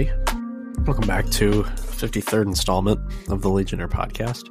everybody. 0.00 0.82
Welcome 0.84 1.06
back 1.06 1.28
to 1.30 1.62
53rd 1.62 2.42
installment 2.46 3.00
of 3.30 3.40
the 3.42 3.48
Legionnaire 3.48 3.88
podcast. 3.88 4.44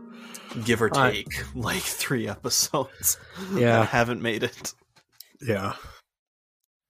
Give 0.66 0.82
or 0.82 0.89
take 0.89 1.28
like 1.55 1.82
three 1.82 2.28
episodes. 2.28 3.18
Yeah. 3.55 3.86
haven't 3.86 4.21
made 4.21 4.43
it. 4.43 4.73
Yeah. 5.42 5.73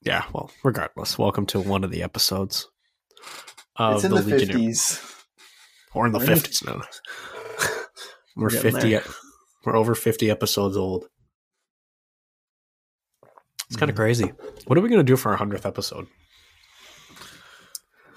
Yeah, 0.02 0.24
well, 0.34 0.52
regardless, 0.64 1.18
welcome 1.18 1.46
to 1.48 1.60
one 1.60 1.84
of 1.84 1.92
the 1.92 2.04
episodes 2.04 2.68
of 3.76 3.96
it's 3.96 4.04
in 4.06 4.12
the 4.12 4.22
Legionnaire. 4.22 4.48
fifties. 4.48 5.02
We're 5.94 6.06
in 6.06 6.12
the 6.14 6.20
We're 6.20 6.26
50s 6.26 6.66
now. 6.66 6.82
We're 8.38 8.50
Getting 8.50 8.72
50 8.74 8.90
there. 8.92 9.04
we're 9.66 9.76
over 9.76 9.96
50 9.96 10.30
episodes 10.30 10.78
old. 10.78 11.08
It's 13.68 13.76
Mm. 13.76 13.80
kind 13.80 13.90
of 13.90 13.96
crazy. 13.98 14.32
What 14.68 14.78
are 14.78 14.82
we 14.82 14.90
going 14.90 15.00
to 15.00 15.04
do 15.04 15.16
for 15.18 15.32
our 15.32 15.38
100th 15.38 15.66
episode? 15.66 16.08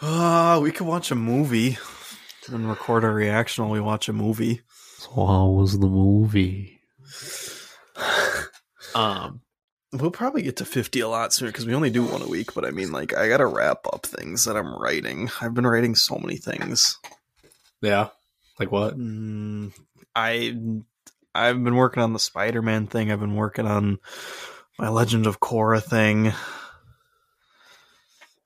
Uh, 0.01 0.61
we 0.63 0.71
could 0.73 0.87
watch 0.87 1.11
a 1.11 1.15
movie 1.15 1.79
and 2.49 2.69
record 2.69 3.05
a 3.05 3.11
reaction 3.11 3.65
while 3.65 3.73
we 3.73 3.81
watch 3.81 4.09
a 4.09 4.13
movie. 4.13 4.63
So 4.99 5.11
how 5.27 5.47
was 5.49 5.79
the 5.79 5.87
movie? 5.87 6.81
um 8.95 9.41
We'll 9.91 10.11
probably 10.11 10.43
get 10.43 10.57
to 10.57 10.67
50 10.67 11.01
a 11.01 11.09
lot 11.09 11.33
sooner 11.33 11.51
because 11.51 11.65
we 11.65 11.75
only 11.75 11.89
do 11.89 12.05
one 12.05 12.21
a 12.21 12.29
week. 12.29 12.53
But 12.53 12.67
I 12.67 12.73
mean, 12.73 12.93
like, 12.93 13.17
I 13.17 13.27
got 13.27 13.39
to 13.39 13.47
wrap 13.47 13.87
up 13.91 14.05
things 14.05 14.45
that 14.45 14.55
I'm 14.55 14.75
writing. 14.75 15.31
I've 15.41 15.55
been 15.55 15.67
writing 15.67 15.95
so 15.95 16.19
many 16.19 16.37
things. 16.37 16.99
yeah. 17.81 18.09
Like 18.61 18.71
what? 18.71 18.99
Mm, 18.99 19.73
I 20.15 20.55
I've 21.35 21.63
been 21.63 21.77
working 21.77 22.03
on 22.03 22.13
the 22.13 22.19
Spider-Man 22.19 22.89
thing. 22.89 23.11
I've 23.11 23.21
been 23.21 23.37
working 23.37 23.67
on 23.67 23.99
my 24.79 24.89
Legend 24.89 25.27
of 25.27 25.41
Korra 25.41 25.83
thing. 25.83 26.33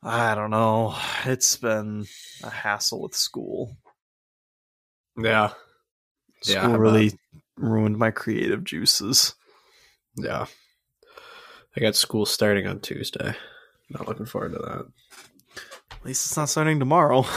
I 0.03 0.35
don't 0.35 0.51
know. 0.51 0.97
It's 1.25 1.57
been 1.57 2.07
a 2.43 2.51
hassle 2.51 3.03
with 3.03 3.15
school. 3.15 3.77
Yeah. 5.17 5.53
School 6.43 6.55
Yeah, 6.55 6.77
really 6.77 7.19
ruined 7.57 7.99
my 7.99 8.11
creative 8.11 8.65
juices. 8.65 9.35
Yeah. 10.17 10.47
I 11.77 11.81
got 11.81 11.95
school 11.95 12.27
starting 12.27 12.67
on 12.67 12.81
Tuesday. 12.81 13.35
Not 13.91 14.09
looking 14.09 14.27
forward 14.27 14.53
to 14.53 14.59
that. 14.59 14.87
At 15.93 16.05
least 16.05 16.27
it's 16.27 16.37
not 16.37 16.49
starting 16.49 16.79
tomorrow. 16.79 17.25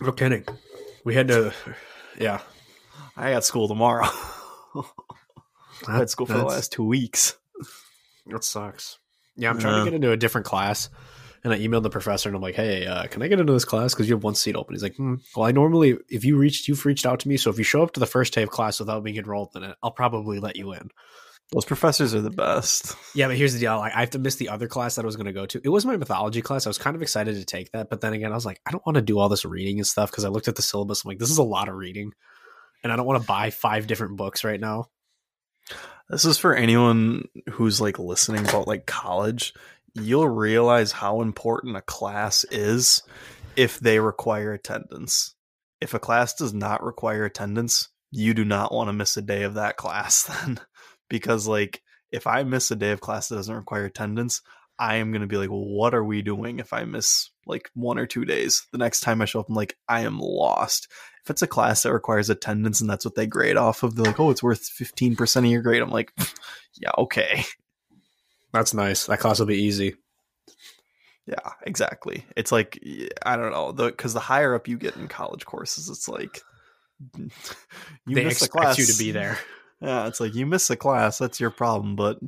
No 0.00 0.12
kidding. 0.12 0.44
We 1.04 1.14
had 1.14 1.28
to 1.28 1.54
yeah. 2.18 2.40
I 3.16 3.32
got 3.32 3.44
school 3.44 3.66
tomorrow. 3.66 4.06
I 5.88 5.96
had 5.96 6.10
school 6.10 6.26
for 6.26 6.34
the 6.34 6.44
last 6.44 6.72
two 6.72 6.84
weeks. 6.84 7.36
That 8.26 8.44
sucks. 8.44 8.98
Yeah, 9.36 9.50
I'm 9.50 9.58
trying 9.58 9.74
Yeah. 9.74 9.78
to 9.80 9.84
get 9.90 9.94
into 9.94 10.10
a 10.12 10.16
different 10.16 10.46
class. 10.46 10.88
And 11.44 11.52
I 11.52 11.58
emailed 11.60 11.84
the 11.84 11.90
professor 11.90 12.28
and 12.28 12.34
I'm 12.34 12.42
like, 12.42 12.56
hey, 12.56 12.86
uh, 12.86 13.06
can 13.06 13.22
I 13.22 13.28
get 13.28 13.38
into 13.38 13.52
this 13.52 13.64
class? 13.64 13.94
Because 13.94 14.08
you 14.08 14.16
have 14.16 14.24
one 14.24 14.34
seat 14.34 14.56
open. 14.56 14.74
He's 14.74 14.82
like, 14.82 14.96
hmm, 14.96 15.16
well, 15.36 15.46
I 15.46 15.52
normally, 15.52 15.96
if 16.08 16.24
you 16.24 16.36
reached, 16.36 16.66
you've 16.66 16.84
reached 16.84 17.06
out 17.06 17.20
to 17.20 17.28
me. 17.28 17.36
So 17.36 17.50
if 17.50 17.58
you 17.58 17.62
show 17.64 17.82
up 17.84 17.92
to 17.92 18.00
the 18.00 18.06
first 18.06 18.34
day 18.34 18.42
of 18.42 18.50
class 18.50 18.80
without 18.80 19.04
being 19.04 19.16
enrolled 19.16 19.50
in 19.54 19.62
it, 19.62 19.76
I'll 19.80 19.92
probably 19.92 20.40
let 20.40 20.56
you 20.56 20.72
in. 20.72 20.90
Those 21.52 21.64
professors 21.64 22.12
are 22.16 22.20
the 22.20 22.30
best. 22.30 22.96
Yeah, 23.14 23.28
but 23.28 23.36
here's 23.36 23.52
the 23.52 23.60
deal. 23.60 23.78
Like, 23.78 23.92
I 23.94 24.00
have 24.00 24.10
to 24.10 24.18
miss 24.18 24.34
the 24.36 24.48
other 24.48 24.66
class 24.66 24.96
that 24.96 25.04
I 25.04 25.06
was 25.06 25.14
going 25.14 25.26
to 25.26 25.32
go 25.32 25.46
to. 25.46 25.60
It 25.62 25.68
was 25.68 25.86
my 25.86 25.96
mythology 25.96 26.42
class. 26.42 26.66
I 26.66 26.70
was 26.70 26.78
kind 26.78 26.96
of 26.96 27.02
excited 27.02 27.36
to 27.36 27.44
take 27.44 27.70
that. 27.70 27.90
But 27.90 28.00
then 28.00 28.12
again, 28.12 28.32
I 28.32 28.34
was 28.34 28.44
like, 28.46 28.60
I 28.66 28.72
don't 28.72 28.84
want 28.84 28.96
to 28.96 29.02
do 29.02 29.20
all 29.20 29.28
this 29.28 29.44
reading 29.44 29.78
and 29.78 29.86
stuff 29.86 30.10
because 30.10 30.24
I 30.24 30.28
looked 30.28 30.48
at 30.48 30.56
the 30.56 30.62
syllabus. 30.62 31.04
I'm 31.04 31.10
like, 31.10 31.18
this 31.18 31.30
is 31.30 31.38
a 31.38 31.44
lot 31.44 31.68
of 31.68 31.76
reading. 31.76 32.10
And 32.82 32.92
I 32.92 32.96
don't 32.96 33.06
want 33.06 33.22
to 33.22 33.26
buy 33.26 33.50
five 33.50 33.86
different 33.86 34.16
books 34.16 34.42
right 34.42 34.60
now. 34.60 34.86
This 36.08 36.24
is 36.24 36.38
for 36.38 36.54
anyone 36.54 37.28
who's 37.50 37.80
like 37.80 37.98
listening 37.98 38.48
about 38.48 38.68
like 38.68 38.86
college. 38.86 39.54
You'll 39.94 40.28
realize 40.28 40.92
how 40.92 41.20
important 41.20 41.76
a 41.76 41.82
class 41.82 42.44
is 42.44 43.02
if 43.56 43.80
they 43.80 43.98
require 43.98 44.52
attendance. 44.52 45.34
If 45.80 45.94
a 45.94 45.98
class 45.98 46.34
does 46.34 46.54
not 46.54 46.82
require 46.82 47.24
attendance, 47.24 47.88
you 48.12 48.34
do 48.34 48.44
not 48.44 48.72
want 48.72 48.88
to 48.88 48.92
miss 48.92 49.16
a 49.16 49.22
day 49.22 49.42
of 49.42 49.54
that 49.54 49.76
class 49.76 50.24
then. 50.44 50.60
because 51.08 51.48
like 51.48 51.82
if 52.12 52.26
I 52.26 52.44
miss 52.44 52.70
a 52.70 52.76
day 52.76 52.92
of 52.92 53.00
class 53.00 53.28
that 53.28 53.36
doesn't 53.36 53.54
require 53.54 53.84
attendance, 53.84 54.42
I 54.78 54.96
am 54.96 55.10
going 55.10 55.22
to 55.22 55.26
be 55.26 55.38
like, 55.38 55.48
what 55.48 55.94
are 55.94 56.04
we 56.04 56.22
doing 56.22 56.58
if 56.58 56.72
I 56.72 56.84
miss 56.84 57.30
like 57.46 57.70
one 57.74 57.98
or 57.98 58.06
two 58.06 58.24
days? 58.24 58.66
The 58.72 58.78
next 58.78 59.00
time 59.00 59.20
I 59.20 59.24
show 59.24 59.40
up, 59.40 59.48
I'm 59.48 59.54
like, 59.54 59.76
I 59.88 60.02
am 60.02 60.18
lost. 60.20 60.88
If 61.26 61.30
it's 61.30 61.42
a 61.42 61.48
class 61.48 61.82
that 61.82 61.92
requires 61.92 62.30
attendance 62.30 62.80
and 62.80 62.88
that's 62.88 63.04
what 63.04 63.16
they 63.16 63.26
grade 63.26 63.56
off 63.56 63.82
of, 63.82 63.96
they're 63.96 64.04
like, 64.06 64.20
oh, 64.20 64.30
it's 64.30 64.44
worth 64.44 64.62
15% 64.62 65.36
of 65.38 65.44
your 65.46 65.60
grade. 65.60 65.82
I'm 65.82 65.90
like, 65.90 66.12
yeah, 66.80 66.92
okay. 66.98 67.42
That's 68.52 68.72
nice. 68.72 69.06
That 69.06 69.18
class 69.18 69.40
will 69.40 69.46
be 69.46 69.60
easy. 69.62 69.96
Yeah, 71.26 71.50
exactly. 71.62 72.24
It's 72.36 72.52
like, 72.52 72.78
I 73.24 73.34
don't 73.36 73.50
know, 73.50 73.72
because 73.72 74.14
the, 74.14 74.20
higher 74.20 74.54
up 74.54 74.68
you 74.68 74.78
get 74.78 74.94
in 74.94 75.08
college 75.08 75.44
courses, 75.44 75.88
it's 75.88 76.08
like, 76.08 76.40
you 77.18 77.28
they 78.06 78.22
miss 78.24 78.40
a 78.42 78.44
expect 78.44 78.52
class. 78.52 78.78
you 78.78 78.86
to 78.86 78.96
be 78.98 79.10
there. 79.10 79.36
Yeah, 79.82 80.06
it's 80.06 80.20
like 80.20 80.34
you 80.34 80.46
miss 80.46 80.70
a 80.70 80.76
class, 80.76 81.18
that's 81.18 81.38
your 81.38 81.50
problem, 81.50 81.96
but 81.96 82.18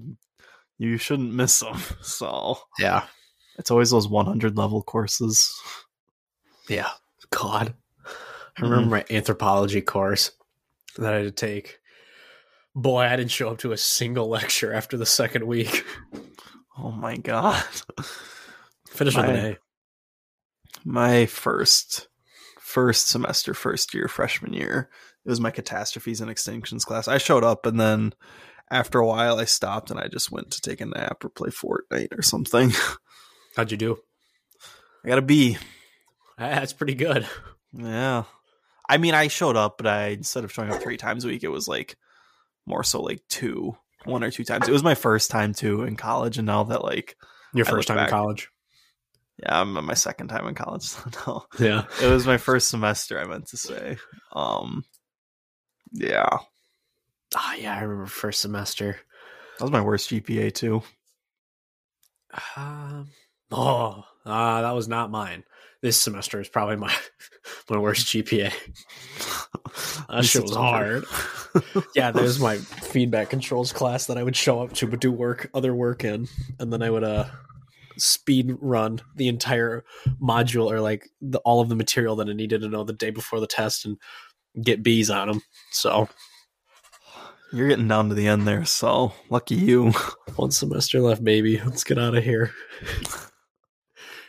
you 0.76 0.98
shouldn't 0.98 1.32
miss 1.32 1.60
them. 1.60 1.81
So 2.03 2.58
Yeah. 2.78 3.04
it's 3.58 3.70
always 3.70 3.91
those 3.91 4.06
100 4.06 4.58
level 4.58 4.82
courses. 4.82 5.58
Yeah. 6.69 6.91
God. 7.31 7.72
I 8.58 8.62
remember 8.62 8.96
mm-hmm. 8.96 9.10
my 9.10 9.16
anthropology 9.16 9.80
course 9.80 10.32
that 10.96 11.14
I 11.14 11.19
had 11.19 11.24
to 11.24 11.30
take. 11.30 11.78
Boy, 12.74 13.02
I 13.02 13.16
didn't 13.16 13.30
show 13.30 13.50
up 13.50 13.58
to 13.58 13.72
a 13.72 13.76
single 13.76 14.28
lecture 14.28 14.72
after 14.72 14.96
the 14.96 15.06
second 15.06 15.46
week. 15.46 15.84
Oh 16.76 16.91
my 16.91 17.16
god. 17.16 17.62
Finish 18.88 19.16
with 19.16 19.24
an 19.24 19.32
My- 19.32 19.48
A. 19.48 19.56
My 20.84 21.26
first 21.26 22.08
first 22.60 23.08
semester, 23.08 23.54
first 23.54 23.94
year, 23.94 24.08
freshman 24.08 24.52
year, 24.52 24.90
it 25.25 25.28
was 25.28 25.40
my 25.40 25.50
catastrophes 25.50 26.20
and 26.20 26.30
extinctions 26.30 26.84
class. 26.84 27.08
I 27.08 27.19
showed 27.19 27.44
up 27.44 27.66
and 27.66 27.80
then 27.80 28.12
after 28.70 28.98
a 28.98 29.06
while 29.06 29.38
I 29.38 29.44
stopped 29.44 29.90
and 29.90 29.98
I 29.98 30.08
just 30.08 30.30
went 30.30 30.50
to 30.52 30.60
take 30.60 30.80
a 30.80 30.86
nap 30.86 31.25
or 31.25 31.30
play 31.30 31.50
Fortnite 31.50 32.16
or 32.16 32.22
something. 32.22 32.72
How'd 33.56 33.70
you 33.70 33.76
do? 33.76 33.98
I 35.04 35.08
got 35.08 35.19
a 35.19 35.22
B. 35.22 35.56
That's 36.38 36.72
pretty 36.72 36.94
good. 36.94 37.26
Yeah. 37.72 38.25
I 38.88 38.97
mean, 38.99 39.15
I 39.15 39.28
showed 39.28 39.56
up, 39.56 39.76
but 39.78 39.87
I 39.87 40.06
instead 40.09 40.44
of 40.44 40.53
showing 40.53 40.71
up 40.72 40.81
three 40.82 40.97
times 40.97 41.25
a 41.25 41.28
week, 41.28 41.44
it 41.44 41.49
was 41.49 41.69
like 41.69 41.97
more 42.66 42.82
so 42.84 43.03
like 43.03 43.21
two, 43.28 43.76
one 44.04 44.22
or 44.25 44.31
two 44.31 44.44
times. 44.44 44.69
It 44.69 44.72
was 44.72 44.82
my 44.82 44.94
first 44.94 45.31
time 45.31 45.53
too 45.54 45.82
in 45.82 45.97
college, 45.97 46.38
and 46.38 46.47
now 46.47 46.65
that 46.65 46.82
like, 46.84 47.16
Your 47.54 47.66
I 47.66 47.71
first 47.71 47.88
time 47.88 47.99
in 47.99 48.09
college. 48.09 48.49
yeah, 49.43 49.60
I'm 49.60 49.76
on 49.76 49.84
my 49.84 49.94
second 49.94 50.28
time 50.28 50.47
in 50.47 50.54
college. 50.54 50.82
So 50.88 51.00
no, 51.26 51.44
Yeah. 51.59 51.84
it 52.03 52.06
was 52.10 52.26
my 52.26 52.38
first 52.38 52.69
semester. 52.69 53.21
I 53.21 53.25
meant 53.26 53.47
to 53.49 53.56
say, 53.56 53.99
um, 54.32 54.84
yeah, 55.93 56.38
Ah, 57.37 57.55
yeah, 57.56 57.75
I 57.76 57.81
remember 57.82 58.06
first 58.06 58.41
semester. 58.41 58.97
that 59.59 59.65
was 59.65 59.70
my 59.72 59.82
worst 59.82 60.09
GPA 60.10 60.53
too. 60.55 60.82
Um, 62.56 63.09
oh, 63.50 64.05
uh, 64.25 64.62
that 64.62 64.72
was 64.75 64.88
not 64.88 65.10
mine. 65.10 65.44
This 65.80 66.00
semester 66.00 66.40
is 66.40 66.48
probably 66.48 66.76
my 66.76 66.94
my 67.70 67.78
worst 67.78 68.06
GPA. 68.08 68.52
That 70.08 70.24
shit 70.24 70.42
was 70.42 70.56
hard. 70.56 71.04
yeah, 71.94 72.10
there's 72.10 72.40
my 72.40 72.56
feedback 72.56 73.30
controls 73.30 73.72
class 73.72 74.06
that 74.06 74.16
I 74.16 74.22
would 74.22 74.34
show 74.34 74.62
up 74.62 74.72
to 74.74 74.86
but 74.86 75.00
do 75.00 75.12
work 75.12 75.50
other 75.54 75.74
work 75.74 76.02
in, 76.02 76.26
and 76.58 76.72
then 76.72 76.82
I 76.82 76.90
would 76.90 77.04
uh 77.04 77.26
speed 77.98 78.56
run 78.60 79.00
the 79.16 79.28
entire 79.28 79.84
module 80.20 80.70
or 80.70 80.80
like 80.80 81.08
the, 81.20 81.38
all 81.40 81.60
of 81.60 81.68
the 81.68 81.76
material 81.76 82.16
that 82.16 82.28
I 82.28 82.32
needed 82.32 82.62
to 82.62 82.68
know 82.68 82.84
the 82.84 82.92
day 82.92 83.10
before 83.10 83.40
the 83.40 83.46
test 83.46 83.84
and 83.84 83.98
get 84.62 84.82
B's 84.82 85.10
on 85.10 85.28
them. 85.28 85.42
So 85.72 86.08
You're 87.52 87.69
getting 87.69 87.88
down 87.88 88.08
to 88.08 88.14
the 88.14 88.28
end 88.28 88.46
there, 88.46 88.64
so 88.64 89.12
lucky 89.31 89.54
you. 89.56 89.92
one 90.36 90.50
semester 90.50 91.00
left, 91.00 91.22
baby. 91.24 91.60
Let's 91.64 91.84
get 91.84 91.98
out 91.98 92.16
of 92.16 92.24
here. 92.24 92.52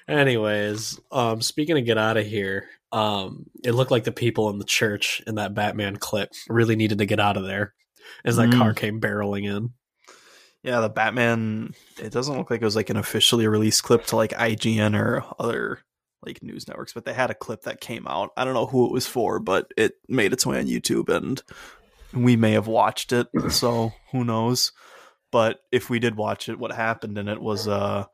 Anyways, 0.10 1.00
um, 1.12 1.42
speaking 1.42 1.78
of 1.78 1.86
get 1.86 1.98
out 2.00 2.18
of 2.18 2.26
here, 2.26 2.66
um, 2.92 3.46
it 3.64 3.74
looked 3.74 3.92
like 3.92 4.04
the 4.06 4.12
people 4.12 4.50
in 4.50 4.58
the 4.58 4.66
church 4.66 5.22
in 5.28 5.36
that 5.36 5.54
Batman 5.54 5.98
clip 5.98 6.32
really 6.48 6.76
needed 6.76 6.98
to 6.98 7.06
get 7.06 7.20
out 7.20 7.38
of 7.38 7.44
there 7.46 7.74
as 8.26 8.38
that 8.38 8.50
Mm. 8.50 8.58
car 8.58 8.74
came 8.74 9.00
barreling 9.00 9.46
in. 9.46 9.74
Yeah, 10.64 10.82
the 10.82 10.90
Batman. 10.90 11.74
It 12.02 12.12
doesn't 12.12 12.36
look 12.36 12.50
like 12.50 12.62
it 12.62 12.66
was 12.66 12.76
like 12.76 12.90
an 12.90 12.98
officially 12.98 13.48
released 13.48 13.84
clip 13.84 14.06
to 14.08 14.16
like 14.16 14.32
IGN 14.34 14.96
or 15.00 15.24
other 15.38 15.80
like 16.26 16.42
news 16.44 16.68
networks, 16.68 16.92
but 16.92 17.06
they 17.06 17.14
had 17.14 17.30
a 17.30 17.36
clip 17.36 17.62
that 17.62 17.80
came 17.80 18.06
out. 18.08 18.32
I 18.36 18.44
don't 18.44 18.56
know 18.56 18.66
who 18.66 18.86
it 18.88 18.92
was 18.92 19.08
for, 19.08 19.40
but 19.40 19.72
it 19.78 19.94
made 20.10 20.34
its 20.34 20.46
way 20.46 20.58
on 20.60 20.66
YouTube, 20.66 21.08
and 21.08 21.42
we 22.14 22.36
may 22.36 22.54
have 22.54 22.68
watched 22.68 23.14
it. 23.14 23.28
So 23.50 23.94
who 24.12 24.26
knows? 24.26 24.74
But 25.32 25.60
if 25.72 25.90
we 25.90 26.00
did 26.00 26.18
watch 26.18 26.50
it, 26.50 26.60
what 26.60 26.72
happened 26.74 27.18
in 27.20 27.28
it 27.30 27.40
was 27.40 27.68
uh 27.68 28.06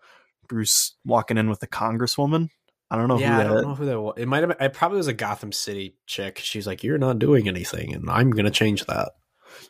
Bruce 0.48 0.96
walking 1.06 1.38
in 1.38 1.50
with 1.50 1.60
the 1.60 1.68
Congresswoman. 1.68 2.50
I 2.90 2.98
don't 2.98 3.08
know 3.08 3.18
yeah, 3.20 3.28
who 3.28 3.34
I 3.34 3.44
that. 3.44 3.54
don't 3.54 3.62
know 3.64 3.76
who 3.76 3.86
that 3.86 4.02
was. 4.02 4.14
It 4.18 4.28
might 4.28 4.44
have. 4.44 4.58
Been, 4.58 4.66
it 4.66 4.74
probably 4.74 4.98
was 4.98 5.08
a 5.08 5.14
Gotham 5.14 5.52
City 5.52 5.98
chick. 6.06 6.40
She's 6.40 6.68
like, 6.68 6.84
"You're 6.84 6.98
not 6.98 7.20
doing 7.20 7.48
anything, 7.48 7.94
and 7.94 8.10
I'm 8.10 8.32
gonna 8.32 8.52
change 8.52 8.86
that." 8.86 9.14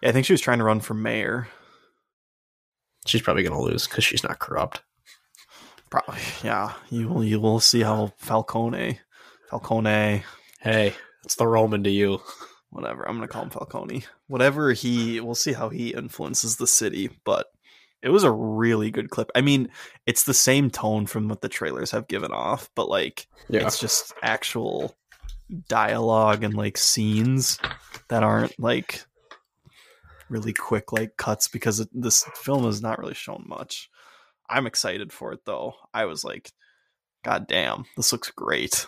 Yeah, 0.01 0.09
I 0.09 0.11
think 0.11 0.25
she 0.25 0.33
was 0.33 0.41
trying 0.41 0.57
to 0.59 0.65
run 0.65 0.81
for 0.81 0.93
mayor. 0.93 1.47
She's 3.05 3.21
probably 3.21 3.43
gonna 3.43 3.61
lose 3.61 3.87
because 3.87 4.03
she's 4.03 4.23
not 4.23 4.39
corrupt. 4.39 4.81
Probably, 5.89 6.19
yeah. 6.43 6.73
You 6.89 7.07
will 7.07 7.23
you 7.23 7.39
will 7.39 7.59
see 7.59 7.81
how 7.81 8.13
Falcone, 8.17 8.99
Falcone, 9.49 10.23
Hey, 10.59 10.93
it's 11.23 11.35
the 11.35 11.47
Roman 11.47 11.83
to 11.83 11.89
you. 11.89 12.19
whatever. 12.69 13.07
I'm 13.07 13.15
gonna 13.15 13.27
call 13.27 13.43
him 13.43 13.49
Falcone. 13.49 14.03
Whatever 14.27 14.73
he, 14.73 15.21
we'll 15.21 15.35
see 15.35 15.53
how 15.53 15.69
he 15.69 15.93
influences 15.93 16.57
the 16.57 16.67
city. 16.67 17.09
But 17.23 17.47
it 18.05 18.09
was 18.09 18.23
a 18.23 18.31
really 18.31 18.91
good 18.91 19.09
clip. 19.09 19.31
I 19.35 19.41
mean, 19.41 19.69
it's 20.05 20.23
the 20.23 20.33
same 20.33 20.69
tone 20.69 21.07
from 21.07 21.27
what 21.27 21.41
the 21.41 21.49
trailers 21.49 21.89
have 21.91 22.07
given 22.07 22.31
off, 22.31 22.69
but 22.75 22.87
like 22.87 23.27
Yeah. 23.49 23.65
it's 23.65 23.79
just 23.79 24.13
actual 24.21 24.95
dialogue 25.67 26.43
and 26.43 26.53
like 26.53 26.77
scenes 26.77 27.59
that 28.09 28.23
aren't 28.23 28.57
like 28.59 29.03
really 30.29 30.53
quick 30.53 30.91
like 30.91 31.17
cuts 31.17 31.47
because 31.47 31.79
it, 31.79 31.89
this 31.93 32.23
film 32.35 32.63
has 32.65 32.81
not 32.81 32.99
really 32.99 33.13
shown 33.15 33.43
much. 33.47 33.89
I'm 34.49 34.67
excited 34.67 35.11
for 35.11 35.33
it 35.33 35.41
though. 35.45 35.73
I 35.93 36.05
was 36.05 36.23
like, 36.23 36.51
God 37.23 37.47
damn, 37.47 37.85
this 37.97 38.11
looks 38.11 38.29
great. 38.29 38.85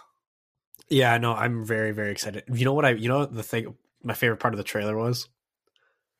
Yeah, 0.89 1.17
no, 1.17 1.33
I'm 1.33 1.65
very, 1.65 1.91
very 1.91 2.11
excited. 2.11 2.43
You 2.53 2.65
know 2.65 2.73
what 2.73 2.85
I 2.85 2.91
you 2.91 3.09
know 3.09 3.19
what 3.19 3.33
the 3.35 3.43
thing 3.43 3.75
my 4.03 4.13
favorite 4.13 4.37
part 4.37 4.53
of 4.53 4.57
the 4.59 4.63
trailer 4.63 4.95
was? 4.95 5.27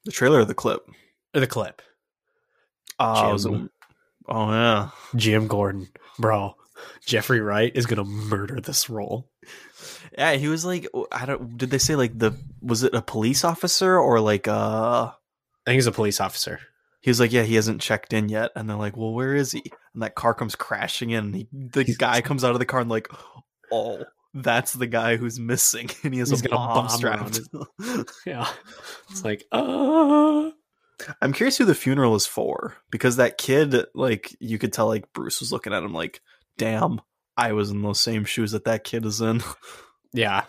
The 0.06 0.12
trailer 0.12 0.40
of 0.40 0.48
the 0.48 0.56
clip. 0.56 0.82
Or 1.36 1.40
the 1.42 1.48
clip. 1.48 1.82
Was 3.00 3.46
it- 3.46 3.70
oh 4.28 4.52
yeah, 4.52 4.90
Jim 5.16 5.48
Gordon. 5.48 5.88
Bro. 6.20 6.56
Jeffrey 7.06 7.42
Wright 7.42 7.72
is 7.76 7.86
gonna 7.88 8.04
murder 8.04 8.60
this 8.62 8.90
role. 8.90 9.28
yeah. 10.18 10.34
He 10.34 10.48
was 10.48 10.64
like, 10.64 10.88
I 11.12 11.26
don't. 11.26 11.58
Did 11.58 11.72
they 11.72 11.80
say 11.80 11.96
like 11.96 12.18
the 12.18 12.34
was 12.62 12.84
it 12.84 12.94
a 12.94 13.02
police 13.02 13.44
officer 13.44 13.98
or 13.98 14.20
like 14.20 14.48
uh? 14.48 15.08
I 15.12 15.70
think 15.72 15.76
he's 15.78 15.88
a 15.88 15.92
police 15.92 16.22
officer. 16.22 16.60
He 17.02 17.10
was 17.10 17.20
like, 17.20 17.32
yeah, 17.32 17.44
he 17.44 17.56
hasn't 17.56 17.82
checked 17.82 18.14
in 18.14 18.30
yet, 18.30 18.52
and 18.56 18.70
they're 18.70 18.78
like, 18.78 18.96
well, 18.98 19.14
where 19.14 19.36
is 19.36 19.52
he? 19.52 19.64
And 19.94 20.04
that 20.04 20.16
car 20.16 20.34
comes 20.34 20.56
crashing 20.56 21.10
in. 21.12 21.26
And 21.26 21.36
he, 21.36 21.48
the 21.52 21.84
He's- 21.84 21.98
guy 21.98 22.22
comes 22.22 22.44
out 22.44 22.54
of 22.54 22.60
the 22.60 22.66
car 22.66 22.80
and 22.82 22.90
like, 22.90 23.08
oh, 23.72 24.04
that's 24.34 24.74
the 24.74 24.88
guy 24.88 25.18
who's 25.18 25.40
missing, 25.40 25.90
and 26.04 26.14
he 26.14 26.20
has 26.20 26.30
He's 26.30 26.46
a 26.46 26.50
bomb, 26.50 26.88
bomb 26.88 26.90
strapped. 26.90 27.40
Yeah. 28.26 28.48
It's 29.10 29.24
like, 29.24 29.46
uh 29.52 30.52
I'm 31.22 31.34
curious 31.34 31.58
who 31.58 31.66
the 31.66 31.76
funeral 31.76 32.16
is 32.16 32.26
for 32.26 32.76
because 32.92 33.18
that 33.18 33.38
kid, 33.38 33.76
like, 33.94 34.36
you 34.40 34.58
could 34.58 34.74
tell, 34.74 34.88
like, 34.88 35.12
Bruce 35.14 35.40
was 35.40 35.52
looking 35.52 35.74
at 35.74 35.84
him 35.84 35.94
like, 35.94 36.22
damn, 36.58 37.02
I 37.36 37.54
was 37.54 37.70
in 37.70 37.82
those 37.82 38.02
same 38.02 38.26
shoes 38.26 38.52
that 38.52 38.66
that 38.66 38.84
kid 38.84 39.06
is 39.06 39.22
in. 39.22 39.42
Yeah. 40.14 40.46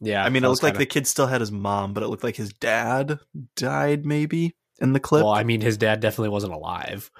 Yeah. 0.00 0.22
I 0.22 0.28
mean, 0.28 0.44
it 0.44 0.48
looked 0.48 0.62
like 0.62 0.74
kinda- 0.74 0.80
the 0.80 0.86
kid 0.86 1.06
still 1.06 1.26
had 1.26 1.40
his 1.40 1.50
mom, 1.50 1.94
but 1.94 2.02
it 2.02 2.08
looked 2.08 2.22
like 2.22 2.36
his 2.36 2.52
dad 2.52 3.18
died 3.56 4.04
maybe 4.04 4.54
in 4.80 4.92
the 4.92 5.00
clip. 5.00 5.24
Well, 5.24 5.32
I 5.32 5.44
mean 5.44 5.62
his 5.62 5.78
dad 5.78 6.00
definitely 6.00 6.28
wasn't 6.28 6.52
alive. 6.52 7.10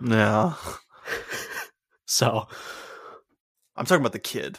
No. 0.00 0.56
So 2.06 2.46
I'm 3.76 3.86
talking 3.86 4.02
about 4.02 4.12
the 4.12 4.18
kid. 4.18 4.58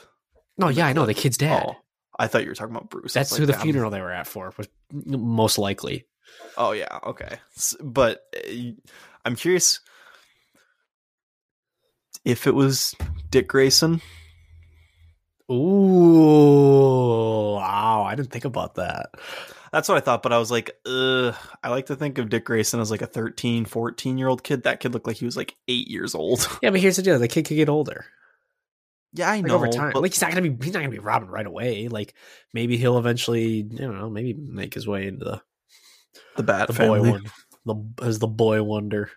No, 0.57 0.69
yeah, 0.69 0.87
I 0.87 0.93
know 0.93 1.05
the 1.05 1.13
kid's 1.13 1.37
oh, 1.37 1.45
dad. 1.45 1.63
Oh, 1.67 1.75
I 2.17 2.27
thought 2.27 2.43
you 2.43 2.49
were 2.49 2.55
talking 2.55 2.75
about 2.75 2.89
Bruce. 2.89 3.13
That's 3.13 3.35
who 3.35 3.43
like, 3.43 3.47
the 3.47 3.53
damn. 3.53 3.61
funeral 3.61 3.91
they 3.91 4.01
were 4.01 4.11
at 4.11 4.27
for 4.27 4.51
was 4.57 4.67
most 4.91 5.57
likely. 5.57 6.05
Oh 6.57 6.71
yeah, 6.71 6.99
okay. 7.05 7.37
But 7.81 8.23
uh, 8.35 8.71
I'm 9.25 9.35
curious 9.35 9.79
if 12.23 12.47
it 12.47 12.55
was 12.55 12.95
Dick 13.29 13.47
Grayson. 13.47 14.01
Ooh, 16.25 17.53
wow! 17.55 18.03
I 18.07 18.15
didn't 18.15 18.31
think 18.31 18.45
about 18.45 18.75
that. 18.75 19.07
That's 19.71 19.89
what 19.89 19.97
I 19.97 20.01
thought, 20.01 20.23
but 20.23 20.31
I 20.33 20.37
was 20.39 20.49
like, 20.51 20.71
ugh. 20.85 21.35
I 21.63 21.69
like 21.69 21.87
to 21.87 21.95
think 21.95 22.17
of 22.17 22.29
Dick 22.29 22.45
Grayson 22.45 22.79
as 22.79 22.89
like 22.91 23.01
a 23.01 23.07
13, 23.07 23.65
14 23.65 24.17
year 24.17 24.27
old 24.27 24.43
kid. 24.43 24.63
That 24.63 24.79
kid 24.79 24.93
looked 24.93 25.05
like 25.07 25.17
he 25.17 25.25
was 25.25 25.35
like 25.37 25.55
eight 25.67 25.87
years 25.87 26.15
old. 26.15 26.47
Yeah, 26.63 26.69
but 26.71 26.79
here's 26.79 26.95
the 26.95 27.01
deal: 27.03 27.19
the 27.19 27.27
kid 27.27 27.45
could 27.45 27.55
get 27.57 27.69
older. 27.69 28.05
yeah, 29.13 29.29
I 29.29 29.35
Like 29.37 29.45
know. 29.45 29.55
over 29.55 29.67
time, 29.67 29.91
but- 29.93 30.01
like 30.01 30.13
he's 30.13 30.21
not 30.21 30.31
gonna 30.33 30.49
be 30.49 30.65
he's 30.65 30.73
not 30.73 30.79
gonna 30.79 30.89
be 30.89 30.99
robbing 30.99 31.29
right 31.29 31.45
away. 31.45 31.89
Like 31.89 32.13
maybe 32.53 32.77
he'll 32.77 32.97
eventually, 32.97 33.67
I 33.73 33.77
don't 33.81 33.99
know, 33.99 34.09
maybe 34.09 34.33
make 34.33 34.73
his 34.73 34.87
way 34.87 35.07
into 35.07 35.25
the 35.25 35.41
the 36.37 36.43
Bat 36.43 36.67
the 36.67 36.73
family. 36.73 36.99
boy 37.01 37.09
one, 37.11 37.23
the 37.65 38.05
as 38.05 38.19
the 38.19 38.27
boy 38.27 38.61
wonder. 38.63 39.09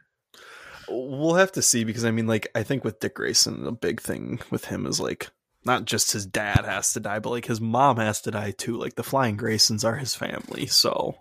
We'll 0.89 1.35
have 1.35 1.53
to 1.53 1.63
see 1.63 1.85
because 1.85 2.05
I 2.05 2.11
mean, 2.11 2.27
like, 2.27 2.49
I 2.55 2.63
think 2.63 2.83
with 2.85 2.99
Dick 3.01 3.15
Grayson, 3.17 3.65
the 3.65 3.73
big 3.73 4.01
thing 4.01 4.41
with 4.51 4.67
him 4.67 4.87
is 4.87 4.99
like 5.01 5.29
not 5.65 5.85
just 5.85 6.13
his 6.13 6.25
dad 6.25 6.65
has 6.65 6.93
to 6.95 7.01
die, 7.01 7.19
but 7.19 7.31
like 7.31 7.45
his 7.45 7.61
mom 7.61 7.99
has 7.99 8.23
to 8.23 8.31
die 8.31 8.53
too. 8.53 8.77
Like 8.79 8.95
the 8.95 9.03
Flying 9.03 9.37
Graysons 9.37 9.85
are 9.85 9.97
his 9.97 10.15
family, 10.15 10.67
so 10.67 11.17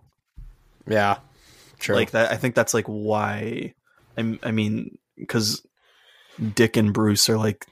Yeah, 0.88 1.18
true. 1.80 1.96
like 1.96 2.12
that. 2.12 2.32
I 2.32 2.38
think 2.38 2.56
that's 2.56 2.74
like 2.74 2.86
why. 2.86 3.74
I 4.18 4.40
I 4.42 4.52
mean, 4.52 4.98
because 5.18 5.66
Dick 6.56 6.78
and 6.78 6.94
Bruce 6.94 7.30
are 7.30 7.38
like 7.38 7.66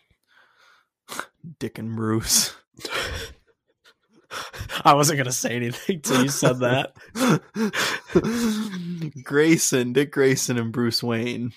Dick 1.60 1.78
and 1.80 1.96
Bruce. 1.96 2.54
I 4.86 4.94
wasn't 4.94 5.18
gonna 5.18 5.32
say 5.32 5.56
anything 5.56 6.02
till 6.02 6.24
you 6.24 6.30
said 6.30 6.60
that. 6.60 6.94
Grayson, 9.24 9.94
Dick 9.94 10.12
Grayson, 10.12 10.58
and 10.58 10.72
Bruce 10.72 11.04
Wayne. 11.04 11.52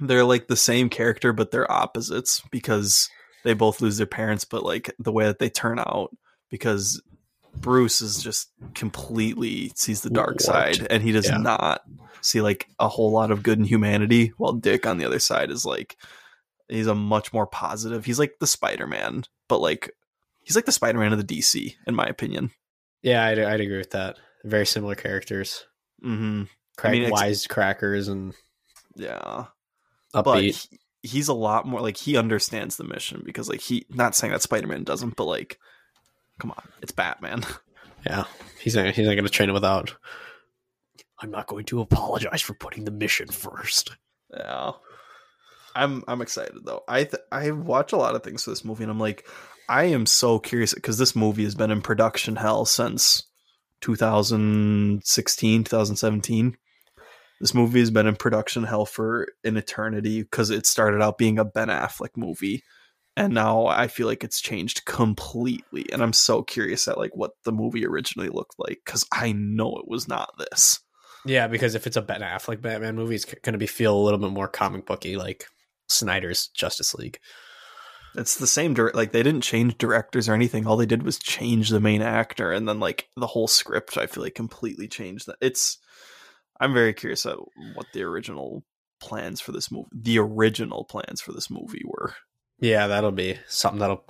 They're 0.00 0.24
like 0.24 0.46
the 0.46 0.56
same 0.56 0.88
character, 0.88 1.32
but 1.32 1.50
they're 1.50 1.70
opposites 1.70 2.42
because 2.50 3.08
they 3.44 3.54
both 3.54 3.80
lose 3.80 3.96
their 3.96 4.06
parents, 4.06 4.44
but 4.44 4.62
like 4.62 4.94
the 4.98 5.12
way 5.12 5.24
that 5.26 5.38
they 5.38 5.50
turn 5.50 5.78
out, 5.78 6.16
because 6.50 7.02
Bruce 7.56 8.00
is 8.00 8.22
just 8.22 8.50
completely 8.74 9.72
sees 9.74 10.02
the 10.02 10.10
dark 10.10 10.28
Warped. 10.28 10.42
side 10.42 10.86
and 10.90 11.02
he 11.02 11.12
does 11.12 11.26
Yeah. 11.26 11.38
not 11.38 11.82
see 12.20 12.40
like 12.40 12.68
a 12.78 12.88
whole 12.88 13.10
lot 13.10 13.30
of 13.32 13.42
good 13.42 13.58
in 13.58 13.64
humanity, 13.64 14.32
while 14.36 14.52
Dick 14.52 14.86
on 14.86 14.98
the 14.98 15.04
other 15.04 15.18
side 15.18 15.50
is 15.50 15.64
like 15.64 15.96
he's 16.68 16.86
a 16.86 16.94
much 16.94 17.32
more 17.32 17.46
positive. 17.46 18.04
He's 18.04 18.18
like 18.18 18.34
the 18.38 18.46
Spider 18.46 18.86
Man, 18.86 19.24
but 19.48 19.60
like 19.60 19.90
he's 20.48 20.56
like 20.56 20.64
the 20.64 20.72
Spider 20.72 20.98
Man 20.98 21.12
of 21.12 21.24
the 21.24 21.38
DC, 21.38 21.74
in 21.86 21.94
my 21.94 22.06
opinion. 22.06 22.50
Yeah, 23.02 23.22
I'd, 23.24 23.38
I'd 23.38 23.60
agree 23.60 23.76
with 23.78 23.90
that. 23.90 24.16
Very 24.44 24.66
similar 24.66 24.94
characters. 24.96 25.66
hmm 26.02 26.44
Crack, 26.76 26.92
mean, 26.92 27.02
ex- 27.04 27.12
wise 27.12 27.46
crackers 27.46 28.08
and 28.08 28.34
Yeah. 28.96 29.44
upbeat. 30.14 30.24
but 30.24 30.42
he, 30.42 30.54
he's 31.02 31.28
a 31.28 31.34
lot 31.34 31.66
more 31.66 31.80
like 31.80 31.96
he 31.96 32.16
understands 32.16 32.76
the 32.76 32.84
mission 32.84 33.22
because 33.24 33.48
like 33.48 33.60
he 33.60 33.84
not 33.90 34.14
saying 34.16 34.32
that 34.32 34.42
spider-man 34.42 34.84
doesn't 34.84 35.14
but 35.16 35.24
like 35.24 35.58
come 36.40 36.50
on 36.52 36.68
it's 36.82 36.92
batman 36.92 37.44
yeah, 38.06 38.24
he's 38.60 38.74
not, 38.76 38.94
he's 38.94 39.06
not 39.06 39.14
going 39.14 39.24
to 39.24 39.30
train 39.30 39.48
it 39.50 39.52
without. 39.52 39.94
I'm 41.20 41.30
not 41.32 41.46
going 41.48 41.64
to 41.66 41.80
apologize 41.80 42.40
for 42.42 42.54
putting 42.54 42.84
the 42.84 42.90
mission 42.92 43.28
first. 43.28 43.90
yeah 44.32 44.72
i'm 45.74 46.02
i'm 46.08 46.22
excited 46.22 46.64
though 46.64 46.82
i 46.88 47.04
th- 47.04 47.22
i 47.32 47.50
watch 47.50 47.92
a 47.92 47.96
lot 47.96 48.14
of 48.14 48.22
things 48.22 48.42
for 48.44 48.50
this 48.50 48.64
movie 48.64 48.82
and 48.84 48.90
i'm 48.90 48.98
like 49.00 49.26
i 49.68 49.84
am 49.84 50.06
so 50.06 50.38
curious 50.38 50.74
because 50.74 50.98
this 50.98 51.16
movie 51.16 51.44
has 51.44 51.54
been 51.54 51.70
in 51.70 51.80
production 51.80 52.36
hell 52.36 52.64
since 52.64 53.24
2016 53.80 55.64
2017 55.64 56.56
this 57.40 57.54
movie 57.54 57.80
has 57.80 57.90
been 57.90 58.06
in 58.06 58.16
production 58.16 58.64
hell 58.64 58.84
for 58.84 59.28
an 59.44 59.56
eternity 59.56 60.22
because 60.22 60.50
it 60.50 60.66
started 60.66 61.00
out 61.00 61.18
being 61.18 61.38
a 61.38 61.44
ben 61.44 61.68
affleck 61.68 62.16
movie 62.16 62.62
and 63.16 63.32
now 63.32 63.66
i 63.66 63.86
feel 63.86 64.06
like 64.06 64.24
it's 64.24 64.40
changed 64.40 64.84
completely 64.84 65.86
and 65.92 66.02
i'm 66.02 66.12
so 66.12 66.42
curious 66.42 66.88
at 66.88 66.98
like 66.98 67.14
what 67.14 67.32
the 67.44 67.52
movie 67.52 67.86
originally 67.86 68.28
looked 68.28 68.56
like 68.58 68.80
because 68.84 69.06
i 69.12 69.32
know 69.32 69.76
it 69.76 69.88
was 69.88 70.08
not 70.08 70.30
this 70.38 70.80
Yeah, 71.24 71.48
because 71.48 71.74
if 71.74 71.86
it's 71.86 71.96
a 71.96 72.02
Ben 72.02 72.20
Affleck 72.20 72.62
Batman 72.62 72.96
movie, 72.96 73.16
it's 73.16 73.24
going 73.24 73.52
to 73.52 73.58
be 73.58 73.66
feel 73.66 73.96
a 73.96 74.00
little 74.00 74.18
bit 74.18 74.30
more 74.30 74.48
comic 74.48 74.86
booky, 74.86 75.16
like 75.16 75.46
Snyder's 75.88 76.48
Justice 76.48 76.94
League. 76.94 77.18
It's 78.14 78.36
the 78.36 78.46
same 78.46 78.74
direct. 78.74 78.96
Like 78.96 79.12
they 79.12 79.22
didn't 79.22 79.42
change 79.42 79.78
directors 79.78 80.28
or 80.28 80.34
anything. 80.34 80.66
All 80.66 80.76
they 80.76 80.86
did 80.86 81.02
was 81.02 81.18
change 81.18 81.70
the 81.70 81.80
main 81.80 82.02
actor, 82.02 82.52
and 82.52 82.68
then 82.68 82.80
like 82.80 83.08
the 83.16 83.26
whole 83.26 83.48
script. 83.48 83.96
I 83.96 84.06
feel 84.06 84.22
like 84.22 84.34
completely 84.34 84.88
changed 84.88 85.26
that. 85.26 85.36
It's. 85.40 85.78
I'm 86.60 86.74
very 86.74 86.92
curious 86.92 87.24
at 87.24 87.36
what 87.74 87.86
the 87.92 88.02
original 88.02 88.64
plans 89.00 89.40
for 89.40 89.52
this 89.52 89.70
movie, 89.70 89.88
the 89.92 90.18
original 90.18 90.84
plans 90.84 91.20
for 91.20 91.32
this 91.32 91.50
movie 91.50 91.82
were. 91.84 92.14
Yeah, 92.58 92.88
that'll 92.88 93.12
be 93.12 93.38
something 93.46 93.78
that'll 93.78 94.04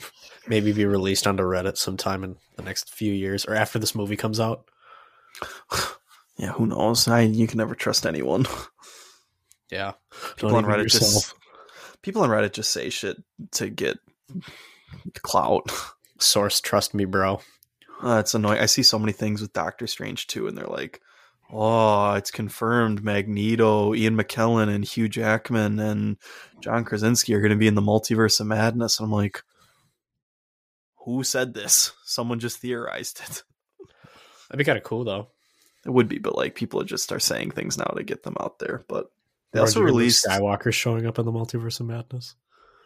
maybe 0.47 0.73
be 0.73 0.87
released 0.87 1.27
onto 1.27 1.43
Reddit 1.43 1.77
sometime 1.77 2.25
in 2.25 2.37
the 2.57 2.63
next 2.63 2.95
few 2.95 3.13
years 3.13 3.45
or 3.45 3.55
after 3.55 3.79
this 3.79 3.95
movie 3.95 4.17
comes 4.17 4.41
out. 4.41 4.65
Yeah, 6.41 6.53
who 6.53 6.69
knows? 6.69 7.09
I 7.09 7.23
you 7.23 7.49
can 7.49 7.59
never 7.59 7.75
trust 7.75 8.07
anyone. 8.07 8.47
Yeah, 9.73 9.95
People 10.37 10.51
Don't 10.51 10.65
on 10.65 10.71
Reddit 10.71 10.85
just 10.85 11.03
yourself. 11.03 11.38
People 12.03 12.23
on 12.23 12.31
Reddit 12.31 12.53
just 12.53 12.73
say 12.73 12.91
shit 12.91 13.17
to 13.53 13.69
get 13.71 13.99
clout. 15.23 15.71
source, 16.19 16.61
trust 16.61 16.95
me, 16.95 17.05
bro. 17.05 17.41
Uh, 18.03 18.19
it's 18.19 18.35
annoying. 18.35 18.61
I 18.61 18.67
see 18.67 18.83
so 18.83 18.99
many 18.99 19.13
things 19.13 19.41
with 19.41 19.53
Doctor 19.53 19.87
Strange 19.87 20.27
too, 20.27 20.47
and 20.47 20.57
they're 20.57 20.67
like, 20.67 21.01
"Oh, 21.51 22.13
it's 22.13 22.31
confirmed. 22.31 23.03
Magneto, 23.03 23.95
Ian 23.95 24.17
McKellen, 24.17 24.73
and 24.73 24.85
Hugh 24.85 25.09
Jackman 25.09 25.79
and 25.81 26.17
John 26.61 26.85
Krasinski 26.85 27.35
are 27.35 27.41
going 27.41 27.51
to 27.51 27.57
be 27.57 27.67
in 27.67 27.75
the 27.75 27.83
Multiverse 27.83 28.41
of 28.41 28.47
Madness." 28.47 28.99
And 28.99 29.07
I'm 29.07 29.13
like, 29.13 29.43
"Who 31.05 31.25
said 31.25 31.55
this? 31.55 31.93
Someone 32.05 32.39
just 32.39 32.59
theorized 32.59 33.21
it." 33.21 33.43
That'd 34.49 34.59
be 34.59 34.65
kind 34.65 34.79
of 34.79 34.85
cool 34.85 35.05
though. 35.05 35.29
It 35.85 35.91
would 35.91 36.09
be, 36.09 36.19
but 36.19 36.37
like 36.37 36.55
people 36.55 36.83
just 36.85 37.11
are 37.13 37.21
saying 37.21 37.53
things 37.53 37.79
now 37.79 37.93
to 37.97 38.03
get 38.03 38.23
them 38.23 38.37
out 38.41 38.59
there. 38.59 38.85
But 38.89 39.11
they 39.53 39.61
Or 39.61 39.63
also 39.63 39.81
do 39.81 39.85
released. 39.87 40.27
Skywalker 40.27 40.73
showing 40.73 41.07
up 41.07 41.19
in 41.19 41.25
the 41.25 41.33
Multiverse 41.33 41.81
of 41.81 41.87
Madness. 41.87 42.35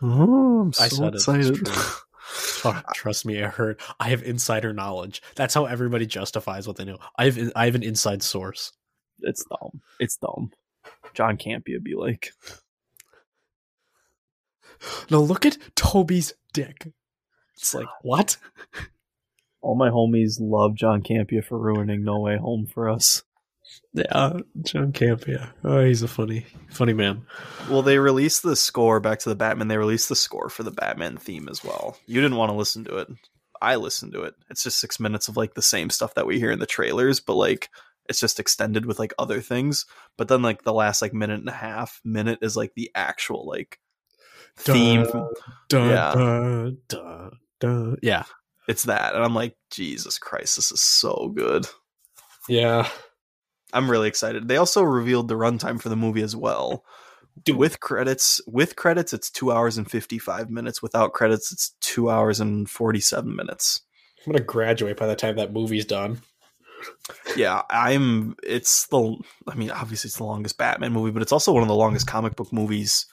Oh, 0.01 0.61
I'm 0.63 0.73
so 0.73 0.85
I 0.85 0.89
said 0.89 1.15
it, 1.15 1.15
it's 1.15 1.29
excited. 1.29 2.83
Trust 2.95 3.27
me, 3.27 3.43
I 3.43 3.49
heard. 3.49 3.81
I 4.01 4.09
have 4.11 4.23
insider 4.23 4.73
knowledge. 4.73 5.23
That's 5.35 5.55
how 5.55 5.65
everybody 5.67 6.07
justifies 6.07 6.67
what 6.67 6.77
they 6.77 6.85
know. 6.85 6.99
I 7.17 7.25
have 7.27 7.53
I 7.57 7.65
have 7.67 7.75
an 7.75 7.83
inside 7.83 8.23
source. 8.23 8.73
it's 9.21 9.45
dumb. 9.45 9.81
It's 9.99 10.17
dumb. 10.17 10.53
John 11.15 11.37
Campea 11.37 11.83
be 11.83 11.95
like, 11.95 12.33
Now 15.11 15.19
look 15.19 15.45
at 15.47 15.59
Tobey's 15.77 16.33
dick. 16.53 16.89
It's 17.57 17.75
like 17.75 17.87
what? 18.03 18.37
all 19.61 19.75
my 19.77 19.91
homies 19.91 20.39
love 20.41 20.75
John 20.75 21.03
Campea 21.03 21.45
for 21.45 21.59
ruining 21.59 22.03
No 22.03 22.21
Way 22.21 22.37
Home 22.39 22.67
for 22.67 22.89
us. 22.89 23.23
Uh, 23.97 24.01
yeah, 24.03 24.41
John 24.63 24.93
Campea. 24.93 25.51
Oh, 25.65 25.85
he's 25.85 26.03
a 26.03 26.09
funny, 26.09 26.47
funny 26.71 26.93
man. 26.93 27.27
Well, 27.69 27.83
they 27.83 27.99
released 27.99 28.43
the 28.43 28.57
score 28.57 29.01
back 29.01 29.19
to 29.21 29.29
the 29.29 29.35
Batman. 29.35 29.69
They 29.69 29.77
released 29.79 30.09
the 30.09 30.17
score 30.17 30.49
for 30.49 30.63
the 30.63 30.71
Batman 30.71 31.17
theme 31.17 31.49
as 31.49 31.63
well. 31.65 31.97
You 32.07 32.21
didn't 32.21 32.37
want 32.39 32.51
to 32.51 32.57
listen 32.57 32.85
to 32.85 32.99
it. 32.99 33.09
I 33.61 33.77
listened 33.77 34.13
to 34.15 34.23
it. 34.23 34.35
It's 34.51 34.63
just 34.65 34.79
six 34.81 34.99
minutes 34.99 35.29
of 35.29 35.37
like 35.37 35.55
the 35.55 35.63
same 35.63 35.91
stuff 35.91 36.15
that 36.15 36.27
we 36.27 36.39
hear 36.39 36.51
in 36.51 36.59
the 36.59 36.67
trailers, 36.67 37.21
but 37.21 37.35
like 37.35 37.69
it's 38.09 38.19
just 38.21 38.41
extended 38.41 38.87
with 38.87 38.99
like 38.99 39.15
other 39.19 39.41
things. 39.41 39.87
But 40.19 40.27
then 40.29 40.43
like 40.43 40.63
the 40.63 40.73
last 40.73 41.01
like 41.03 41.15
minute 41.15 41.39
and 41.41 41.49
a 41.49 41.53
half 41.53 42.01
minute 42.05 42.41
is 42.43 42.57
like 42.57 42.73
the 42.75 42.91
actual 42.95 43.47
like 43.47 43.79
theme. 44.57 45.07
Dun, 45.69 45.91
Yeah. 45.91 46.71
dun, 46.89 47.31
dun. 47.61 47.97
Yeah, 48.03 48.25
It's 48.67 48.85
that, 48.85 49.15
and 49.15 49.23
I'm 49.25 49.35
like, 49.35 49.57
Jesus 49.71 50.19
Christ, 50.19 50.57
this 50.57 50.73
is 50.73 50.83
so 50.83 51.31
good. 51.35 51.67
yeah. 52.49 52.89
I'm 53.73 53.91
really 53.91 54.09
excited. 54.09 54.49
They 54.49 54.57
also 54.57 54.83
revealed 54.83 55.29
the 55.29 55.35
runtime 55.35 55.81
for 55.81 55.89
the 55.89 55.97
movie 55.97 56.23
as 56.23 56.37
well. 56.37 56.85
Dude. 57.45 57.57
With 57.57 57.81
credits, 57.81 58.41
with 58.47 58.77
credits, 58.77 59.13
it's 59.15 59.31
two 59.31 59.53
hours 59.53 59.79
and 59.79 59.91
fifty 59.91 60.19
five 60.19 60.51
minutes. 60.51 60.83
Without 60.83 61.15
credits, 61.15 61.51
it's 61.51 61.75
two 61.81 62.11
hours 62.11 62.41
and 62.41 62.69
forty 62.69 63.01
seven 63.01 63.35
minutes. 63.35 63.81
I'm 64.27 64.33
gonna 64.33 64.45
graduate 64.45 64.99
by 64.99 65.07
the 65.07 65.17
time 65.17 65.37
that 65.37 65.53
movie's 65.53 65.87
done. 65.87 66.21
Yeah, 67.37 67.63
I'm. 67.71 68.37
It's 68.43 68.87
the. 68.89 69.17
I 69.49 69.55
mean, 69.55 69.71
obviously, 69.71 70.09
it's 70.09 70.19
the 70.19 70.25
longest 70.25 70.59
Batman 70.59 70.93
movie, 70.93 71.11
but 71.11 71.23
it's 71.23 71.33
also 71.33 71.53
one 71.53 71.63
of 71.63 71.69
the 71.69 71.75
longest 71.75 72.07
comic 72.07 72.37
book 72.37 72.53
movies 72.53 73.07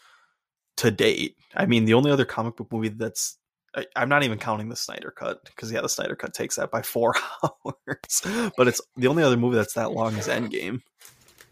to 0.78 0.92
date. 0.92 1.36
I 1.56 1.66
mean, 1.66 1.86
the 1.86 1.94
only 1.94 2.12
other 2.12 2.26
comic 2.26 2.58
book 2.58 2.72
movie 2.72 2.90
that's. 2.90 3.38
I, 3.76 3.86
I'm 3.96 4.10
not 4.10 4.24
even 4.24 4.40
counting 4.40 4.70
the 4.70 4.76
Snyder 4.76 5.12
Cut 5.12 5.44
because 5.46 5.72
yeah, 5.72 5.82
the 5.82 5.90
Snyder 5.90 6.16
Cut 6.16 6.34
takes 6.34 6.56
that 6.56 6.72
by 6.72 6.82
four 6.84 7.14
hours. 7.44 8.52
But 8.58 8.68
it's 8.68 8.82
the 8.98 9.08
only 9.08 9.24
other 9.24 9.38
movie 9.38 9.56
that's 9.58 9.74
that 9.74 9.92
long 9.92 10.16
is 10.18 10.28
Endgame, 10.28 10.82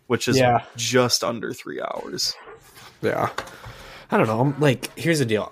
which 0.07 0.27
is 0.27 0.38
Yeah. 0.38 0.63
just 0.75 1.24
under 1.24 1.53
three 1.53 1.81
hours. 1.81 2.33
Yeah. 3.01 3.29
I 4.09 4.17
don't 4.17 4.27
know. 4.27 4.39
I'm 4.39 4.59
like, 4.59 4.97
here's 4.97 5.19
the 5.19 5.25
deal. 5.25 5.51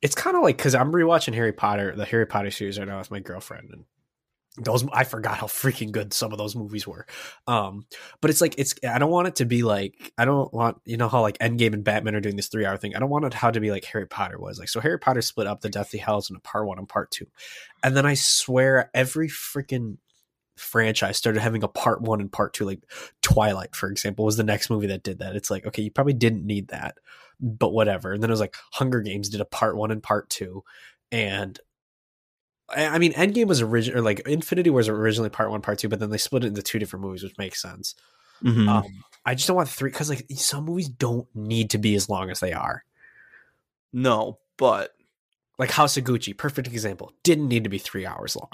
It's 0.00 0.14
kind 0.14 0.36
of 0.36 0.42
like 0.42 0.56
because 0.56 0.74
I'm 0.74 0.92
rewatching 0.92 1.34
Harry 1.34 1.52
Potter, 1.52 1.94
the 1.96 2.04
Harry 2.04 2.26
Potter 2.26 2.50
series 2.50 2.78
right 2.78 2.86
now 2.86 2.98
with 2.98 3.10
my 3.10 3.20
girlfriend, 3.20 3.70
and 3.72 3.84
those 4.56 4.84
I 4.92 5.04
forgot 5.04 5.38
how 5.38 5.46
freaking 5.46 5.90
good 5.90 6.12
some 6.12 6.32
of 6.32 6.38
those 6.38 6.54
movies 6.54 6.86
were. 6.86 7.06
Um, 7.46 7.86
but 8.20 8.30
it's 8.30 8.40
like 8.40 8.54
it's 8.58 8.74
I 8.88 8.98
don't 8.98 9.10
want 9.10 9.28
it 9.28 9.36
to 9.36 9.44
be 9.44 9.62
like 9.62 10.12
I 10.16 10.24
don't 10.24 10.52
want 10.52 10.78
you 10.84 10.96
know 10.96 11.08
how 11.08 11.22
like 11.22 11.38
Endgame 11.38 11.72
and 11.72 11.82
Batman 11.82 12.14
are 12.14 12.20
doing 12.20 12.36
this 12.36 12.48
three 12.48 12.64
hour 12.64 12.76
thing. 12.76 12.94
I 12.94 13.00
don't 13.00 13.10
want 13.10 13.24
it 13.24 13.34
how 13.34 13.50
to 13.50 13.60
be 13.60 13.70
like 13.70 13.84
Harry 13.86 14.06
Potter 14.06 14.38
was 14.38 14.58
like. 14.58 14.68
So 14.68 14.80
Harry 14.80 14.98
Potter 14.98 15.22
split 15.22 15.48
up 15.48 15.60
the 15.60 15.70
Deathly 15.70 15.98
Hallows 15.98 16.30
into 16.30 16.40
part 16.40 16.66
one 16.66 16.78
and 16.78 16.88
part 16.88 17.10
two, 17.10 17.26
and 17.82 17.96
then 17.96 18.06
I 18.06 18.14
swear 18.14 18.90
every 18.94 19.28
freaking 19.28 19.98
franchise 20.56 21.16
started 21.16 21.40
having 21.40 21.64
a 21.64 21.68
part 21.68 22.00
one 22.00 22.20
and 22.20 22.30
part 22.30 22.54
two 22.54 22.64
like 22.64 22.80
twilight 23.22 23.74
for 23.74 23.90
example 23.90 24.24
was 24.24 24.36
the 24.36 24.44
next 24.44 24.70
movie 24.70 24.86
that 24.86 25.02
did 25.02 25.18
that 25.18 25.34
it's 25.34 25.50
like 25.50 25.66
okay 25.66 25.82
you 25.82 25.90
probably 25.90 26.12
didn't 26.12 26.46
need 26.46 26.68
that 26.68 26.98
but 27.40 27.72
whatever 27.72 28.12
and 28.12 28.22
then 28.22 28.30
it 28.30 28.32
was 28.32 28.38
like 28.38 28.54
hunger 28.70 29.00
games 29.00 29.28
did 29.28 29.40
a 29.40 29.44
part 29.44 29.76
one 29.76 29.90
and 29.90 30.00
part 30.00 30.30
two 30.30 30.62
and 31.10 31.58
i 32.76 32.98
mean 32.98 33.12
endgame 33.14 33.46
was 33.46 33.60
original 33.60 33.98
or 34.00 34.02
like 34.02 34.20
infinity 34.20 34.70
was 34.70 34.88
originally 34.88 35.30
part 35.30 35.50
one 35.50 35.60
part 35.62 35.78
two 35.78 35.88
but 35.88 36.00
then 36.00 36.10
they 36.10 36.18
split 36.18 36.44
it 36.44 36.48
into 36.48 36.62
two 36.62 36.78
different 36.78 37.04
movies 37.04 37.22
which 37.22 37.36
makes 37.38 37.60
sense 37.62 37.94
Mhm. 38.42 38.68
um 38.68 39.04
i 39.24 39.34
just 39.34 39.46
don't 39.46 39.56
want 39.56 39.68
three 39.68 39.90
because 39.90 40.10
like 40.10 40.26
some 40.34 40.64
movies 40.64 40.88
don't 40.88 41.26
need 41.34 41.70
to 41.70 41.78
be 41.78 41.94
as 41.94 42.08
long 42.08 42.30
as 42.30 42.40
they 42.40 42.52
are 42.52 42.84
no, 43.92 44.38
but 44.58 44.90
like 45.58 45.70
house 45.70 45.96
of 45.96 46.04
gucci 46.04 46.36
perfect 46.36 46.66
example 46.68 47.12
didn't 47.22 47.48
need 47.48 47.62
to 47.64 47.70
be 47.70 47.78
three 47.78 48.04
hours 48.04 48.36
long 48.36 48.50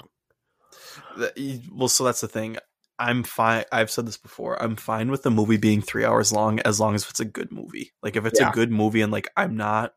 well, 1.73 1.87
so 1.87 2.03
that's 2.03 2.21
the 2.21 2.27
thing. 2.27 2.57
I'm 2.99 3.23
fine. 3.23 3.65
I've 3.71 3.89
said 3.91 4.05
this 4.07 4.17
before. 4.17 4.61
I'm 4.61 4.75
fine 4.75 5.09
with 5.09 5.23
the 5.23 5.31
movie 5.31 5.57
being 5.57 5.81
three 5.81 6.05
hours 6.05 6.31
long 6.31 6.59
as 6.61 6.79
long 6.79 6.95
as 6.95 7.09
it's 7.09 7.19
a 7.19 7.25
good 7.25 7.51
movie. 7.51 7.91
Like 8.03 8.15
if 8.15 8.25
it's 8.25 8.39
Yeah. 8.39 8.49
a 8.49 8.53
good 8.53 8.71
movie 8.71 9.01
and 9.01 9.11
like 9.11 9.27
I'm 9.35 9.55
not, 9.57 9.93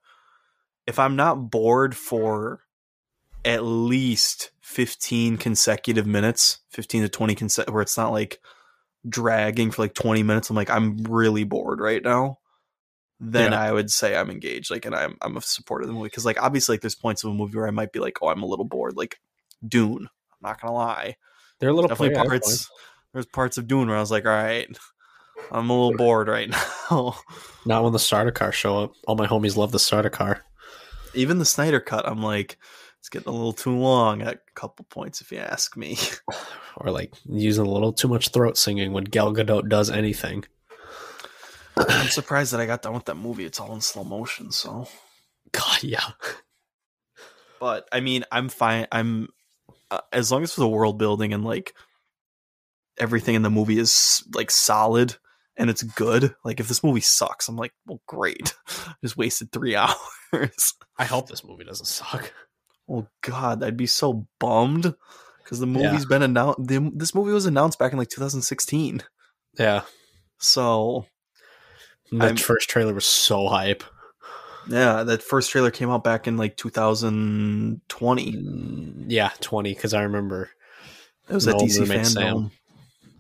if 0.86 0.98
I'm 0.98 1.14
not 1.16 1.50
bored 1.50 1.94
for 1.96 2.60
at 3.44 3.64
least 3.64 4.50
15 4.62 5.36
consecutive 5.36 6.06
minutes, 6.06 6.58
15 6.70 7.02
to 7.02 7.08
20 7.08 7.34
conse- 7.34 7.70
where 7.70 7.82
it's 7.82 7.96
not 7.96 8.12
like 8.12 8.40
dragging 9.08 9.70
for 9.70 9.82
like 9.82 9.94
20 9.94 10.22
minutes. 10.22 10.50
I'm 10.50 10.56
like 10.56 10.70
I'm 10.70 10.96
really 11.04 11.44
bored 11.44 11.80
right 11.80 12.02
now. 12.02 12.38
Then 13.20 13.52
Yeah. 13.52 13.60
I 13.60 13.72
would 13.72 13.90
say 13.90 14.16
I'm 14.16 14.30
engaged. 14.30 14.70
Like, 14.70 14.84
and 14.86 14.94
I'm 14.94 15.16
I'm 15.22 15.36
a 15.36 15.40
supporter 15.40 15.82
of 15.82 15.88
the 15.88 15.94
movie 15.94 16.08
because 16.08 16.24
like 16.24 16.42
obviously 16.42 16.74
like 16.74 16.80
there's 16.80 16.94
points 16.94 17.22
of 17.24 17.30
a 17.30 17.34
movie 17.34 17.56
where 17.56 17.68
I 17.68 17.72
might 17.72 17.92
be 17.92 18.00
like, 18.00 18.18
oh, 18.22 18.28
I'm 18.28 18.42
a 18.42 18.46
little 18.46 18.64
bored. 18.64 18.96
Like 18.96 19.20
Dune. 19.66 20.08
I'm 20.32 20.38
not 20.50 20.60
gonna 20.60 20.74
lie 20.74 21.16
there 21.60 21.68
are 21.70 21.72
little 21.72 21.88
definitely 21.88 22.14
yeah, 22.16 22.24
parts. 22.24 22.70
There's 23.12 23.26
parts 23.26 23.58
of 23.58 23.66
Dune 23.68 23.88
where 23.88 23.96
I 23.96 24.00
was 24.00 24.10
like, 24.10 24.26
all 24.26 24.32
right, 24.32 24.68
I'm 25.50 25.70
a 25.70 25.72
little 25.72 25.96
bored 25.96 26.28
right 26.28 26.50
now. 26.90 27.16
not 27.64 27.84
when 27.84 27.92
the 27.92 27.98
Sardaukar 27.98 28.52
show 28.52 28.84
up 28.84 28.92
all 29.06 29.14
my 29.16 29.26
homies 29.26 29.56
love 29.56 29.72
the 29.72 29.78
Sardaukar 29.78 30.40
Even 31.14 31.38
the 31.38 31.44
Snyder 31.44 31.80
cut, 31.80 32.06
I'm 32.08 32.22
like, 32.22 32.58
it's 33.04 33.11
getting 33.11 33.28
a 33.28 33.37
little 33.37 33.52
too 33.52 33.76
long 33.76 34.23
at 34.23 34.32
a 34.32 34.40
couple 34.54 34.87
points, 34.88 35.20
if 35.20 35.30
you 35.30 35.37
ask 35.37 35.76
me. 35.76 35.99
or 36.78 36.90
like 36.90 37.12
using 37.26 37.66
a 37.66 37.70
little 37.70 37.92
too 37.92 38.08
much 38.08 38.30
throat 38.30 38.56
singing 38.56 38.94
when 38.94 39.04
Gal 39.04 39.34
Gadot 39.34 39.68
does 39.68 39.90
anything. 39.90 40.46
I'm 41.76 42.08
surprised 42.08 42.54
that 42.54 42.62
I 42.62 42.66
got 42.66 42.80
done 42.80 42.94
with 42.94 43.04
that 43.04 43.16
movie. 43.16 43.44
It's 43.44 43.61
all 43.61 43.75
in 43.75 43.82
slow 43.82 44.04
motion, 44.04 44.50
so. 44.52 44.88
God, 45.52 45.82
yeah, 45.82 46.12
But 47.61 47.87
I 47.92 48.00
mean, 48.00 48.25
I'm 48.32 48.49
fine. 48.49 48.87
I'm 48.90 49.28
uh, 49.90 50.00
as 50.11 50.32
long 50.32 50.42
as 50.42 50.54
for 50.54 50.62
the 50.62 50.68
world 50.68 50.96
building 50.96 51.34
and 51.34 51.44
like 51.44 51.75
everything 52.96 53.34
in 53.34 53.42
the 53.42 53.50
movie 53.50 53.78
is 53.78 54.25
like 54.32 54.50
solid 54.50 55.14
and 55.58 55.68
it's 55.68 55.82
good. 55.82 56.34
Like 56.42 56.58
if 56.58 56.68
this 56.68 56.82
movie 56.82 57.02
sucks, 57.02 57.49
I'm 57.49 57.56
like, 57.56 57.75
well, 57.87 58.00
great, 58.06 58.54
just 59.04 59.18
wasted 59.18 59.52
three 59.52 59.76
hours. 60.32 60.73
I 60.96 61.04
hope 61.04 61.28
this 61.28 61.44
movie 61.44 61.64
doesn't 61.64 61.84
suck. 61.84 62.32
Oh 62.88 63.06
God, 63.22 63.62
I'd 63.62 63.76
be 63.76 63.86
so 63.86 64.26
bummed 64.38 64.94
because 65.42 65.58
the 65.60 65.66
Yeah. 65.66 65.90
movie's 65.90 66.06
been 66.06 66.22
announced. 66.22 66.60
This 66.66 67.14
movie 67.14 67.32
was 67.32 67.46
announced 67.46 67.78
back 67.78 67.92
in 67.92 67.98
like 67.98 68.08
2016. 68.10 69.02
Yeah, 69.58 69.82
So 70.38 71.06
the 72.10 72.24
I'm- 72.26 72.36
first 72.36 72.68
trailer 72.68 72.92
was 72.94 73.06
so 73.06 73.46
hype. 73.48 73.84
yeah, 74.68 75.02
that 75.04 75.22
first 75.22 75.50
trailer 75.50 75.70
came 75.70 75.90
out 75.90 76.04
back 76.04 76.26
in 76.26 76.36
like 76.36 76.56
2020. 76.56 78.32
Mm, 78.32 79.04
Yeah, 79.08 79.30
twenty 79.40 79.74
because 79.74 79.94
I 79.94 80.02
remember. 80.02 80.50
It 81.28 81.34
was 81.34 81.46
at 81.48 81.54
DC 81.56 81.84
Fandom. 81.86 82.06
Sam. 82.06 82.50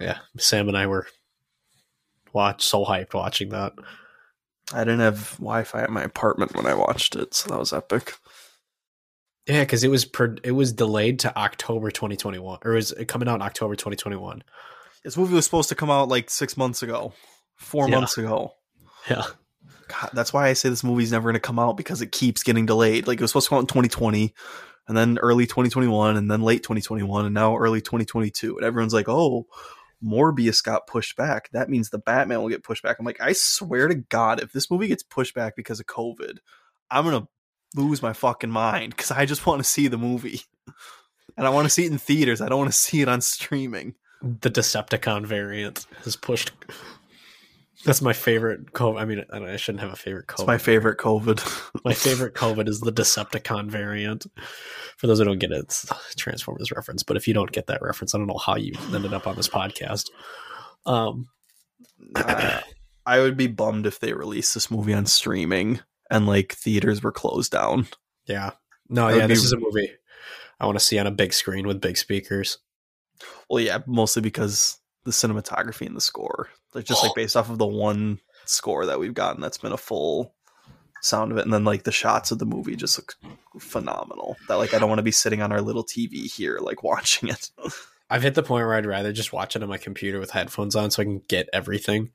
Yeah, 0.00 0.18
Sam 0.38 0.68
and 0.68 0.76
I 0.76 0.86
were 0.86 1.06
watch 2.32 2.62
so 2.64 2.84
hyped 2.84 3.14
watching 3.14 3.50
that. 3.50 3.72
I 4.72 4.80
didn't 4.80 5.00
have 5.00 5.32
Wi-Fi 5.38 5.82
at 5.82 5.90
my 5.90 6.02
apartment 6.02 6.54
when 6.54 6.66
I 6.66 6.74
watched 6.74 7.16
it, 7.16 7.32
so 7.34 7.48
that 7.48 7.58
was 7.58 7.72
epic. 7.72 8.14
Yeah, 9.46 9.60
because 9.60 9.84
it 9.84 9.88
was 9.88 10.04
per, 10.06 10.36
it 10.42 10.52
was 10.52 10.72
delayed 10.72 11.18
to 11.20 11.36
October 11.36 11.90
2021, 11.90 12.60
or 12.64 12.76
is 12.76 12.92
it 12.92 13.06
coming 13.08 13.28
out 13.28 13.36
in 13.36 13.42
October 13.42 13.76
2021? 13.76 14.42
This 15.02 15.16
movie 15.18 15.34
was 15.34 15.44
supposed 15.44 15.68
to 15.68 15.74
come 15.74 15.90
out 15.90 16.08
like 16.08 16.30
six 16.30 16.56
months 16.56 16.82
ago, 16.82 17.12
four 17.56 17.88
Yeah. 17.88 17.96
months 17.96 18.16
ago. 18.16 18.52
Yeah, 19.10 19.24
God, 19.88 20.10
that's 20.14 20.32
why 20.32 20.48
I 20.48 20.54
say 20.54 20.70
this 20.70 20.82
movie's 20.82 21.12
never 21.12 21.24
going 21.24 21.34
to 21.34 21.40
come 21.40 21.58
out 21.58 21.76
because 21.76 22.00
it 22.00 22.10
keeps 22.10 22.42
getting 22.42 22.64
delayed. 22.64 23.06
Like 23.06 23.18
it 23.18 23.22
was 23.22 23.32
supposed 23.32 23.46
to 23.46 23.50
come 23.50 23.58
out 23.58 23.62
in 23.62 23.66
2020, 23.66 24.32
and 24.88 24.96
then 24.96 25.18
early 25.18 25.44
2021, 25.46 26.16
and 26.16 26.30
then 26.30 26.40
late 26.40 26.62
2021, 26.62 27.26
and 27.26 27.34
now 27.34 27.54
early 27.56 27.82
2022. 27.82 28.56
And 28.56 28.64
everyone's 28.64 28.94
like, 28.94 29.10
"Oh, 29.10 29.46
Morbius 30.02 30.62
got 30.64 30.86
pushed 30.86 31.16
back. 31.16 31.50
That 31.52 31.68
means 31.68 31.90
the 31.90 31.98
Batman 31.98 32.40
will 32.40 32.48
get 32.48 32.64
pushed 32.64 32.82
back." 32.82 32.96
I'm 32.98 33.04
like, 33.04 33.20
I 33.20 33.34
swear 33.34 33.88
to 33.88 33.94
God, 33.94 34.40
if 34.42 34.52
this 34.52 34.70
movie 34.70 34.88
gets 34.88 35.02
pushed 35.02 35.34
back 35.34 35.54
because 35.54 35.80
of 35.80 35.86
COVID, 35.86 36.38
I'm 36.90 37.04
gonna 37.04 37.28
lose 37.74 38.02
my 38.02 38.12
fucking 38.12 38.50
mind 38.50 38.96
because 38.96 39.10
I 39.10 39.26
just 39.26 39.46
want 39.46 39.60
to 39.60 39.68
see 39.68 39.88
the 39.88 39.98
movie, 39.98 40.42
and 41.36 41.46
I 41.46 41.50
want 41.50 41.66
to 41.66 41.70
see 41.70 41.84
it 41.84 41.92
in 41.92 41.98
theaters. 41.98 42.40
I 42.40 42.48
don't 42.48 42.58
want 42.58 42.72
to 42.72 42.78
see 42.78 43.02
it 43.02 43.08
on 43.08 43.20
streaming. 43.20 43.94
the 44.22 44.50
Decepticon 44.50 45.26
variant 45.26 45.86
has 46.04 46.16
pushed. 46.16 46.52
That's 47.84 48.00
my 48.00 48.14
favorite 48.14 48.72
COVID. 48.72 48.98
I 48.98 49.04
mean, 49.04 49.24
I, 49.30 49.56
shouldn't 49.56 49.82
have 49.82 49.92
a 49.92 49.96
favorite 49.96 50.26
COVID. 50.26 50.40
It's 50.40 50.46
my 50.46 50.58
favorite 50.58 50.98
COVID. 50.98 51.80
My 51.84 51.92
favorite 51.92 52.32
COVID 52.32 52.66
is 52.66 52.80
the 52.80 52.92
Decepticon 52.92 53.68
variant. 53.68 54.24
For 54.96 55.06
those 55.06 55.18
who 55.18 55.26
don't 55.26 55.38
get 55.38 55.50
it, 55.50 55.64
it's 55.64 56.14
Transformers 56.16 56.72
reference. 56.72 57.02
But 57.02 57.18
if 57.18 57.28
you 57.28 57.34
don't 57.34 57.52
get 57.52 57.66
that 57.66 57.82
reference, 57.82 58.14
I 58.14 58.18
don't 58.18 58.26
know 58.26 58.38
how 58.38 58.56
you 58.56 58.72
ended 58.90 59.12
up 59.12 59.26
on 59.26 59.36
this 59.36 59.48
podcast. 59.48 60.08
Um, 60.86 61.28
uh, 62.14 62.60
I 63.04 63.20
would 63.20 63.36
be 63.36 63.48
bummed 63.48 63.84
if 63.84 64.00
they 64.00 64.14
released 64.14 64.54
this 64.54 64.70
movie 64.70 64.94
on 64.94 65.04
streaming 65.04 65.80
and 66.14 66.26
like 66.26 66.52
theaters 66.54 67.02
were 67.02 67.12
closed 67.12 67.52
down. 67.52 67.86
Yeah. 68.26 68.52
No, 68.88 69.08
That 69.08 69.16
yeah, 69.16 69.26
this 69.26 69.40
be- 69.40 69.44
is 69.46 69.52
a 69.52 69.58
movie 69.58 69.90
I 70.60 70.66
want 70.66 70.78
to 70.78 70.84
see 70.84 70.98
on 70.98 71.06
a 71.06 71.10
big 71.10 71.32
screen 71.32 71.66
with 71.66 71.80
big 71.80 71.96
speakers. 71.96 72.58
Well, 73.48 73.60
yeah, 73.62 73.78
mostly 73.86 74.22
because 74.22 74.78
the 75.04 75.10
cinematography 75.10 75.86
and 75.86 75.96
the 75.96 76.00
score, 76.00 76.48
like 76.74 76.84
just 76.84 77.02
like 77.02 77.14
based 77.16 77.36
off 77.36 77.50
of 77.50 77.58
the 77.58 77.66
one 77.66 78.20
score 78.46 78.86
that 78.86 78.98
we've 79.00 79.14
gotten, 79.14 79.40
that's 79.40 79.58
been 79.58 79.72
a 79.72 79.76
full 79.76 80.34
sound 81.02 81.32
of 81.32 81.38
it, 81.38 81.44
and 81.44 81.52
then 81.52 81.64
like 81.64 81.82
the 81.84 81.92
shots 81.92 82.30
of 82.30 82.38
the 82.38 82.46
movie 82.46 82.76
just 82.76 82.98
look 82.98 83.14
phenomenal. 83.58 84.36
That 84.48 84.56
like 84.56 84.72
I 84.74 84.78
don't 84.78 84.88
want 84.88 84.98
to 85.00 85.04
be 85.04 85.10
sitting 85.12 85.42
on 85.42 85.52
our 85.52 85.60
little 85.60 85.84
TV 85.84 86.32
here 86.32 86.58
like 86.60 86.82
watching 86.82 87.28
it. 87.28 87.50
I've 88.10 88.22
hit 88.22 88.34
the 88.34 88.42
point 88.42 88.64
where 88.66 88.74
I'd 88.74 88.86
rather 88.86 89.12
just 89.12 89.32
watch 89.32 89.56
it 89.56 89.62
on 89.62 89.68
my 89.68 89.78
computer 89.78 90.20
with 90.20 90.30
headphones 90.30 90.76
on 90.76 90.90
so 90.90 91.02
I 91.02 91.06
can 91.06 91.22
get 91.28 91.48
everything. 91.52 92.10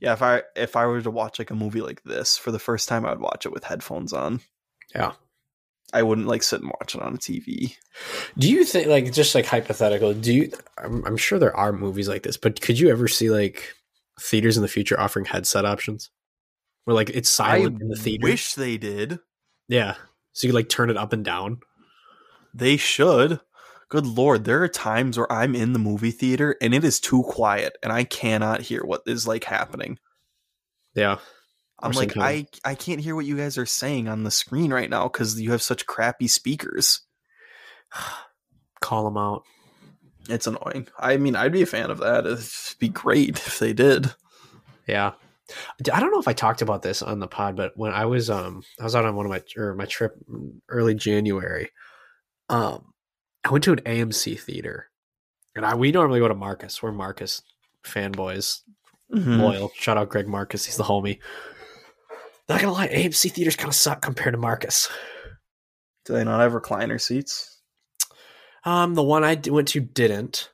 Yeah, 0.00 0.12
if 0.12 0.22
I 0.22 0.42
if 0.56 0.76
I 0.76 0.86
were 0.86 1.02
to 1.02 1.10
watch 1.10 1.38
like 1.38 1.50
a 1.50 1.54
movie 1.54 1.80
like 1.80 2.02
this 2.04 2.36
for 2.36 2.50
the 2.50 2.58
first 2.58 2.88
time, 2.88 3.04
I 3.04 3.10
would 3.10 3.20
watch 3.20 3.46
it 3.46 3.52
with 3.52 3.64
headphones 3.64 4.12
on. 4.12 4.40
Yeah. 4.94 5.12
I 5.92 6.02
wouldn't 6.02 6.26
like 6.26 6.42
sit 6.42 6.60
and 6.60 6.70
watch 6.80 6.94
it 6.94 7.00
on 7.00 7.14
a 7.14 7.18
TV. 7.18 7.74
Do 8.36 8.50
you 8.50 8.64
think, 8.64 8.88
like, 8.88 9.10
just 9.12 9.34
like 9.34 9.46
hypothetical, 9.46 10.12
do 10.12 10.34
you, 10.34 10.52
I'm, 10.76 11.02
I'm 11.06 11.16
sure 11.16 11.38
there 11.38 11.56
are 11.56 11.72
movies 11.72 12.08
like 12.08 12.24
this, 12.24 12.36
but 12.36 12.60
could 12.60 12.78
you 12.78 12.90
ever 12.90 13.08
see 13.08 13.30
like 13.30 13.74
theaters 14.20 14.58
in 14.58 14.62
the 14.62 14.68
future 14.68 15.00
offering 15.00 15.24
headset 15.24 15.64
options? 15.64 16.10
Where 16.84 16.94
like 16.94 17.10
it's 17.10 17.30
silent 17.30 17.78
I 17.80 17.84
in 17.84 17.88
the 17.88 17.96
theater? 17.96 18.22
wish 18.22 18.54
they 18.54 18.76
did. 18.76 19.18
Yeah. 19.68 19.94
So 20.32 20.46
you 20.46 20.52
could 20.52 20.58
like 20.58 20.68
turn 20.68 20.90
it 20.90 20.96
up 20.98 21.12
and 21.14 21.24
down. 21.24 21.60
They 22.52 22.76
should. 22.76 23.40
Good 23.88 24.06
lord, 24.06 24.44
there 24.44 24.62
are 24.62 24.68
times 24.68 25.16
where 25.16 25.30
I'm 25.32 25.54
in 25.54 25.72
the 25.72 25.78
movie 25.78 26.10
theater 26.10 26.56
and 26.60 26.74
it 26.74 26.84
is 26.84 27.00
too 27.00 27.22
quiet 27.22 27.76
and 27.82 27.90
I 27.90 28.04
cannot 28.04 28.60
hear 28.60 28.84
what 28.84 29.02
is 29.06 29.26
like 29.26 29.44
happening. 29.44 29.98
Yeah. 30.94 31.18
I'm 31.80 31.92
like 31.92 32.16
I 32.16 32.46
I 32.64 32.74
can't 32.74 33.00
hear 33.00 33.14
what 33.14 33.24
you 33.24 33.36
guys 33.36 33.56
are 33.56 33.66
saying 33.66 34.08
on 34.08 34.24
the 34.24 34.30
screen 34.30 34.72
right 34.72 34.90
now 34.90 35.08
cuz 35.08 35.40
you 35.40 35.52
have 35.52 35.62
such 35.62 35.86
crappy 35.86 36.26
speakers. 36.26 37.00
Call 38.80 39.04
them 39.04 39.16
out. 39.16 39.44
It's 40.28 40.46
annoying. 40.46 40.88
I 40.98 41.16
mean, 41.16 41.34
I'd 41.34 41.52
be 41.52 41.62
a 41.62 41.66
fan 41.66 41.90
of 41.90 41.98
that. 41.98 42.26
It'd 42.26 42.78
be 42.78 42.88
great 42.88 43.30
if 43.30 43.58
they 43.58 43.72
did. 43.72 44.14
Yeah. 44.86 45.12
I 45.92 46.00
don't 46.00 46.10
know 46.10 46.20
if 46.20 46.28
I 46.28 46.34
talked 46.34 46.60
about 46.60 46.82
this 46.82 47.00
on 47.00 47.20
the 47.20 47.26
pod, 47.26 47.56
but 47.56 47.72
when 47.76 47.92
I 47.92 48.04
was 48.04 48.28
um 48.28 48.62
I 48.78 48.84
was 48.84 48.94
out 48.94 49.06
on 49.06 49.16
one 49.16 49.24
of 49.24 49.30
my 49.30 49.42
or 49.56 49.74
my 49.74 49.86
trip 49.86 50.14
early 50.68 50.94
January, 50.94 51.70
um 52.50 52.92
I 53.44 53.50
went 53.50 53.64
to 53.64 53.72
an 53.72 53.80
AMC 53.80 54.38
theater. 54.40 54.90
And 55.54 55.64
I 55.66 55.74
we 55.74 55.90
normally 55.92 56.20
go 56.20 56.28
to 56.28 56.34
Marcus. 56.34 56.82
We're 56.82 56.92
Marcus 56.92 57.42
fanboys. 57.84 58.60
Mhm. 59.12 59.40
Loyal. 59.40 59.72
Shout 59.74 59.96
out 59.96 60.08
Greg 60.10 60.28
Marcus. 60.28 60.64
He's 60.66 60.76
the 60.76 60.84
homie. 60.84 61.18
Not 62.48 62.60
gonna 62.60 62.72
lie, 62.72 62.88
AMC 62.88 63.30
theaters 63.32 63.56
kind 63.56 63.68
of 63.68 63.74
suck 63.74 64.00
compared 64.02 64.34
to 64.34 64.38
Marcus. 64.38 64.88
Do 66.04 66.12
they 66.14 66.24
not 66.24 66.40
have 66.40 66.52
recliner 66.52 67.00
seats? 67.00 67.60
Um, 68.64 68.94
the 68.94 69.02
one 69.02 69.24
I 69.24 69.34
d- 69.34 69.50
went 69.50 69.68
to 69.68 69.80
didn't, 69.80 70.50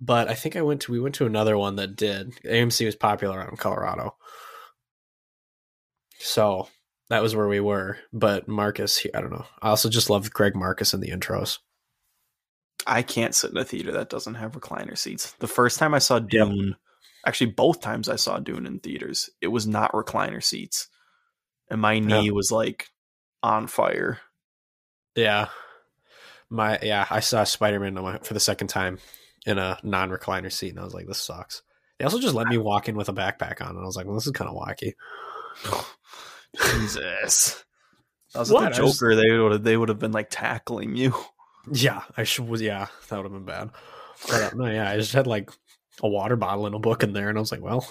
but 0.00 0.28
I 0.28 0.34
think 0.34 0.56
I 0.56 0.62
went 0.62 0.82
to 0.82 0.92
we 0.92 1.00
went 1.00 1.14
to 1.16 1.26
another 1.26 1.56
one 1.58 1.76
that 1.76 1.96
did. 1.96 2.32
AMC 2.44 2.84
was 2.86 2.96
popular 2.96 3.40
out 3.40 3.50
in 3.50 3.56
Colorado, 3.56 4.16
so 6.18 6.68
that 7.10 7.22
was 7.22 7.34
where 7.36 7.48
we 7.48 7.60
were. 7.60 7.98
But 8.12 8.48
Marcus, 8.48 8.96
he, 8.98 9.12
I 9.14 9.20
don't 9.20 9.30
know. 9.32 9.46
I 9.62 9.68
also 9.70 9.88
just 9.88 10.10
love 10.10 10.32
Greg 10.32 10.54
Marcus 10.56 10.94
in 10.94 11.00
the 11.00 11.10
intros. 11.10 11.58
I 12.86 13.02
can't 13.02 13.34
sit 13.34 13.50
in 13.50 13.56
a 13.56 13.64
theater 13.64 13.92
that 13.92 14.10
doesn't 14.10 14.34
have 14.34 14.52
recliner 14.52 14.96
seats. 14.96 15.32
The 15.40 15.48
first 15.48 15.78
time 15.78 15.94
I 15.94 15.98
saw 15.98 16.16
Yep. 16.16 16.28
Dune, 16.28 16.76
actually 17.26 17.50
both 17.50 17.80
times 17.80 18.08
I 18.08 18.16
saw 18.16 18.38
Dune 18.38 18.66
in 18.66 18.78
theaters, 18.78 19.28
it 19.40 19.48
was 19.48 19.66
not 19.66 19.92
recliner 19.92 20.42
seats. 20.42 20.88
And 21.68 21.80
my 21.80 21.98
knee 21.98 22.30
was 22.30 22.52
like 22.52 22.88
on 23.42 23.66
fire. 23.66 24.20
Yeah, 25.16 25.48
my 26.48 26.78
yeah, 26.82 27.06
I 27.10 27.20
saw 27.20 27.42
Spider 27.44 27.80
Man 27.80 27.96
for 28.22 28.34
the 28.34 28.40
second 28.40 28.68
time 28.68 28.98
in 29.46 29.58
a 29.58 29.78
non 29.82 30.10
recliner 30.10 30.52
seat, 30.52 30.70
and 30.70 30.78
I 30.78 30.84
was 30.84 30.94
like, 30.94 31.06
this 31.06 31.18
sucks. 31.18 31.62
They 31.98 32.04
also 32.04 32.20
just 32.20 32.34
let 32.34 32.46
me 32.46 32.58
walk 32.58 32.88
in 32.88 32.96
with 32.96 33.08
a 33.08 33.12
backpack 33.12 33.60
on, 33.62 33.70
and 33.70 33.78
I 33.80 33.84
was 33.84 33.96
like, 33.96 34.06
well, 34.06 34.14
this 34.14 34.26
is 34.26 34.32
kind 34.32 34.48
of 34.48 34.56
wacky. 34.56 34.92
Jesus. 36.78 37.64
I 38.34 38.40
was 38.40 38.50
What? 38.52 38.74
the 38.74 38.76
Joker, 38.76 39.14
they 39.14 39.36
would 39.38 39.52
have 39.52 39.62
they 39.64 39.76
would 39.76 39.88
have 39.88 39.98
been 39.98 40.12
like 40.12 40.28
tackling 40.30 40.94
you. 40.96 41.14
Yeah, 41.72 42.02
I 42.16 42.24
should 42.24 42.48
was 42.48 42.62
yeah, 42.62 42.86
that 43.08 43.16
would 43.16 43.24
have 43.24 43.32
been 43.32 43.44
bad. 43.44 43.70
But 44.28 44.42
uh, 44.42 44.50
no, 44.54 44.66
yeah, 44.66 44.90
I 44.90 44.96
just 44.96 45.12
had 45.12 45.26
like 45.26 45.50
a 46.02 46.08
water 46.08 46.36
bottle 46.36 46.66
and 46.66 46.74
a 46.74 46.78
book 46.78 47.02
in 47.02 47.12
there, 47.12 47.28
and 47.28 47.38
I 47.38 47.40
was 47.40 47.52
like, 47.52 47.62
well, 47.62 47.86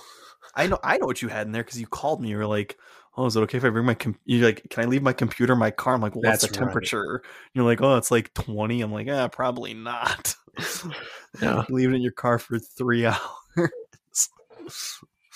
I 0.55 0.67
know 0.67 0.79
I 0.83 0.97
know 0.97 1.05
what 1.05 1.21
you 1.21 1.27
had 1.27 1.47
in 1.47 1.51
there 1.53 1.63
because 1.63 1.79
you 1.79 1.87
called 1.87 2.21
me. 2.21 2.29
You 2.29 2.37
were 2.37 2.45
like, 2.45 2.77
"Oh, 3.17 3.25
is 3.25 3.35
it 3.35 3.41
okay 3.41 3.57
if 3.57 3.65
I 3.65 3.69
bring 3.69 3.85
my 3.85 3.93
com-? 3.93 4.17
You're 4.25 4.45
like, 4.45 4.67
can 4.69 4.83
I 4.83 4.87
leave 4.87 5.03
my 5.03 5.13
computer 5.13 5.53
in 5.53 5.59
my 5.59 5.71
car?" 5.71 5.93
I'm 5.93 6.01
like, 6.01 6.15
"What's 6.15 6.41
That's 6.41 6.53
the 6.53 6.59
right. 6.59 6.67
temperature?" 6.67 7.21
You're 7.53 7.65
like, 7.65 7.81
"Oh, 7.81 7.97
it's 7.97 8.11
like 8.11 8.33
20." 8.33 8.81
I'm 8.81 8.91
like, 8.91 9.07
"Yeah, 9.07 9.27
probably 9.27 9.73
not." 9.73 10.35
Yeah. 11.41 11.65
leave 11.67 11.89
it 11.89 11.95
in 11.95 12.01
your 12.01 12.13
car 12.13 12.39
for 12.39 12.57
three 12.59 13.05
hours. 13.05 13.19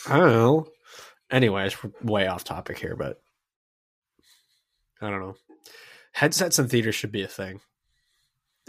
I 0.07 0.17
don't 0.17 0.29
know. 0.31 0.67
Anyways, 1.29 1.83
we're 1.83 1.91
way 2.01 2.25
off 2.27 2.45
topic 2.45 2.79
here, 2.79 2.95
but 2.95 3.21
I 5.01 5.09
don't 5.09 5.19
know. 5.19 5.35
Headsets 6.13 6.57
in 6.57 6.69
theaters 6.69 6.95
should 6.95 7.11
be 7.11 7.21
a 7.23 7.27
thing. 7.27 7.59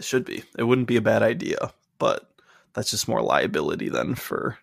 It 0.00 0.04
should 0.04 0.24
be. 0.24 0.42
It 0.58 0.64
wouldn't 0.64 0.88
be 0.88 0.96
a 0.96 1.02
bad 1.02 1.22
idea, 1.22 1.72
but 1.98 2.26
that's 2.72 2.90
just 2.90 3.06
more 3.06 3.20
liability 3.20 3.90
than 3.90 4.14
for 4.14 4.58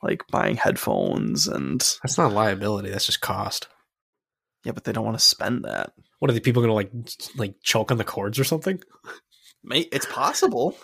like 0.00 0.22
buying 0.30 0.54
headphones 0.56 1.48
and 1.48 1.80
That's 2.02 2.16
not 2.16 2.32
liability. 2.32 2.88
That's 2.90 3.06
just 3.06 3.20
cost. 3.20 3.66
yeah, 4.64 4.70
but 4.70 4.84
they 4.84 4.92
don't 4.92 5.04
want 5.04 5.18
to 5.18 5.24
spend 5.24 5.64
that. 5.64 5.92
What 6.20 6.30
are 6.30 6.34
the 6.34 6.40
people 6.40 6.62
gonna 6.62 6.72
like 6.72 6.92
like 7.36 7.56
choke 7.62 7.90
on 7.90 7.98
the 7.98 8.04
cords 8.04 8.38
or 8.38 8.44
something? 8.44 8.80
Mate, 9.64 9.88
it's 9.90 10.06
possible. 10.06 10.76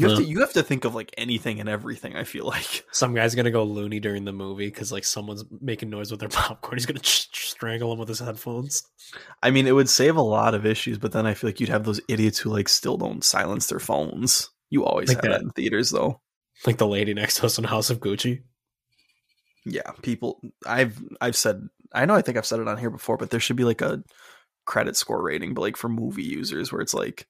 You 0.00 0.08
have 0.08 0.18
Yeah. 0.18 0.24
to 0.24 0.30
you 0.30 0.40
have 0.40 0.52
to 0.54 0.62
think 0.62 0.84
of 0.84 0.94
like 0.94 1.12
anything 1.18 1.60
and 1.60 1.68
everything. 1.68 2.16
I 2.16 2.24
feel 2.24 2.46
like 2.46 2.84
Some 2.92 3.14
guy's 3.14 3.34
gonna 3.34 3.50
go 3.50 3.64
loony 3.64 4.00
during 4.00 4.24
the 4.24 4.32
movie 4.32 4.66
because 4.66 4.90
like 4.92 5.04
someone's 5.04 5.44
making 5.60 5.90
noise 5.90 6.10
with 6.10 6.20
their 6.20 6.28
popcorn. 6.40 6.76
He's 6.78 6.86
gonna 6.86 7.00
ch- 7.00 7.30
ch- 7.30 7.50
strangle 7.50 7.92
him 7.92 7.98
with 7.98 8.08
his 8.08 8.18
headphones. 8.20 8.82
I 9.42 9.50
mean, 9.50 9.66
it 9.66 9.72
would 9.72 9.88
save 9.88 10.16
a 10.16 10.22
lot 10.22 10.54
of 10.54 10.64
issues, 10.66 10.98
but 10.98 11.12
then 11.12 11.26
I 11.26 11.34
feel 11.34 11.48
like 11.48 11.60
you'd 11.60 11.68
have 11.68 11.84
those 11.84 12.00
idiots 12.08 12.38
who 12.38 12.50
like 12.50 12.68
still 12.68 12.96
don't 12.96 13.22
silence 13.24 13.66
their 13.66 13.80
phones. 13.80 14.50
You 14.70 14.84
always 14.84 15.08
Like 15.08 15.16
have 15.18 15.22
that. 15.24 15.28
that. 15.30 15.42
in 15.42 15.50
theaters, 15.50 15.90
though. 15.90 16.20
Like 16.66 16.78
the 16.78 16.86
lady 16.86 17.12
next 17.14 17.36
to 17.38 17.46
us 17.46 17.58
in 17.58 17.64
House 17.64 17.90
of 17.90 18.00
Gucci. 18.00 18.42
Yeah, 19.64 19.90
people. 20.02 20.40
I've 20.66 20.98
I've 21.20 21.36
said. 21.36 21.68
I 21.92 22.04
know. 22.06 22.14
I 22.14 22.22
think 22.22 22.38
I've 22.38 22.46
said 22.46 22.60
it 22.60 22.68
on 22.68 22.78
here 22.78 22.90
before, 22.90 23.16
but 23.16 23.30
there 23.30 23.40
should 23.40 23.56
be 23.56 23.64
like 23.64 23.82
a 23.82 24.02
credit 24.64 24.96
score 24.96 25.22
rating, 25.22 25.54
but 25.54 25.62
like 25.62 25.76
for 25.76 25.88
movie 25.88 26.22
users, 26.22 26.72
where 26.72 26.80
it's 26.80 26.94
like 26.94 27.26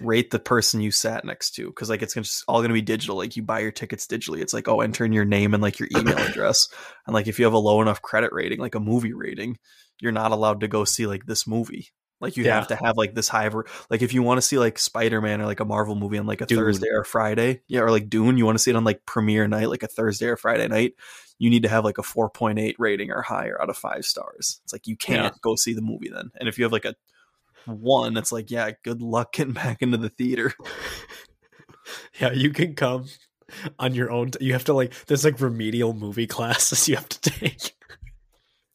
rate 0.00 0.30
the 0.30 0.38
person 0.38 0.80
you 0.80 0.90
sat 0.90 1.24
next 1.24 1.52
to 1.56 1.66
because 1.66 1.88
like 1.90 2.02
it's 2.02 2.14
gonna 2.14 2.24
just 2.24 2.44
all 2.48 2.62
gonna 2.62 2.74
be 2.74 2.82
digital. 2.82 3.16
Like 3.16 3.36
you 3.36 3.42
buy 3.42 3.60
your 3.60 3.72
tickets 3.72 4.06
digitally. 4.06 4.40
It's 4.40 4.52
like 4.54 4.68
oh, 4.68 4.80
enter 4.80 5.04
in 5.04 5.12
your 5.12 5.24
name 5.24 5.54
and 5.54 5.62
like 5.62 5.78
your 5.78 5.88
email 5.96 6.18
address, 6.18 6.68
and 7.06 7.14
like 7.14 7.26
if 7.28 7.38
you 7.38 7.44
have 7.44 7.54
a 7.54 7.58
low 7.58 7.80
enough 7.82 8.02
credit 8.02 8.32
rating, 8.32 8.58
like 8.60 8.74
a 8.74 8.80
movie 8.80 9.12
rating, 9.12 9.58
you're 10.00 10.12
not 10.12 10.32
allowed 10.32 10.60
to 10.60 10.68
go 10.68 10.84
see 10.84 11.06
like 11.06 11.26
this 11.26 11.46
movie. 11.46 11.88
Like 12.20 12.36
you 12.36 12.42
Yeah. 12.44 12.56
have 12.56 12.66
to 12.68 12.76
have 12.76 12.96
like 12.96 13.14
this 13.14 13.28
high, 13.28 13.48
ver- 13.48 13.66
like 13.90 14.02
if 14.02 14.12
you 14.12 14.24
want 14.24 14.38
to 14.38 14.42
see 14.42 14.58
like 14.58 14.78
Spider 14.80 15.20
Man 15.20 15.40
or 15.40 15.46
like 15.46 15.60
a 15.60 15.64
Marvel 15.64 15.94
movie 15.94 16.18
on 16.18 16.26
like 16.26 16.40
a 16.40 16.46
Dune. 16.46 16.58
Thursday 16.58 16.88
or 16.90 17.04
Friday, 17.04 17.62
yeah, 17.68 17.80
or 17.80 17.92
like 17.92 18.08
Dune, 18.10 18.36
you 18.38 18.44
want 18.44 18.58
to 18.58 18.62
see 18.62 18.70
it 18.72 18.76
on 18.76 18.82
like 18.82 19.06
premiere 19.06 19.46
night, 19.46 19.68
like 19.68 19.84
a 19.84 19.86
Thursday 19.88 20.26
or 20.26 20.36
Friday 20.36 20.66
night, 20.66 20.94
you 21.38 21.48
need 21.48 21.62
to 21.62 21.68
have 21.68 21.84
like 21.84 21.98
a 21.98 22.02
4.8 22.02 22.74
rating 22.80 23.12
or 23.12 23.22
higher 23.22 23.60
out 23.62 23.70
of 23.70 23.76
five 23.76 24.04
stars. 24.04 24.60
It's 24.64 24.72
like 24.72 24.88
you 24.88 24.96
can't 24.96 25.32
go 25.42 25.54
see 25.54 25.74
the 25.74 25.80
movie 25.80 26.08
then. 26.12 26.32
And 26.40 26.48
if 26.48 26.58
you 26.58 26.64
have 26.64 26.72
like 26.72 26.84
a 26.86 26.96
one, 27.68 28.16
it's 28.16 28.32
like, 28.32 28.50
yeah, 28.50 28.70
good 28.82 29.02
luck 29.02 29.32
getting 29.32 29.54
back 29.54 29.82
into 29.82 29.96
the 29.96 30.10
theater. 30.10 30.52
Yeah, 32.20 32.32
you 32.32 32.50
can 32.50 32.74
come 32.74 33.06
on 33.78 33.94
your 33.94 34.10
own. 34.10 34.32
you 34.40 34.52
have 34.52 34.64
to 34.64 34.74
like. 34.74 34.92
There's 35.06 35.24
like 35.24 35.40
remedial 35.40 35.94
movie 35.94 36.26
classes 36.26 36.86
you 36.88 36.96
have 36.96 37.08
to 37.08 37.30
take. 37.30 37.72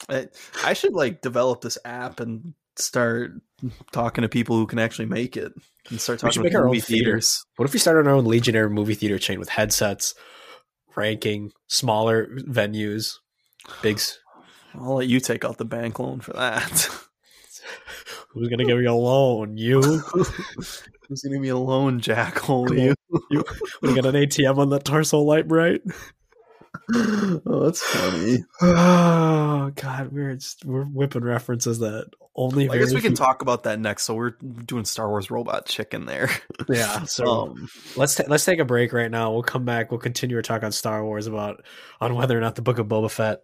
I, 0.10 0.27
I 0.63 0.73
should 0.73 0.93
like 0.93 1.21
develop 1.21 1.62
this 1.62 1.77
app 1.86 2.19
and 2.19 2.53
start 2.75 3.34
talking 3.91 4.23
to 4.23 4.29
people 4.29 4.58
who 4.58 4.65
can 4.65 4.79
actually 4.79 5.06
make 5.06 5.38
it 5.38 5.53
and 5.89 6.01
start 6.01 6.19
talking 6.19 6.43
to 6.43 6.58
our 6.58 6.65
movie 6.65 6.79
theater. 6.79 7.06
theaters. 7.06 7.45
What 7.56 7.65
if 7.65 7.73
we 7.73 7.79
start 7.79 8.06
our 8.06 8.13
own 8.13 8.25
Legionnaire 8.25 8.69
movie 8.69 8.95
theater 8.95 9.19
chain 9.19 9.39
with 9.39 9.49
headsets, 9.49 10.15
ranking, 10.95 11.51
smaller 11.67 12.27
venues, 12.38 13.17
big. 13.82 13.99
I'll 14.75 14.95
let 14.95 15.08
you 15.08 15.19
take 15.19 15.45
out 15.45 15.58
the 15.58 15.65
bank 15.65 15.99
loan 15.99 16.19
for 16.19 16.34
that. 16.34 16.89
Who's 18.34 18.50
gonna 18.50 18.65
give 18.65 18.82
you 18.82 18.89
a 18.89 18.93
loan? 18.93 19.58
You? 19.58 19.82
Who's 19.82 21.22
gonna 21.22 21.39
be 21.39 21.50
a 21.50 21.58
loan 21.58 22.02
jackhole? 22.02 22.67
Cool. 22.67 22.78
You? 23.30 23.43
We 23.82 23.93
got 23.93 24.06
an 24.06 24.15
ATM 24.15 24.58
on 24.58 24.69
that 24.69 24.84
torso 24.86 25.19
light 25.22 25.48
bright. 25.48 25.82
oh, 26.96 27.63
that's 27.63 27.82
funny. 27.82 28.43
Oh 28.62 29.72
God, 29.76 30.12
we're 30.12 30.34
just, 30.36 30.65
we're 30.65 30.84
whipping 30.86 31.24
references 31.24 31.80
that 31.80 32.08
only. 32.36 32.69
I 32.69 32.78
guess 32.80 32.93
we 32.93 33.02
can 33.02 33.12
few- 33.15 33.17
talk 33.26 33.41
about 33.43 33.63
that 33.63 33.80
next. 33.80 34.04
So 34.04 34.15
we're 34.15 34.32
doing 34.32 34.86
Star 34.86 35.08
Wars 35.10 35.30
Robot 35.30 35.65
Chicken 35.65 36.06
there. 36.06 36.30
Yeah. 36.69 37.04
So 37.04 37.26
Um, 37.26 37.67
let's 37.98 38.15
ta- 38.15 38.24
let's 38.28 38.46
take 38.46 38.60
a 38.60 38.65
break 38.65 38.93
right 38.93 39.12
now. 39.12 39.32
We'll 39.34 39.43
come 39.43 39.65
back. 39.65 39.91
We'll 39.91 40.00
continue 40.00 40.38
our 40.38 40.41
talk 40.41 40.63
on 40.63 40.72
Star 40.72 41.04
Wars 41.04 41.28
about 41.28 41.63
on 42.00 42.15
whether 42.15 42.38
or 42.38 42.41
not 42.41 42.56
the 42.56 42.62
Book 42.62 42.80
of 42.80 42.88
Boba 42.88 43.12
Fett 43.12 43.41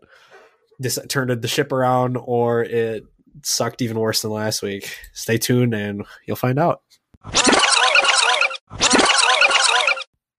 this 0.80 0.98
turned 1.10 1.30
the 1.42 1.48
ship 1.50 1.72
around 1.74 2.16
or 2.18 2.64
it 2.64 3.04
sucked 3.44 3.82
even 3.82 4.00
worse 4.00 4.22
than 4.22 4.32
last 4.32 4.62
week. 4.62 4.98
Stay 5.14 5.38
tuned 5.38 5.74
and 5.74 6.06
you'll 6.26 6.36
find 6.36 6.60
out. 6.60 6.82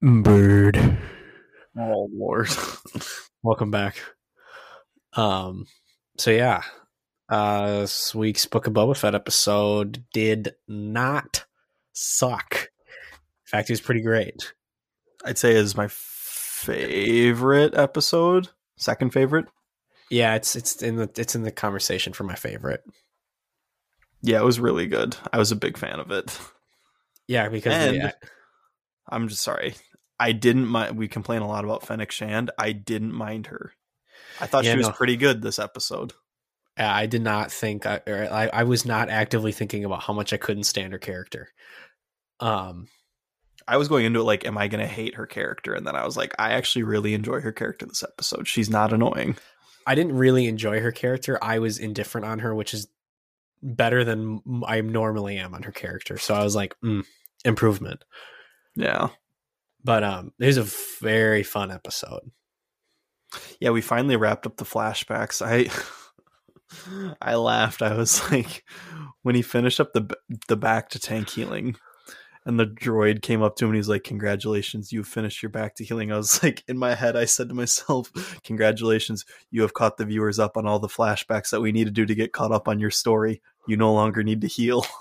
Bird. 0.03 0.99
Oh 1.79 2.09
lord. 2.13 2.49
Welcome 3.43 3.71
back. 3.71 3.97
Um 5.15 5.67
so 6.19 6.31
yeah. 6.31 6.63
Uh 7.29 7.81
this 7.81 8.15
week's 8.15 8.47
Book 8.47 8.67
of 8.67 8.73
Boba 8.73 8.97
Fett 8.97 9.15
episode 9.15 10.05
did 10.13 10.53
not 10.67 11.45
suck. 11.93 12.55
In 12.55 13.47
fact, 13.47 13.71
it 13.71 13.73
was 13.73 13.81
pretty 13.81 14.03
great. 14.03 14.53
I'd 15.25 15.39
say 15.39 15.53
is 15.53 15.77
my 15.77 15.89
favorite 15.89 17.75
episode. 17.75 18.49
Second 18.77 19.13
favorite. 19.13 19.47
Yeah, 20.11 20.35
it's 20.35 20.57
it's 20.57 20.83
in 20.83 20.97
the 20.97 21.09
it's 21.17 21.35
in 21.35 21.43
the 21.43 21.53
conversation 21.53 22.13
for 22.13 22.25
my 22.25 22.35
favorite. 22.35 22.83
Yeah, 24.23 24.41
it 24.41 24.45
was 24.45 24.61
really 24.61 24.87
good. 24.87 25.17
I 25.33 25.39
was 25.39 25.53
a 25.53 25.57
big 25.57 25.79
fan 25.79 25.99
of 26.01 26.11
it. 26.11 26.39
Yeah, 27.27 27.49
because 27.49 27.73
And- 27.73 27.97
the, 28.03 28.15
I'm 29.09 29.29
just 29.29 29.43
sorry. 29.43 29.75
I 30.19 30.33
didn't 30.33 30.67
mind. 30.67 30.99
We 30.99 31.09
complain 31.09 31.41
a 31.43 31.49
lot 31.49 31.65
about 31.65 31.87
Fennec 31.87 32.11
Shand. 32.11 32.51
I 32.59 32.73
didn't 32.73 33.15
mind 33.15 33.47
her. 33.47 33.73
I 34.41 34.47
thought 34.47 34.65
Yeah, 34.65 34.73
she 34.73 34.79
was 34.79 34.89
no. 34.89 34.93
pretty 34.93 35.17
good 35.17 35.41
this 35.41 35.59
episode. 35.59 36.13
I 36.77 37.07
did 37.07 37.23
not 37.23 37.51
think 37.53 37.87
I, 37.87 38.01
I 38.07 38.49
I 38.53 38.63
was 38.65 38.85
not 38.85 39.09
actively 39.11 39.53
thinking 39.53 39.85
about 39.85 40.03
how 40.03 40.13
much 40.13 40.33
I 40.33 40.37
couldn't 40.39 40.65
stand 40.65 40.93
her 40.93 40.99
character. 40.99 41.49
Um, 42.41 42.89
I 43.69 43.77
was 43.77 43.89
going 43.89 44.05
into 44.07 44.21
it 44.21 44.25
like, 44.25 44.47
am 44.47 44.57
I 44.59 44.69
going 44.69 44.81
to 44.81 44.93
hate 44.93 45.15
her 45.15 45.27
character? 45.27 45.75
And 45.75 45.87
then 45.87 45.95
I 45.95 46.05
was 46.05 46.17
like, 46.17 46.35
I 46.39 46.53
actually 46.53 46.83
really 46.85 47.15
enjoy 47.15 47.41
her 47.41 47.53
character 47.53 47.87
this 47.87 48.03
episode. 48.03 48.49
She's 48.49 48.71
not 48.71 48.93
annoying. 48.93 49.37
I 49.87 49.95
didn't 49.95 50.17
really 50.17 50.47
enjoy 50.47 50.81
her 50.81 50.93
character. 50.93 51.39
I 51.43 51.59
was 51.59 51.79
indifferent 51.79 52.27
on 52.27 52.41
her, 52.41 52.55
which 52.55 52.75
is 52.75 52.89
better 53.63 54.05
than 54.05 54.41
I 54.67 54.81
normally 54.81 55.39
am 55.39 55.55
on 55.55 55.63
her 55.63 55.73
character. 55.73 56.19
So 56.19 56.35
I 56.35 56.43
was 56.43 56.55
like, 56.55 56.75
mm, 56.85 57.05
improvement. 57.45 58.05
Yeah. 58.77 59.09
But 59.83 60.05
um, 60.05 60.33
it 60.39 60.47
was 60.47 60.57
a 60.57 60.67
very 61.01 61.43
fun 61.43 61.71
episode. 61.71 62.31
Yeah, 63.61 63.71
we 63.71 63.81
finally 63.81 64.17
wrapped 64.17 64.47
up 64.47 64.57
the 64.57 64.65
flashbacks. 64.65 65.41
I 65.45 65.71
I 67.23 67.35
laughed. 67.37 67.83
I 67.83 67.95
was 67.95 68.31
like 68.33 68.65
when 69.23 69.35
he 69.35 69.43
finished 69.43 69.81
up 69.81 69.93
the 69.93 70.09
the 70.49 70.57
back 70.57 70.91
to 70.91 70.99
tank 70.99 71.31
healing 71.31 71.77
and 72.47 72.59
the 72.59 72.67
droid 72.67 73.23
came 73.23 73.43
up 73.43 73.57
to 73.57 73.65
him 73.65 73.71
and 73.71 73.77
he's 73.77 73.89
like 73.89 74.05
congratulations 74.05 74.93
you've 74.93 75.07
finished 75.09 75.43
your 75.43 75.51
bacta 75.51 75.81
healing. 75.81 76.13
I 76.13 76.17
was 76.17 76.43
like 76.43 76.65
in 76.69 76.79
my 76.79 76.95
head 76.95 77.17
I 77.17 77.25
said 77.25 77.49
to 77.49 77.55
myself 77.55 78.11
congratulations 78.45 79.25
you 79.51 79.63
have 79.63 79.75
caught 79.75 79.97
the 79.97 80.05
viewers 80.07 80.39
up 80.39 80.57
on 80.57 80.67
all 80.67 80.79
the 80.79 80.89
flashbacks 80.89 81.51
that 81.51 81.61
we 81.61 81.73
need 81.73 81.85
to 81.85 81.91
do 81.91 82.07
to 82.07 82.15
get 82.15 82.33
caught 82.33 82.53
up 82.53 82.69
on 82.69 82.81
your 82.81 82.91
story. 82.91 83.43
You 83.67 83.77
no 83.77 83.93
longer 83.93 84.23
need 84.23 84.41
to 84.43 84.49
heal. 84.49 84.87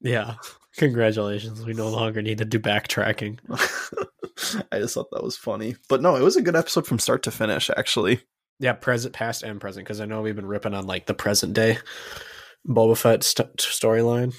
Yeah, 0.00 0.34
congratulations. 0.76 1.64
We 1.64 1.72
no 1.72 1.88
longer 1.88 2.20
need 2.20 2.36
to 2.36 2.44
do 2.44 2.58
backtracking. 2.58 3.38
I 4.70 4.78
just 4.78 4.92
thought 4.92 5.10
that 5.12 5.22
was 5.24 5.34
funny. 5.34 5.76
But 5.88 6.02
no, 6.02 6.14
it 6.16 6.22
was 6.22 6.36
a 6.36 6.42
good 6.42 6.56
episode 6.56 6.86
from 6.86 6.98
start 6.98 7.22
to 7.22 7.30
finish 7.30 7.70
actually. 7.74 8.20
Yeah, 8.58 8.74
present, 8.74 9.14
past, 9.14 9.42
and 9.42 9.60
present. 9.60 9.86
Because 9.86 10.02
I 10.02 10.04
know 10.04 10.20
we've 10.20 10.36
been 10.36 10.46
ripping 10.46 10.74
on 10.74 10.86
like 10.86 11.06
the 11.06 11.14
present 11.14 11.54
day 11.54 11.78
Boba 12.68 12.96
Fett 12.96 13.22
st- 13.22 13.56
storyline. 13.56 14.34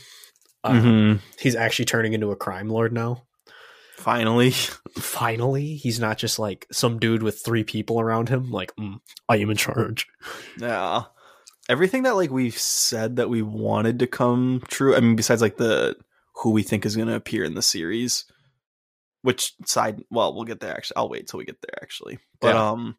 Um, 0.65 0.81
Mhm. 0.83 1.19
He's 1.39 1.55
actually 1.55 1.85
turning 1.85 2.13
into 2.13 2.31
a 2.31 2.35
crime 2.35 2.69
lord 2.69 2.91
now. 2.93 3.23
Finally. 3.97 4.51
Finally, 4.97 5.75
he's 5.75 5.99
not 5.99 6.17
just 6.17 6.37
like 6.39 6.67
some 6.71 6.99
dude 6.99 7.23
with 7.23 7.39
three 7.43 7.63
people 7.63 7.99
around 7.99 8.29
him. 8.29 8.51
Like, 8.51 8.75
mm, 8.75 8.99
I 9.29 9.37
am 9.37 9.49
in 9.49 9.57
charge. 9.57 10.07
Yeah. 10.59 11.03
Everything 11.69 12.03
that 12.03 12.15
like 12.15 12.29
we've 12.31 12.57
said 12.57 13.15
that 13.15 13.29
we 13.29 13.41
wanted 13.41 13.99
to 13.99 14.07
come 14.07 14.61
true. 14.67 14.95
I 14.95 14.99
mean, 14.99 15.15
besides 15.15 15.41
like 15.41 15.57
the 15.57 15.95
who 16.35 16.51
we 16.51 16.61
think 16.63 16.85
is 16.85 16.95
going 16.95 17.07
to 17.07 17.15
appear 17.15 17.43
in 17.43 17.55
the 17.55 17.61
series, 17.61 18.25
which 19.21 19.53
side? 19.65 20.03
Well, 20.11 20.35
we'll 20.35 20.43
get 20.43 20.59
there. 20.59 20.75
Actually, 20.75 20.97
I'll 20.97 21.09
wait 21.09 21.27
till 21.27 21.37
we 21.39 21.45
get 21.45 21.61
there. 21.61 21.81
Actually, 21.81 22.19
but 22.41 22.53
Yeah. 22.53 22.69
um, 22.71 22.97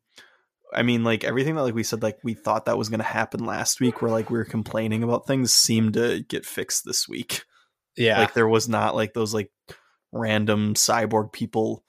I 0.75 0.83
mean, 0.83 1.05
like 1.05 1.23
everything 1.23 1.55
that 1.55 1.63
like 1.63 1.75
we 1.75 1.85
said, 1.85 2.03
like 2.03 2.19
we 2.25 2.35
thought 2.35 2.65
that 2.65 2.79
was 2.79 2.89
going 2.89 2.99
to 2.99 3.05
happen 3.05 3.45
last 3.45 3.81
week, 3.81 4.03
where 4.03 4.11
like 4.11 4.31
we 4.31 4.39
were 4.39 4.45
complaining 4.45 5.03
about 5.05 5.27
things, 5.27 5.53
seemed 5.53 5.95
to 5.95 6.25
get 6.29 6.45
fixed 6.45 6.85
this 6.85 7.09
week. 7.09 7.45
Yeah, 7.97 8.19
Like 8.21 8.35
there 8.35 8.49
was 8.49 8.69
not 8.69 8.95
like 8.95 9.13
those 9.15 9.33
like 9.35 9.51
random 10.13 10.75
cyborg 10.75 11.33
people 11.33 11.85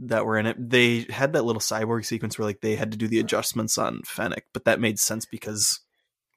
that 0.00 0.24
were 0.24 0.38
in 0.38 0.46
it. 0.46 0.56
They 0.70 1.06
had 1.10 1.34
that 1.34 1.44
little 1.44 1.60
cyborg 1.60 2.04
sequence 2.06 2.38
where 2.38 2.46
like 2.46 2.60
they 2.62 2.76
had 2.76 2.92
to 2.92 2.98
do 2.98 3.06
the 3.08 3.20
adjustments 3.20 3.76
on 3.78 4.00
Fennec, 4.04 4.44
but 4.52 4.64
that 4.64 4.80
made 4.80 4.98
sense 4.98 5.26
because 5.26 5.80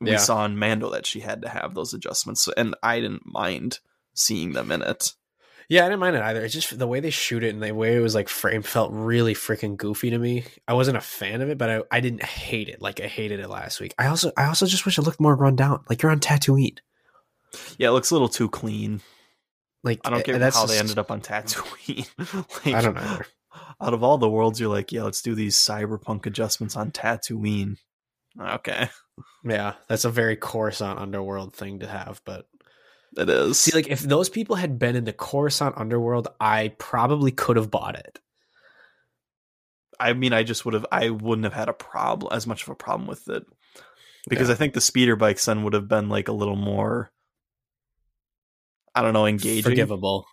we 0.01 0.11
Yeah. 0.11 0.17
saw 0.17 0.43
in 0.45 0.57
Mando 0.59 0.89
that 0.91 1.05
she 1.05 1.21
had 1.21 1.41
to 1.43 1.49
have 1.49 1.73
those 1.73 1.93
adjustments, 1.93 2.47
and 2.57 2.75
I 2.83 2.99
didn't 2.99 3.25
mind 3.25 3.79
seeing 4.13 4.51
them 4.53 4.71
in 4.71 4.81
it. 4.81 5.13
yeah, 5.69 5.85
I 5.85 5.87
didn't 5.87 6.01
mind 6.01 6.17
it 6.17 6.21
either. 6.21 6.43
It's 6.43 6.53
just 6.53 6.77
the 6.77 6.85
way 6.87 6.99
they 6.99 7.09
shoot 7.09 7.41
it 7.43 7.53
and 7.53 7.63
the 7.63 7.71
way 7.73 7.95
it 7.95 8.01
was 8.01 8.13
like 8.13 8.27
framed 8.27 8.65
felt 8.65 8.91
really 8.91 9.33
freaking 9.33 9.77
goofy 9.77 10.09
to 10.09 10.17
me. 10.19 10.43
I 10.67 10.73
wasn't 10.73 10.97
a 10.97 11.01
fan 11.01 11.41
of 11.41 11.49
it, 11.49 11.57
but 11.57 11.69
I, 11.69 11.81
I 11.89 11.99
didn't 12.01 12.23
hate 12.23 12.67
it 12.67 12.81
like 12.81 12.99
I 12.99 13.07
hated 13.07 13.39
it 13.39 13.49
last 13.49 13.79
week. 13.79 13.95
I 13.97 14.07
also 14.07 14.33
I 14.35 14.47
also 14.47 14.65
just 14.65 14.85
wish 14.85 14.97
it 14.97 15.03
looked 15.03 15.21
more 15.21 15.35
run 15.37 15.55
down. 15.55 15.83
Like 15.89 16.01
you're 16.01 16.11
on 16.11 16.19
Tatooine. 16.19 16.79
Yeah, 17.77 17.87
it 17.87 17.91
looks 17.91 18.11
a 18.11 18.13
little 18.15 18.27
too 18.29 18.49
clean. 18.49 18.99
Like 19.83 20.01
I 20.05 20.09
don't 20.09 20.19
eh, 20.19 20.23
get 20.23 20.39
that's 20.39 20.55
how 20.55 20.65
they 20.65 20.79
ended 20.79 20.97
up 20.97 21.11
on 21.11 21.21
Tatooine. 21.21 22.07
like, 22.65 22.75
I 22.75 22.81
don't 22.81 22.95
know. 22.95 23.19
Out 23.81 23.93
of 23.93 24.03
all 24.03 24.17
the 24.17 24.29
worlds, 24.29 24.59
you're 24.59 24.69
like, 24.69 24.91
yeah, 24.91 25.03
let's 25.03 25.21
do 25.21 25.35
these 25.35 25.57
cyberpunk 25.57 26.25
adjustments 26.25 26.75
on 26.75 26.91
Tatooine. 26.91 27.77
Okay, 28.39 28.89
Yeah, 29.43 29.73
that's 29.87 30.05
a 30.05 30.09
very 30.09 30.35
Coruscant 30.35 30.97
underworld 30.99 31.53
thing 31.53 31.79
to 31.79 31.87
have, 31.87 32.21
but 32.25 32.47
it 33.15 33.29
is. 33.29 33.59
See, 33.59 33.75
like 33.75 33.87
if 33.89 34.01
those 34.01 34.29
people 34.29 34.55
had 34.55 34.79
been 34.79 34.95
in 34.95 35.03
the 35.03 35.13
Coruscant 35.13 35.77
underworld, 35.77 36.29
I 36.39 36.73
probably 36.79 37.31
could 37.31 37.57
have 37.57 37.69
bought 37.69 37.95
it. 37.95 38.19
I 39.99 40.13
mean, 40.13 40.33
I 40.33 40.43
just 40.43 40.65
would 40.65 40.73
have, 40.73 40.85
I 40.91 41.09
wouldn't 41.11 41.43
have 41.43 41.53
had 41.53 41.69
a 41.69 41.73
problem, 41.73 42.33
as 42.35 42.47
much 42.47 42.63
of 42.63 42.69
a 42.69 42.75
problem 42.75 43.07
with 43.07 43.29
it, 43.29 43.45
because 44.27 44.47
Yeah. 44.47 44.55
I 44.55 44.57
think 44.57 44.73
the 44.73 44.81
speeder 44.81 45.15
bikes 45.15 45.45
then 45.45 45.63
would 45.63 45.73
have 45.73 45.87
been 45.87 46.09
like 46.09 46.27
a 46.27 46.33
little 46.33 46.55
more, 46.55 47.11
I 48.95 49.01
don't 49.01 49.13
know, 49.13 49.25
engaging. 49.25 49.63
Forgivable. 49.63 50.25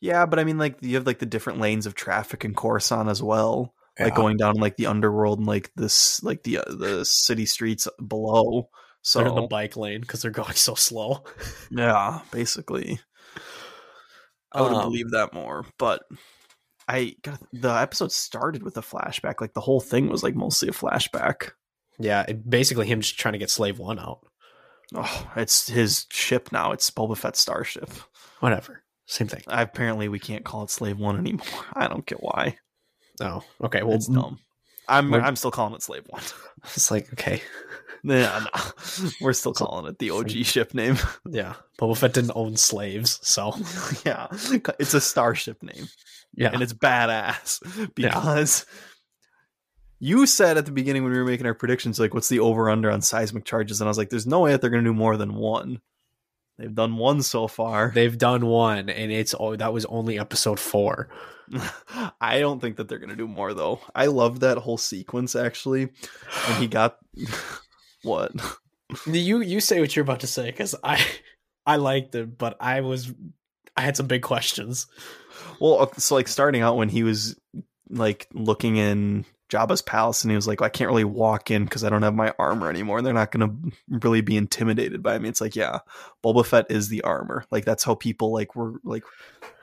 Yeah, 0.00 0.26
but 0.26 0.38
I 0.38 0.44
mean, 0.44 0.58
like 0.58 0.78
you 0.80 0.96
have 0.96 1.06
like 1.06 1.18
the 1.18 1.26
different 1.26 1.60
lanes 1.60 1.86
of 1.86 1.94
traffic 1.94 2.44
in 2.44 2.54
Coruscant 2.54 3.08
as 3.08 3.22
well, 3.22 3.74
like 3.98 4.14
going 4.14 4.36
down 4.38 4.54
like 4.56 4.76
the 4.76 4.86
underworld 4.86 5.38
and 5.38 5.46
like 5.46 5.70
this, 5.76 6.22
like 6.22 6.42
the 6.42 6.58
uh, 6.58 6.64
the 6.68 7.04
city 7.04 7.46
streets 7.46 7.86
below. 8.06 8.68
They're 9.14 9.26
in 9.26 9.34
the 9.34 9.46
bike 9.46 9.76
lane 9.76 10.00
because 10.02 10.22
they're 10.22 10.30
going 10.30 10.52
so 10.54 10.74
slow. 10.74 11.24
yeah, 11.70 12.20
basically, 12.30 13.00
I 14.52 14.62
would 14.62 14.72
have 14.72 14.82
Um, 14.82 14.88
believed 14.90 15.12
that 15.12 15.32
more, 15.34 15.64
but. 15.78 16.02
I 16.88 17.14
got 17.22 17.40
the 17.52 17.70
episode 17.70 18.10
started 18.10 18.64
with 18.64 18.76
a 18.76 18.80
flashback. 18.80 19.40
Like 19.40 19.52
the 19.52 19.60
whole 19.60 19.80
thing 19.80 20.08
was 20.08 20.24
like 20.24 20.34
mostly 20.34 20.68
a 20.68 20.72
flashback. 20.72 21.52
Yeah, 22.00 22.24
it, 22.26 22.50
basically 22.50 22.88
him 22.88 23.00
just 23.00 23.16
trying 23.16 23.34
to 23.34 23.38
get 23.38 23.48
Slave 23.48 23.78
One 23.78 24.00
out. 24.00 24.26
Oh, 24.94 25.30
it's 25.36 25.68
his 25.68 26.06
ship 26.10 26.50
now. 26.52 26.72
It's 26.72 26.90
Boba 26.90 27.16
Fett's 27.16 27.40
starship. 27.40 27.90
Whatever, 28.40 28.82
same 29.06 29.28
thing. 29.28 29.42
Apparently, 29.46 30.08
we 30.08 30.18
can't 30.18 30.44
call 30.44 30.64
it 30.64 30.70
Slave 30.70 30.98
One 30.98 31.18
anymore. 31.18 31.46
I 31.74 31.86
don't 31.88 32.06
get 32.06 32.22
why. 32.22 32.56
Oh, 33.20 33.42
okay. 33.62 33.82
Well, 33.82 33.96
it's 33.96 34.06
dumb. 34.06 34.38
I'm 34.88 35.10
we're- 35.10 35.22
I'm 35.22 35.36
still 35.36 35.50
calling 35.52 35.74
it 35.74 35.82
Slave 35.82 36.04
One. 36.08 36.22
it's 36.64 36.90
like 36.90 37.12
okay, 37.12 37.40
yeah, 38.02 38.44
no. 38.52 39.10
we're 39.20 39.32
still 39.32 39.52
calling 39.52 39.86
it 39.86 39.98
the 39.98 40.10
OG 40.10 40.30
ship 40.44 40.74
name. 40.74 40.96
yeah. 41.28 41.54
Boba 41.78 41.96
Fett 41.96 42.14
didn't 42.14 42.32
own 42.34 42.56
slaves, 42.56 43.20
so 43.22 43.54
yeah, 44.04 44.26
it's 44.78 44.94
a 44.94 45.00
starship 45.00 45.62
name, 45.62 45.86
yeah, 46.34 46.50
and 46.52 46.62
it's 46.62 46.72
badass 46.72 47.94
because 47.94 48.66
you 50.00 50.26
said 50.26 50.56
at 50.56 50.66
the 50.66 50.72
beginning 50.72 51.04
when 51.04 51.12
we 51.12 51.18
were 51.18 51.24
making 51.24 51.46
our 51.46 51.54
predictions, 51.54 52.00
like, 52.00 52.14
what's 52.14 52.28
the 52.28 52.40
over 52.40 52.68
under 52.70 52.90
on 52.90 53.02
seismic 53.02 53.44
charges? 53.44 53.80
And 53.80 53.86
I 53.86 53.90
was 53.90 53.98
like, 53.98 54.10
there's 54.10 54.26
no 54.26 54.40
way 54.40 54.52
that 54.52 54.60
they're 54.60 54.70
going 54.70 54.82
to 54.82 54.90
do 54.90 54.94
more 54.94 55.16
than 55.16 55.34
one. 55.34 55.80
They've 56.60 56.74
done 56.74 56.96
one 56.96 57.22
so 57.22 57.48
far. 57.48 57.90
they've 57.94 58.18
done 58.18 58.44
one, 58.44 58.90
and 58.90 59.10
it's 59.10 59.34
oh, 59.38 59.56
that 59.56 59.72
was 59.72 59.86
only 59.86 60.18
episode 60.18 60.60
four. 60.60 61.08
I 62.20 62.38
don't 62.38 62.60
think 62.60 62.76
that 62.76 62.86
they're 62.86 62.98
gonna 62.98 63.16
do 63.16 63.26
more 63.26 63.54
though. 63.54 63.80
I 63.94 64.06
love 64.06 64.40
that 64.40 64.58
whole 64.58 64.76
sequence 64.76 65.34
actually. 65.34 65.88
When 66.46 66.60
he 66.60 66.66
got 66.66 66.98
what? 68.02 68.32
You 69.06 69.40
you 69.40 69.60
say 69.60 69.80
what 69.80 69.96
you're 69.96 70.02
about 70.02 70.20
to 70.20 70.26
say 70.26 70.50
because 70.50 70.74
I 70.84 71.02
I 71.64 71.76
liked 71.76 72.14
it, 72.14 72.36
but 72.36 72.58
I 72.60 72.82
was 72.82 73.10
I 73.74 73.80
had 73.80 73.96
some 73.96 74.06
big 74.06 74.22
questions. 74.22 74.86
Well, 75.60 75.80
uh, 75.80 75.86
so 75.96 76.14
like 76.14 76.28
starting 76.28 76.60
out 76.60 76.76
when 76.76 76.90
he 76.90 77.02
was 77.02 77.40
like 77.88 78.28
looking 78.34 78.76
in 78.76 79.24
Jabba's 79.50 79.82
palace 79.82 80.22
and 80.22 80.30
he 80.30 80.36
was 80.36 80.46
like, 80.46 80.62
I 80.62 80.68
can't 80.68 80.88
really 80.88 81.04
walk 81.04 81.50
in 81.50 81.64
because 81.64 81.84
I 81.84 81.90
don't 81.90 82.02
have 82.02 82.14
my 82.14 82.32
armor 82.38 82.70
anymore. 82.70 82.98
And 82.98 83.06
they're 83.06 83.12
not 83.12 83.32
gonna 83.32 83.54
really 83.88 84.20
be 84.20 84.36
intimidated 84.36 85.02
by 85.02 85.18
me. 85.18 85.28
It's 85.28 85.40
like, 85.40 85.56
yeah, 85.56 85.80
Boba 86.24 86.46
Fett 86.46 86.66
is 86.70 86.88
the 86.88 87.02
armor. 87.02 87.44
Like 87.50 87.64
that's 87.64 87.84
how 87.84 87.94
people 87.94 88.32
like 88.32 88.54
were 88.54 88.80
like 88.84 89.04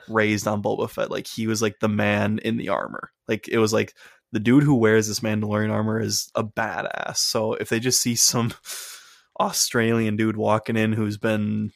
raised 0.10 0.47
on 0.47 0.62
Boba 0.62 0.89
Fett. 0.89 1.10
Like 1.10 1.28
he 1.28 1.47
was 1.47 1.62
like 1.62 1.80
the 1.80 1.88
man 1.89 2.39
in 2.39 2.58
the 2.58 2.69
armor. 2.69 3.12
Like 3.28 3.47
it 3.47 3.58
was 3.58 3.73
like 3.73 3.93
the 4.32 4.39
dude 4.39 4.63
who 4.63 4.76
wears 4.76 5.08
this 5.08 5.21
Mandalorian 5.21 5.71
armor 5.71 6.00
is 6.00 6.30
a 6.36 6.43
badass. 6.43 7.17
So 7.17 7.54
if 7.54 7.69
they 7.69 7.80
just 7.80 8.02
see 8.02 8.15
some 8.15 8.54
Australian 9.39 10.17
dude 10.17 10.38
walking 10.38 10.76
in 10.76 10.93
who's 10.93 11.17
been 11.17 11.71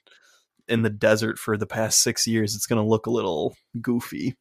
in 0.67 0.81
the 0.81 0.89
desert 0.89 1.39
for 1.39 1.57
the 1.57 1.65
past 1.65 2.01
six 2.01 2.27
years, 2.27 2.55
it's 2.55 2.67
gonna 2.67 2.85
look 2.85 3.05
a 3.05 3.11
little 3.11 3.55
goofy. 3.81 4.35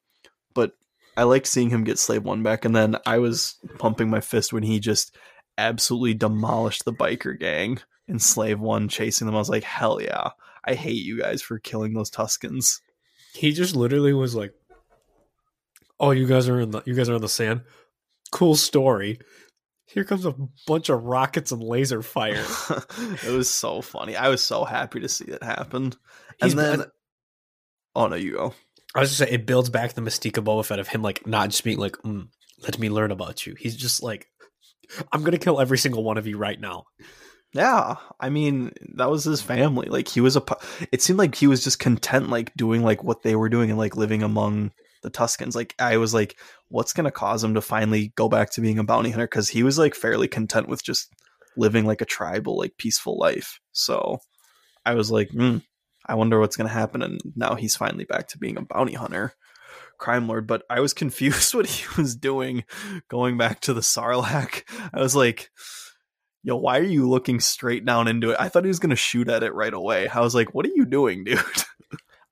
But 0.54 0.72
I 1.16 1.25
like 1.25 1.46
seeing 1.46 1.70
him 1.70 1.85
get 1.85 1.99
Slave 1.99 2.25
One 2.25 2.42
back, 2.42 2.64
and 2.64 2.75
then 2.75 2.96
I 3.07 3.18
was 3.18 3.57
pumping 3.79 4.11
my 4.11 4.20
fist 4.20 4.53
when 4.53 4.62
he 4.62 4.81
just 4.81 5.16
absolutely 5.59 6.14
demolished 6.14 6.85
the 6.85 6.92
biker 6.92 7.38
gang 7.38 7.79
in 8.09 8.18
Slave 8.18 8.61
One, 8.61 8.88
chasing 8.88 9.27
them. 9.27 9.35
I 9.35 9.38
was 9.38 9.51
like, 9.51 9.64
hell 9.64 10.01
yeah! 10.01 10.31
I 10.64 10.75
hate 10.75 11.03
you 11.05 11.18
guys 11.18 11.42
for 11.42 11.59
killing 11.59 11.94
those 11.94 12.11
Tuskens. 12.11 12.81
He 13.35 13.53
just 13.53 13.77
literally 13.77 14.12
was 14.12 14.35
like, 14.35 14.53
"Oh, 15.99 16.11
you 16.11 16.27
guys 16.27 16.49
are 16.49 16.61
in 16.61 16.70
the 16.70 16.83
you 16.87 16.94
guys 16.94 17.09
are 17.09 17.16
in 17.16 17.23
the 17.23 17.29
sand. 17.29 17.62
Cool 18.33 18.57
story. 18.57 19.18
Here 19.87 20.05
comes 20.05 20.25
a 20.25 20.35
bunch 20.66 20.88
of 20.88 21.05
rockets 21.05 21.53
and 21.53 21.62
laser 21.62 22.03
fire." 22.03 22.44
it 23.25 23.33
was 23.33 23.51
so 23.51 23.83
funny. 23.83 24.16
I 24.16 24.29
was 24.29 24.42
so 24.42 24.64
happy 24.64 25.01
to 25.01 25.09
see 25.09 25.27
it 25.27 25.42
happen. 25.42 25.92
He's 26.42 26.53
and 26.53 26.59
then, 26.59 26.79
been- 26.79 26.90
oh 27.94 28.07
no, 28.09 28.16
you 28.16 28.33
go. 28.33 28.55
I 28.94 29.00
was 29.00 29.11
just 29.11 29.18
saying, 29.18 29.33
it 29.33 29.46
builds 29.46 29.70
back 29.70 29.92
the 29.92 30.00
mystique 30.00 30.37
of 30.37 30.44
Boba 30.44 30.64
Fett 30.64 30.79
of 30.79 30.88
him 30.88 31.03
like 31.03 31.26
not 31.26 31.50
just 31.50 31.64
being 31.64 31.79
like, 31.79 31.96
mm, 31.98 32.29
"Let 32.62 32.79
me 32.79 32.90
learn 32.90 33.11
about 33.11 33.46
you." 33.46 33.55
He's 33.59 33.76
just 33.76 34.03
like, 34.03 34.26
"I'm 35.12 35.22
gonna 35.22 35.38
kill 35.38 35.61
every 35.61 35.79
single 35.79 36.03
one 36.03 36.18
of 36.18 36.26
you 36.26 36.37
right 36.37 36.61
now." 36.61 36.85
Yeah, 37.53 37.96
I 38.20 38.31
mean 38.31 38.72
that 38.96 39.11
was 39.11 39.24
his 39.24 39.42
family. 39.42 39.88
Like 39.88 40.09
he 40.09 40.20
was 40.20 40.37
a. 40.37 40.42
It 40.92 41.03
seemed 41.03 41.18
like 41.18 41.35
he 41.35 41.46
was 41.46 41.62
just 41.64 41.79
content, 41.79 42.31
like 42.31 42.53
doing 42.55 42.83
like 42.83 43.03
what 43.05 43.22
they 43.22 43.37
were 43.37 43.48
doing 43.48 43.70
and 43.70 43.79
like 43.79 43.96
living 43.96 44.22
among 44.22 44.72
the 45.03 45.11
Tuskens. 45.11 45.55
Like 45.55 45.74
I 45.79 45.96
was 45.96 46.14
like, 46.14 46.38
what's 46.68 46.92
gonna 46.92 47.11
cause 47.11 47.42
him 47.42 47.55
to 47.55 47.61
finally 47.61 48.12
go 48.16 48.29
back 48.29 48.50
to 48.53 48.61
being 48.61 48.79
a 48.79 48.85
bounty 48.85 49.11
hunter? 49.11 49.26
Because 49.26 49.48
he 49.48 49.62
was 49.62 49.79
like 49.79 49.94
fairly 49.94 50.29
content 50.29 50.68
with 50.68 50.83
just 50.83 51.12
living 51.57 51.85
like 51.85 52.00
a 52.00 52.07
tribal, 52.07 52.59
like 52.59 52.76
peaceful 52.76 53.18
life. 53.18 53.59
So 53.72 54.18
I 54.85 54.94
was 54.94 55.11
like, 55.11 55.31
hmm, 55.31 55.59
I 56.11 56.14
wonder 56.14 56.40
what's 56.40 56.57
gonna 56.57 56.70
happen. 56.70 57.03
And 57.03 57.20
now 57.37 57.55
he's 57.55 57.77
finally 57.77 58.05
back 58.05 58.27
to 58.29 58.38
being 58.38 58.57
a 58.57 58.62
bounty 58.62 58.94
hunter. 58.94 59.33
Crime 59.96 60.27
lord, 60.27 60.49
but 60.49 60.64
I 60.68 60.81
was 60.81 60.92
confused 61.03 61.55
what 61.55 61.66
he 61.66 61.87
was 61.96 62.16
doing 62.16 62.64
going 63.09 63.38
back 63.38 63.61
to 63.61 63.73
the 63.73 63.81
Sarlacc. 63.81 64.64
I 64.92 65.01
was 65.01 65.14
like, 65.14 65.51
yo, 66.42 66.57
why 66.57 66.79
are 66.79 66.83
you 66.83 67.09
looking 67.09 67.38
straight 67.38 67.85
down 67.85 68.09
into 68.09 68.31
it? 68.31 68.37
I 68.40 68.49
thought 68.49 68.64
he 68.64 68.68
was 68.68 68.81
gonna 68.81 68.96
shoot 68.96 69.29
at 69.29 69.44
it 69.44 69.55
right 69.55 69.73
away. 69.73 70.09
I 70.09 70.18
was 70.20 70.35
like, 70.35 70.53
what 70.53 70.66
are 70.66 70.73
you 70.75 70.85
doing, 70.85 71.23
dude? 71.25 71.38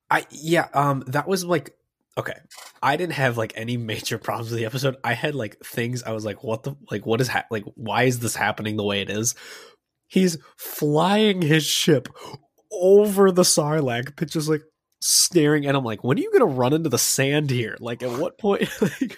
I 0.09 0.25
yeah, 0.29 0.67
um 0.73 1.05
that 1.07 1.27
was 1.27 1.45
like 1.45 1.73
okay. 2.17 2.37
I 2.83 2.97
didn't 2.97 3.13
have 3.13 3.37
like 3.37 3.53
any 3.55 3.77
major 3.77 4.17
problems 4.17 4.51
with 4.51 4.59
the 4.59 4.65
episode. 4.65 4.97
I 5.05 5.13
had 5.13 5.35
like 5.35 5.57
things 5.63 6.03
I 6.03 6.11
was 6.11 6.25
like 6.25 6.43
what 6.43 6.63
the 6.63 6.75
like 6.91 7.05
what 7.05 7.21
is 7.21 7.29
ha- 7.29 7.45
like 7.49 7.63
why 7.75 8.03
is 8.03 8.19
this 8.19 8.35
happening 8.35 8.75
the 8.75 8.83
way 8.83 8.99
it 9.01 9.09
is? 9.09 9.35
He's 10.07 10.37
flying 10.57 11.41
his 11.41 11.63
ship 11.65 12.09
over 12.71 13.31
the 13.31 13.43
Sarlacc, 13.43 14.13
but 14.15 14.29
just 14.29 14.49
like 14.49 14.63
staring 15.01 15.65
and 15.65 15.77
I'm 15.77 15.83
like, 15.83 16.03
when 16.03 16.17
are 16.17 16.21
you 16.21 16.31
gonna 16.31 16.45
run 16.45 16.73
into 16.73 16.89
the 16.89 16.97
sand 16.97 17.49
here? 17.49 17.77
Like 17.79 18.03
at 18.03 18.19
what 18.19 18.37
point 18.37 18.69
like, 18.81 19.17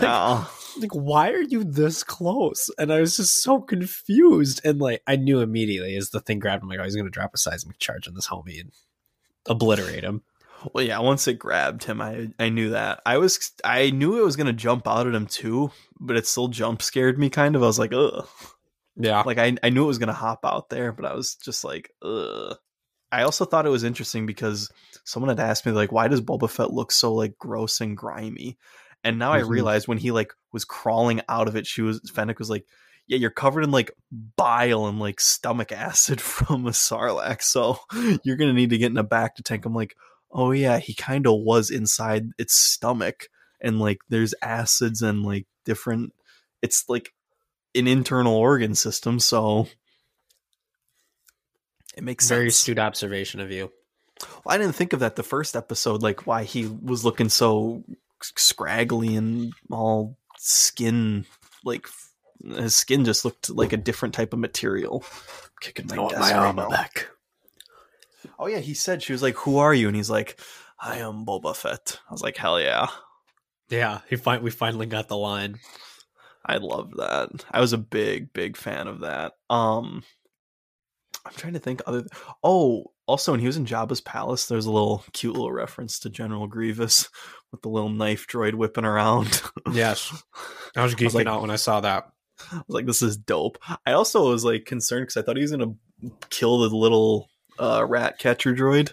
like, 0.00 0.46
like 0.80 0.92
why 0.92 1.30
are 1.30 1.42
you 1.42 1.64
this 1.64 2.02
close? 2.02 2.70
And 2.78 2.92
I 2.92 3.00
was 3.00 3.16
just 3.16 3.42
so 3.42 3.60
confused. 3.60 4.60
And 4.64 4.80
like 4.80 5.02
I 5.06 5.16
knew 5.16 5.40
immediately 5.40 5.96
as 5.96 6.10
the 6.10 6.20
thing 6.20 6.38
grabbed 6.38 6.62
him, 6.62 6.68
like, 6.68 6.78
oh, 6.78 6.84
he's 6.84 6.96
gonna 6.96 7.10
drop 7.10 7.34
a 7.34 7.38
seismic 7.38 7.78
charge 7.78 8.08
on 8.08 8.14
this 8.14 8.28
homie 8.28 8.60
and 8.60 8.72
obliterate 9.48 10.04
him. 10.04 10.22
Well, 10.72 10.84
yeah. 10.84 11.00
Once 11.00 11.26
it 11.26 11.38
grabbed 11.38 11.84
him, 11.84 12.00
I 12.00 12.28
I 12.38 12.48
knew 12.48 12.70
that. 12.70 13.00
I 13.04 13.18
was 13.18 13.52
I 13.64 13.90
knew 13.90 14.20
it 14.20 14.24
was 14.24 14.36
gonna 14.36 14.52
jump 14.52 14.86
out 14.86 15.06
at 15.06 15.14
him 15.14 15.26
too, 15.26 15.72
but 15.98 16.16
it 16.16 16.26
still 16.26 16.48
jump 16.48 16.82
scared 16.82 17.18
me 17.18 17.30
kind 17.30 17.56
of. 17.56 17.62
I 17.62 17.66
was 17.66 17.78
like, 17.78 17.92
ugh. 17.92 18.28
Yeah. 18.96 19.22
Like 19.22 19.38
I 19.38 19.56
I 19.62 19.70
knew 19.70 19.84
it 19.84 19.88
was 19.88 19.98
gonna 19.98 20.12
hop 20.12 20.44
out 20.44 20.68
there, 20.68 20.92
but 20.92 21.04
I 21.04 21.14
was 21.14 21.34
just 21.36 21.64
like, 21.64 21.90
ugh. 22.02 22.56
I 23.12 23.22
also 23.22 23.44
thought 23.44 23.66
it 23.66 23.70
was 23.70 23.84
interesting 23.84 24.26
because 24.26 24.70
someone 25.04 25.28
had 25.28 25.40
asked 25.40 25.66
me 25.66 25.72
like, 25.72 25.92
why 25.92 26.08
does 26.08 26.20
Boba 26.22 26.48
Fett 26.50 26.72
look 26.72 26.90
so 26.90 27.12
like 27.14 27.38
gross 27.38 27.80
and 27.80 27.96
grimy? 27.96 28.58
And 29.04 29.18
now 29.18 29.32
I 29.32 29.40
Mhm. 29.40 29.48
realized 29.50 29.86
when 29.88 29.98
he 29.98 30.10
like 30.10 30.32
was 30.52 30.64
crawling 30.64 31.20
out 31.28 31.48
of 31.48 31.56
it, 31.56 31.66
she 31.66 31.82
was 31.82 32.00
Fennec 32.14 32.38
was 32.38 32.50
like, 32.50 32.64
yeah, 33.06 33.18
you're 33.18 33.30
covered 33.30 33.64
in 33.64 33.70
like 33.70 33.90
bile 34.36 34.86
and 34.86 34.98
like 34.98 35.20
stomach 35.20 35.72
acid 35.72 36.20
from 36.22 36.66
a 36.66 36.70
sarlacc, 36.70 37.42
so 37.42 37.78
you're 38.24 38.36
gonna 38.36 38.52
need 38.52 38.70
to 38.70 38.78
get 38.78 38.90
in 38.90 38.96
a 38.98 39.04
bacta 39.04 39.42
tank. 39.44 39.66
I'm 39.66 39.74
like, 39.74 39.94
oh 40.30 40.52
yeah, 40.52 40.78
he 40.78 40.94
kind 40.94 41.26
of 41.26 41.40
was 41.40 41.70
inside 41.70 42.28
its 42.38 42.54
stomach, 42.54 43.28
and 43.60 43.78
like 43.80 43.98
there's 44.08 44.34
acids 44.42 45.02
and 45.02 45.22
like 45.22 45.46
different. 45.64 46.12
It's 46.62 46.88
like 46.88 47.12
an 47.74 47.86
internal 47.88 48.34
organ 48.36 48.74
system, 48.74 49.18
so 49.20 49.68
it 51.94 52.02
makes 52.04 52.28
Very 52.28 52.50
sense. 52.50 52.60
astute 52.60 52.78
observation 52.78 53.40
of 53.40 53.50
you. 53.50 53.70
Well, 54.44 54.54
I 54.54 54.58
didn't 54.58 54.74
think 54.74 54.92
of 54.92 55.00
that 55.00 55.16
the 55.16 55.22
first 55.22 55.56
episode, 55.56 56.02
like 56.02 56.26
why 56.26 56.44
he 56.44 56.66
was 56.66 57.04
looking 57.04 57.28
so 57.28 57.82
scraggly 58.22 59.16
and 59.16 59.52
all 59.70 60.16
skin, 60.38 61.26
like 61.64 61.88
his 62.44 62.76
skin 62.76 63.04
just 63.04 63.24
looked 63.24 63.50
like 63.50 63.72
a 63.72 63.76
different 63.76 64.14
type 64.14 64.32
of 64.32 64.38
material. 64.38 65.04
Kicking 65.60 65.86
my 65.88 65.96
desk 66.08 66.34
right 66.34 66.54
now. 66.54 66.68
back. 66.68 67.08
Oh 68.38 68.46
yeah, 68.46 68.58
he 68.58 68.74
said 68.74 69.02
she 69.02 69.12
was 69.12 69.22
like, 69.22 69.36
"Who 69.38 69.58
are 69.58 69.74
you?" 69.74 69.86
And 69.88 69.96
he's 69.96 70.10
like, 70.10 70.38
"I 70.78 70.98
am 70.98 71.24
Boba 71.26 71.54
Fett." 71.56 71.98
I 72.08 72.12
was 72.12 72.22
like, 72.22 72.36
"Hell 72.36 72.60
yeah!" 72.60 72.88
Yeah, 73.68 74.00
he 74.08 74.16
fin- 74.16 74.42
we 74.42 74.50
finally 74.50 74.86
got 74.86 75.08
the 75.08 75.16
line. 75.16 75.58
I 76.44 76.56
love 76.58 76.92
that. 76.96 77.30
I 77.50 77.60
was 77.60 77.72
a 77.72 77.78
big, 77.78 78.32
big 78.32 78.56
fan 78.56 78.86
of 78.88 79.00
that. 79.00 79.32
Um, 79.48 80.02
I'm 81.24 81.32
trying 81.34 81.52
to 81.52 81.58
think 81.58 81.82
other. 81.86 82.04
Oh, 82.42 82.92
also 83.06 83.32
when 83.32 83.40
he 83.40 83.46
was 83.46 83.56
in 83.56 83.66
Jabba's 83.66 84.00
palace, 84.00 84.46
there's 84.46 84.66
a 84.66 84.72
little 84.72 85.04
cute 85.12 85.34
little 85.34 85.52
reference 85.52 85.98
to 86.00 86.10
General 86.10 86.46
Grievous 86.46 87.08
with 87.52 87.62
the 87.62 87.68
little 87.68 87.90
knife 87.90 88.26
droid 88.26 88.54
whipping 88.54 88.84
around. 88.84 89.40
Yes. 89.72 90.10
I 90.76 90.82
was 90.82 90.94
geeking 90.94 91.04
was 91.04 91.14
like- 91.14 91.26
out 91.26 91.40
when 91.40 91.50
I 91.50 91.56
saw 91.56 91.80
that. 91.80 92.08
I 92.50 92.56
was 92.56 92.64
like, 92.74 92.86
"This 92.86 93.02
is 93.02 93.16
dope." 93.16 93.58
I 93.86 93.92
also 93.92 94.28
was 94.30 94.44
like 94.44 94.64
concerned 94.64 95.02
because 95.02 95.16
I 95.16 95.22
thought 95.22 95.36
he 95.36 95.42
was 95.42 95.52
gonna 95.52 95.74
kill 96.30 96.58
the 96.58 96.74
little 96.74 97.28
uh, 97.58 97.84
rat 97.88 98.18
catcher 98.18 98.52
droid. 98.54 98.92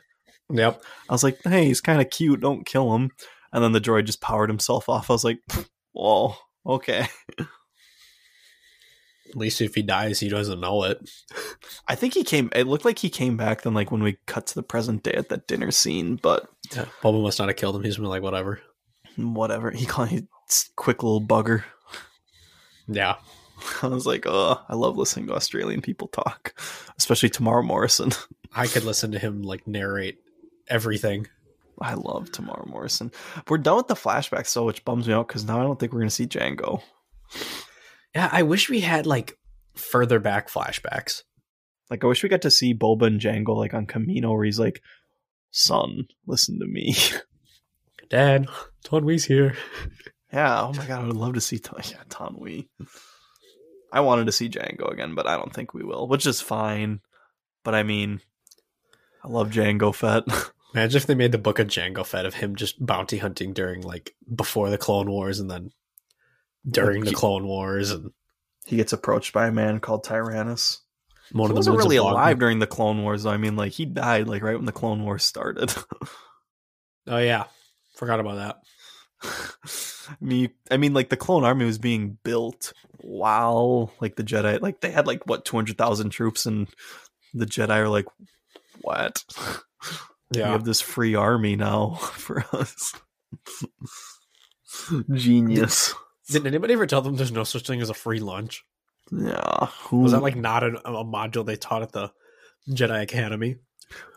Yep. 0.51 0.83
I 1.09 1.13
was 1.13 1.23
like, 1.23 1.39
"Hey, 1.43 1.65
he's 1.65 1.81
kind 1.81 1.99
of 1.99 2.11
cute. 2.11 2.41
Don't 2.41 2.65
kill 2.65 2.93
him." 2.93 3.09
And 3.51 3.63
then 3.63 3.71
the 3.71 3.81
droid 3.81 4.05
just 4.05 4.21
powered 4.21 4.49
himself 4.51 4.87
off. 4.87 5.09
I 5.09 5.13
was 5.13 5.23
like, 5.23 5.39
"Whoa, 5.93 6.35
okay." 6.65 7.07
At 9.29 9.35
least 9.35 9.61
if 9.61 9.75
he 9.75 9.81
dies, 9.81 10.19
he 10.19 10.29
doesn't 10.29 10.59
know 10.59 10.83
it. 10.83 11.09
I 11.87 11.95
think 11.95 12.13
he 12.13 12.23
came. 12.23 12.49
It 12.55 12.67
looked 12.67 12.85
like 12.85 12.99
he 12.99 13.09
came 13.09 13.37
back 13.37 13.61
then, 13.61 13.73
like 13.73 13.91
when 13.91 14.03
we 14.03 14.17
cut 14.25 14.47
to 14.47 14.55
the 14.55 14.63
present 14.63 15.03
day 15.03 15.13
at 15.13 15.29
that 15.29 15.47
dinner 15.47 15.71
scene. 15.71 16.15
But 16.15 16.49
Yeah. 16.75 16.85
Boba 17.01 17.21
must 17.21 17.39
not 17.39 17.47
have 17.49 17.57
killed 17.57 17.75
him. 17.75 17.83
He's 17.83 17.97
been 17.97 18.05
like, 18.05 18.23
whatever. 18.23 18.59
whatever. 19.15 19.71
He 19.71 19.85
called 19.85 20.09
he 20.09 20.27
quick 20.75 21.03
little 21.03 21.21
bugger. 21.21 21.63
Yeah. 22.87 23.15
I 23.81 23.87
was 23.87 24.05
like, 24.05 24.25
oh, 24.25 24.59
I 24.67 24.75
love 24.75 24.97
listening 24.97 25.27
to 25.27 25.35
Australian 25.35 25.81
people 25.81 26.07
talk, 26.07 26.53
especially 26.97 27.29
Temuera 27.29 27.63
Morrison. 27.63 28.11
I 28.55 28.67
could 28.67 28.83
listen 28.83 29.11
to 29.11 29.19
him 29.19 29.43
like 29.43 29.67
narrate 29.67 30.19
everything. 30.67 31.27
I 31.81 31.93
love 31.93 32.31
Temuera 32.31 32.67
Morrison. 32.67 33.11
We're 33.47 33.57
done 33.57 33.77
with 33.77 33.87
the 33.87 33.95
flashbacks, 33.95 34.47
so 34.47 34.65
which 34.65 34.83
bums 34.83 35.07
me 35.07 35.13
out 35.13 35.27
because 35.27 35.45
now 35.45 35.59
I 35.59 35.63
don't 35.63 35.79
think 35.79 35.93
we're 35.93 35.99
gonna 35.99 36.09
see 36.09 36.27
Jango. 36.27 36.81
Yeah, 38.15 38.30
I 38.32 38.43
wish 38.43 38.69
we 38.69 38.82
had 38.82 39.06
like 39.06 39.38
further 39.76 40.19
back 40.19 40.50
flashbacks. 40.50 41.24
Like, 41.89 42.04
I 42.04 42.08
wish 42.08 42.22
we 42.22 42.30
got 42.30 42.43
to 42.43 42.52
see 42.52 42.74
Boba 42.74 43.08
and 43.08 43.19
Jango 43.19 43.56
like 43.56 43.74
on 43.74 43.88
Kamino, 43.88 44.34
where 44.34 44.45
he's 44.45 44.60
like, 44.60 44.82
"Son, 45.52 46.08
listen 46.28 46.60
to 46.60 46.67
me." 46.67 46.95
Dad, 48.10 48.48
Ton 48.84 49.04
Tonwee's 49.04 49.26
here. 49.26 49.56
Yeah. 50.34 50.62
Oh 50.62 50.74
my 50.74 50.86
god, 50.86 51.04
I 51.04 51.08
would 51.08 51.15
love 51.15 51.34
to 51.34 51.41
see. 51.41 51.60
Ton- 52.10 52.36
yeah. 52.39 52.62
I 53.91 54.02
wanted 54.02 54.26
to 54.26 54.32
see 54.32 54.50
Jango 54.50 54.91
again, 54.91 55.15
but 55.15 55.28
I 55.28 55.36
don't 55.36 55.54
think 55.54 55.74
we 55.74 55.84
will, 55.84 56.08
which 56.08 56.26
is 56.28 56.41
fine. 56.41 57.00
But 57.63 57.76
I 57.76 57.84
mean, 57.84 58.22
I 59.24 59.28
love 59.28 59.50
Jango 59.50 59.93
Fett. 59.93 60.24
Imagine 60.76 60.98
if 60.98 61.08
they 61.08 61.15
made 61.15 61.32
the 61.32 61.39
book 61.39 61.58
of 61.58 61.67
Jango 61.67 62.06
Fett 62.06 62.26
of 62.26 62.36
him 62.36 62.56
just 62.56 62.84
bounty 62.84 63.17
hunting 63.17 63.54
during 63.54 63.82
like 63.82 64.15
before 64.34 64.69
the 64.69 64.78
Clone 64.78 65.10
Wars 65.10 65.39
and 65.39 65.50
then 65.50 65.72
during 66.69 67.03
the 67.03 67.13
Clone 67.13 67.45
Wars 67.45 67.91
and 67.91 68.12
he 68.65 68.75
gets 68.75 68.93
approached 68.93 69.34
by 69.34 69.47
a 69.47 69.51
man 69.51 69.79
called 69.79 70.03
Tyrannus. 70.03 70.82
one 71.32 71.49
he 71.49 71.51
of 71.51 71.55
the 71.55 71.71
wasn't 71.71 71.77
really 71.77 71.97
alive 71.97 72.39
during 72.39 72.60
the 72.60 72.67
Clone 72.67 73.03
Wars. 73.03 73.23
Though. 73.23 73.32
I 73.32 73.38
mean, 73.38 73.55
like 73.55 73.71
he 73.71 73.86
died 73.86 74.27
like 74.27 74.43
right 74.43 74.55
when 74.55 74.65
the 74.65 74.71
Clone 74.71 75.03
Wars 75.03 75.23
started. 75.23 75.73
Oh 77.08 77.17
yeah, 77.17 77.45
forgot 77.95 78.19
about 78.19 78.36
that. 78.36 78.58
I 80.12 80.15
mean, 80.21 80.51
I 80.69 80.77
mean, 80.77 80.93
like 80.93 81.10
the 81.10 81.17
clone 81.17 81.43
army 81.43 81.65
was 81.65 81.79
being 81.79 82.19
built 82.23 82.71
while 82.99 83.91
like 83.99 84.15
the 84.15 84.23
Jedi, 84.23 84.62
like 84.62 84.82
they 84.82 84.91
had 84.91 85.08
like 85.08 85.25
what 85.25 85.43
two 85.43 85.58
hundred 85.58 85.77
thousand 85.77 86.12
troops, 86.12 86.45
and 86.45 86.67
the 87.34 87.47
Jedi 87.47 87.77
are 87.77 87.89
like, 87.89 88.05
what? 88.82 89.23
Yeah, 90.32 90.45
We 90.45 90.51
have 90.51 90.63
this 90.63 90.82
free 90.82 91.15
army 91.15 91.55
now 91.55 91.95
for 91.95 92.45
us. 92.53 92.93
Genius. 95.12 95.95
Did 96.31 96.45
anybody 96.45 96.73
ever 96.73 96.85
tell 96.85 97.01
them 97.01 97.15
there's 97.15 97.31
no 97.31 97.43
such 97.43 97.65
thing 97.65 97.81
as 97.81 97.89
a 97.89 97.93
free 97.93 98.19
lunch? 98.19 98.63
Yeah, 99.11 99.67
who 99.83 100.01
Was 100.01 100.11
that 100.11 100.21
like 100.21 100.35
not 100.35 100.63
an, 100.63 100.77
a 100.85 101.03
module 101.03 101.45
they 101.45 101.55
taught 101.55 101.81
at 101.81 101.91
the 101.91 102.11
Jedi 102.69 103.01
Academy? 103.01 103.57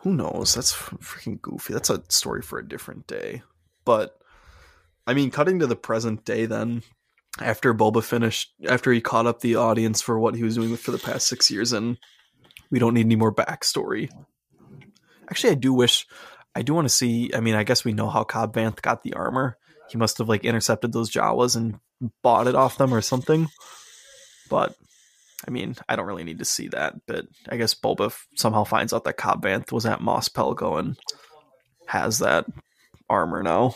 who 0.01 0.13
knows? 0.13 0.53
That's 0.53 0.73
freaking 0.73 1.41
goofy. 1.41 1.73
That's 1.73 1.89
a 1.89 2.03
story 2.09 2.41
for 2.41 2.59
a 2.59 2.67
different 2.67 3.07
day. 3.07 3.41
But 3.85 4.17
I 5.05 5.13
mean, 5.13 5.31
cutting 5.31 5.59
to 5.59 5.67
the 5.67 5.75
present 5.75 6.25
day, 6.25 6.45
then 6.45 6.83
after 7.39 7.73
Boba 7.73 8.03
finished, 8.03 8.53
after 8.67 8.91
he 8.91 9.01
caught 9.01 9.27
up 9.27 9.41
the 9.41 9.55
audience 9.55 10.01
for 10.01 10.19
what 10.19 10.35
he 10.35 10.43
was 10.43 10.55
doing 10.55 10.75
for 10.77 10.91
the 10.91 10.99
past 10.99 11.27
six 11.27 11.49
years, 11.49 11.73
and 11.73 11.97
we 12.69 12.79
don't 12.79 12.93
need 12.93 13.05
any 13.05 13.15
more 13.15 13.33
backstory. 13.33 14.09
Actually, 15.29 15.51
I 15.51 15.55
do 15.55 15.73
wish, 15.73 16.05
I 16.55 16.61
do 16.61 16.73
want 16.73 16.85
to 16.85 16.93
see. 16.93 17.31
I 17.33 17.39
mean, 17.39 17.55
I 17.55 17.63
guess 17.63 17.83
we 17.83 17.93
know 17.93 18.09
how 18.09 18.23
Cobb 18.23 18.55
Vanth 18.55 18.81
got 18.81 19.03
the 19.03 19.13
armor. 19.13 19.57
He 19.93 19.99
must 19.99 20.17
have 20.17 20.27
like 20.27 20.43
intercepted 20.43 20.91
those 20.91 21.11
Jawas 21.11 21.55
and 21.55 21.79
bought 22.23 22.47
it 22.47 22.55
off 22.55 22.79
them 22.79 22.91
or 22.91 23.01
something. 23.01 23.47
But 24.49 24.73
I 25.47 25.51
mean, 25.51 25.75
I 25.87 25.95
don't 25.95 26.07
really 26.07 26.23
need 26.23 26.39
to 26.39 26.45
see 26.45 26.67
that, 26.69 26.95
but 27.05 27.27
I 27.47 27.57
guess 27.57 27.75
Boba 27.75 28.07
f- 28.07 28.27
somehow 28.35 28.63
finds 28.63 28.91
out 28.91 29.03
that 29.03 29.17
Cobb 29.17 29.43
Vanth 29.43 29.71
was 29.71 29.85
at 29.85 30.01
Mos 30.01 30.29
Pelgo 30.29 30.79
and 30.79 30.97
has 31.85 32.17
that 32.19 32.47
armor 33.07 33.43
now. 33.43 33.75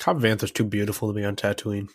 Cobb 0.00 0.22
is 0.22 0.50
too 0.50 0.64
beautiful 0.64 1.08
to 1.08 1.14
be 1.14 1.24
on 1.24 1.34
Tatooine. 1.34 1.88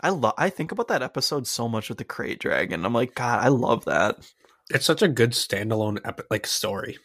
I 0.00 0.10
love. 0.10 0.34
I 0.38 0.48
think 0.48 0.70
about 0.70 0.86
that 0.88 1.02
episode 1.02 1.48
so 1.48 1.68
much 1.68 1.88
with 1.88 1.98
the 1.98 2.04
Krayt 2.04 2.38
Dragon. 2.38 2.84
I'm 2.84 2.92
like, 2.92 3.16
God, 3.16 3.44
I 3.44 3.48
love 3.48 3.86
that. 3.86 4.30
It's 4.70 4.86
such 4.86 5.02
a 5.02 5.08
good 5.08 5.32
standalone 5.32 5.98
epi- 6.04 6.22
like 6.30 6.46
story. 6.46 6.98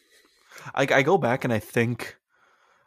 I, 0.75 0.83
I 0.91 1.01
go 1.01 1.17
back 1.17 1.43
and 1.43 1.51
I 1.51 1.57
think 1.57 2.17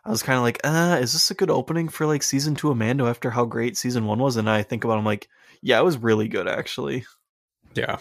I 0.06 0.10
was 0.10 0.22
kind 0.22 0.36
of 0.36 0.42
like, 0.42 0.60
uh, 0.64 0.98
is 1.00 1.12
this 1.14 1.30
a 1.30 1.34
good 1.34 1.50
opening 1.50 1.88
for 1.88 2.06
like 2.06 2.22
season 2.22 2.54
two 2.54 2.70
of 2.70 2.76
Mando 2.76 3.06
after 3.06 3.30
how 3.30 3.44
great 3.46 3.76
season 3.76 4.04
one 4.06 4.18
was? 4.18 4.36
And 4.36 4.50
I 4.50 4.62
think 4.62 4.84
about, 4.84 4.96
it, 4.96 4.98
I'm 4.98 5.04
like, 5.06 5.28
yeah, 5.62 5.80
it 5.80 5.84
was 5.84 5.96
really 5.96 6.28
good 6.28 6.46
actually. 6.46 7.06
Yeah, 7.74 7.96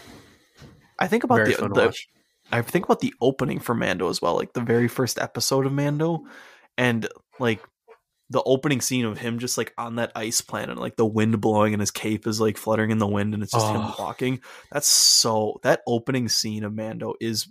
I 0.98 1.06
think 1.08 1.24
about 1.24 1.46
the, 1.46 1.52
the. 1.54 1.96
I 2.52 2.60
think 2.62 2.84
about 2.84 3.00
the 3.00 3.14
opening 3.20 3.58
for 3.58 3.74
Mando 3.74 4.08
as 4.10 4.20
well, 4.20 4.36
like 4.36 4.52
the 4.52 4.60
very 4.60 4.86
first 4.86 5.18
episode 5.18 5.64
of 5.66 5.72
Mando, 5.72 6.26
and 6.76 7.08
like 7.40 7.60
the 8.30 8.42
opening 8.44 8.80
scene 8.80 9.04
of 9.04 9.18
him 9.18 9.38
just 9.38 9.56
like 9.58 9.72
on 9.78 9.96
that 9.96 10.12
ice 10.14 10.40
planet, 10.42 10.76
like 10.78 10.96
the 10.96 11.06
wind 11.06 11.40
blowing 11.40 11.72
and 11.72 11.80
his 11.80 11.90
cape 11.90 12.26
is 12.26 12.40
like 12.40 12.56
fluttering 12.58 12.90
in 12.90 12.98
the 12.98 13.06
wind, 13.06 13.32
and 13.34 13.42
it's 13.42 13.52
just 13.52 13.66
him 13.66 13.80
Oh. 13.80 13.94
walking. 13.98 14.40
That's 14.70 14.86
so. 14.86 15.58
That 15.62 15.80
opening 15.86 16.28
scene 16.28 16.64
of 16.64 16.74
Mando 16.74 17.14
is 17.20 17.48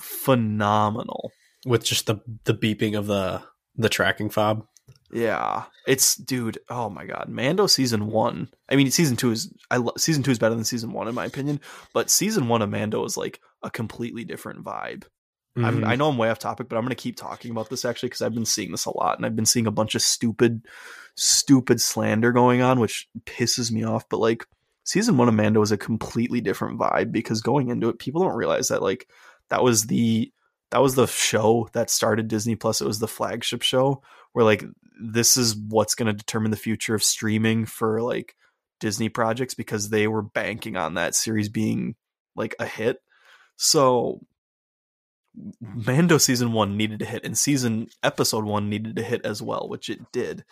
phenomenal. 0.00 1.30
with 1.64 1.84
just 1.84 2.06
the 2.06 2.16
the 2.44 2.54
beeping 2.54 2.98
of 2.98 3.06
the 3.06 3.42
the 3.76 3.88
tracking 3.88 4.30
fob. 4.30 4.66
Yeah, 5.12 5.64
it's 5.86 6.16
dude. 6.16 6.58
Oh 6.70 6.88
my 6.88 7.04
god, 7.04 7.26
Mando 7.28 7.66
season 7.66 8.06
one. 8.06 8.48
I 8.70 8.76
mean, 8.76 8.90
season 8.90 9.16
two 9.16 9.30
is 9.30 9.52
I 9.70 9.76
lo- 9.76 9.92
season 9.98 10.22
two 10.22 10.30
is 10.30 10.38
better 10.38 10.54
than 10.54 10.64
season 10.64 10.92
one 10.92 11.06
in 11.08 11.14
my 11.14 11.26
opinion, 11.26 11.60
but 11.92 12.08
season 12.10 12.48
one 12.48 12.62
of 12.62 12.70
Mando 12.70 13.04
is 13.04 13.16
like 13.16 13.38
a 13.62 13.70
completely 13.70 14.24
different 14.24 14.64
vibe. 14.64 15.04
I'm, 15.54 15.80
Mhm. 15.82 15.86
I 15.86 15.96
know 15.96 16.08
I'm 16.08 16.16
way 16.16 16.30
off 16.30 16.38
topic, 16.38 16.70
but 16.70 16.76
I'm 16.76 16.82
going 16.82 16.96
to 16.96 17.02
keep 17.02 17.16
talking 17.16 17.50
about 17.50 17.68
this 17.68 17.84
actually 17.84 18.08
because 18.08 18.22
I've 18.22 18.32
been 18.32 18.46
seeing 18.46 18.70
this 18.70 18.86
a 18.86 18.96
lot, 18.96 19.18
and 19.18 19.26
I've 19.26 19.36
been 19.36 19.44
seeing 19.44 19.66
a 19.66 19.70
bunch 19.70 19.94
of 19.94 20.00
stupid, 20.00 20.62
stupid 21.14 21.78
slander 21.80 22.32
going 22.32 22.62
on, 22.62 22.80
which 22.80 23.06
pisses 23.26 23.70
me 23.70 23.84
off. 23.84 24.08
But 24.08 24.20
like, 24.20 24.46
season 24.84 25.18
one 25.18 25.28
of 25.28 25.34
Mando 25.34 25.60
is 25.60 25.70
a 25.72 25.76
completely 25.76 26.40
different 26.40 26.78
vibe 26.80 27.12
because 27.12 27.42
going 27.42 27.68
into 27.68 27.90
it, 27.90 27.98
people 27.98 28.22
don't 28.22 28.34
realize 28.34 28.68
that 28.68 28.80
like 28.82 29.08
that 29.50 29.62
was 29.62 29.86
the 29.88 30.32
that 30.72 30.82
was 30.82 30.94
the 30.94 31.06
show 31.06 31.68
that 31.74 31.90
started 31.90 32.28
Disney 32.28 32.56
Plus. 32.56 32.80
It 32.80 32.86
was 32.86 32.98
the 32.98 33.06
flagship 33.06 33.62
show 33.62 34.02
where 34.32 34.44
like 34.44 34.64
this 34.98 35.36
is 35.36 35.54
what's 35.54 35.94
going 35.94 36.06
to 36.06 36.12
determine 36.12 36.50
the 36.50 36.56
future 36.56 36.94
of 36.94 37.02
streaming 37.02 37.66
for 37.66 38.00
like 38.00 38.34
Disney 38.80 39.10
projects 39.10 39.52
because 39.54 39.90
they 39.90 40.08
were 40.08 40.22
banking 40.22 40.76
on 40.76 40.94
that 40.94 41.14
series 41.14 41.50
being 41.50 41.94
like 42.34 42.54
a 42.58 42.64
hit. 42.66 43.02
So 43.56 44.20
Mando 45.60 46.16
season 46.16 46.52
one 46.52 46.78
needed 46.78 47.00
to 47.00 47.04
hit, 47.04 47.24
and 47.24 47.36
season 47.36 47.88
episode 48.02 48.44
one 48.44 48.70
needed 48.70 48.96
to 48.96 49.02
hit 49.02 49.26
as 49.26 49.42
well, 49.42 49.68
which 49.68 49.90
it 49.90 50.10
did. 50.10 50.42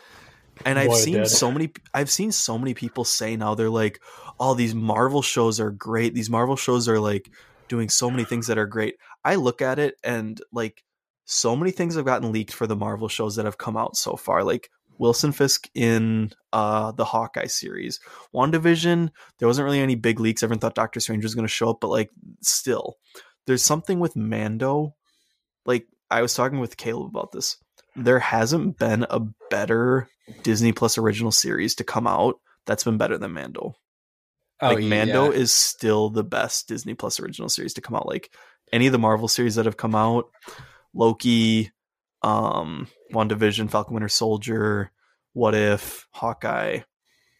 And 0.66 0.78
I've 0.78 0.90
Boy, 0.90 0.96
seen 0.96 1.14
did. 1.14 1.28
so 1.28 1.50
many, 1.50 1.72
I've 1.94 2.10
seen 2.10 2.30
so 2.30 2.58
many 2.58 2.74
people 2.74 3.04
say 3.04 3.36
now 3.36 3.54
they're 3.54 3.70
like, 3.70 4.00
"Oh, 4.38 4.52
these 4.52 4.74
Marvel 4.74 5.22
shows 5.22 5.60
are 5.60 5.70
great. 5.70 6.14
These 6.14 6.28
Marvel 6.28 6.56
shows 6.56 6.88
are 6.88 7.00
like 7.00 7.30
doing 7.70 7.88
so 7.88 8.10
many 8.10 8.24
things 8.24 8.48
that 8.48 8.58
are 8.58 8.66
great." 8.66 8.96
I 9.24 9.36
look 9.36 9.62
at 9.62 9.78
it 9.78 9.94
and 10.04 10.38
like, 10.52 10.84
so 11.24 11.56
many 11.56 11.70
things 11.70 11.94
have 11.94 12.04
gotten 12.04 12.32
leaked 12.32 12.52
for 12.52 12.66
the 12.66 12.76
Marvel 12.76 13.08
shows 13.08 13.36
that 13.36 13.44
have 13.46 13.56
come 13.56 13.76
out 13.76 13.96
so 13.96 14.16
far, 14.16 14.44
like 14.44 14.68
Wilson 14.98 15.32
Fisk 15.32 15.68
in 15.74 16.32
uh 16.52 16.92
the 16.92 17.04
Hawkeye 17.04 17.46
series, 17.46 18.00
WandaVision. 18.34 19.10
There 19.38 19.48
wasn't 19.48 19.64
really 19.64 19.80
any 19.80 19.94
big 19.94 20.20
leaks. 20.20 20.42
Everyone 20.42 20.58
thought 20.58 20.74
Doctor 20.74 21.00
Strange 21.00 21.22
was 21.24 21.34
going 21.34 21.46
to 21.46 21.48
show 21.48 21.70
up, 21.70 21.78
but 21.80 21.88
like, 21.88 22.10
still, 22.42 22.96
there's 23.46 23.62
something 23.62 24.00
with 24.00 24.16
Mando. 24.16 24.96
Like 25.64 25.86
I 26.10 26.20
was 26.20 26.34
talking 26.34 26.58
with 26.58 26.76
Caleb 26.76 27.10
about 27.10 27.32
this. 27.32 27.56
There 27.96 28.18
hasn't 28.18 28.78
been 28.78 29.06
a 29.08 29.20
better 29.50 30.08
Disney 30.42 30.72
Plus 30.72 30.98
original 30.98 31.32
series 31.32 31.76
to 31.76 31.84
come 31.84 32.06
out 32.06 32.40
that's 32.66 32.84
been 32.84 32.98
better 32.98 33.18
than 33.18 33.32
Mando. 33.32 33.74
Oh, 34.62 34.74
like 34.74 34.84
Mando 34.84 35.30
is 35.30 35.52
still 35.52 36.10
the 36.10 36.24
best 36.24 36.68
Disney 36.68 36.94
Plus 36.94 37.18
original 37.20 37.48
series 37.48 37.74
to 37.74 37.80
come 37.80 37.96
out. 37.96 38.06
Like 38.06 38.30
any 38.72 38.86
of 38.86 38.92
the 38.92 38.98
Marvel 38.98 39.28
series 39.28 39.54
that 39.54 39.64
have 39.64 39.76
come 39.76 39.94
out, 39.94 40.30
Loki, 40.94 41.70
um, 42.22 42.88
WandaVision, 43.12 43.70
Falcon 43.70 43.94
Winter 43.94 44.08
Soldier, 44.08 44.90
What 45.32 45.54
If, 45.54 46.06
Hawkeye, 46.10 46.80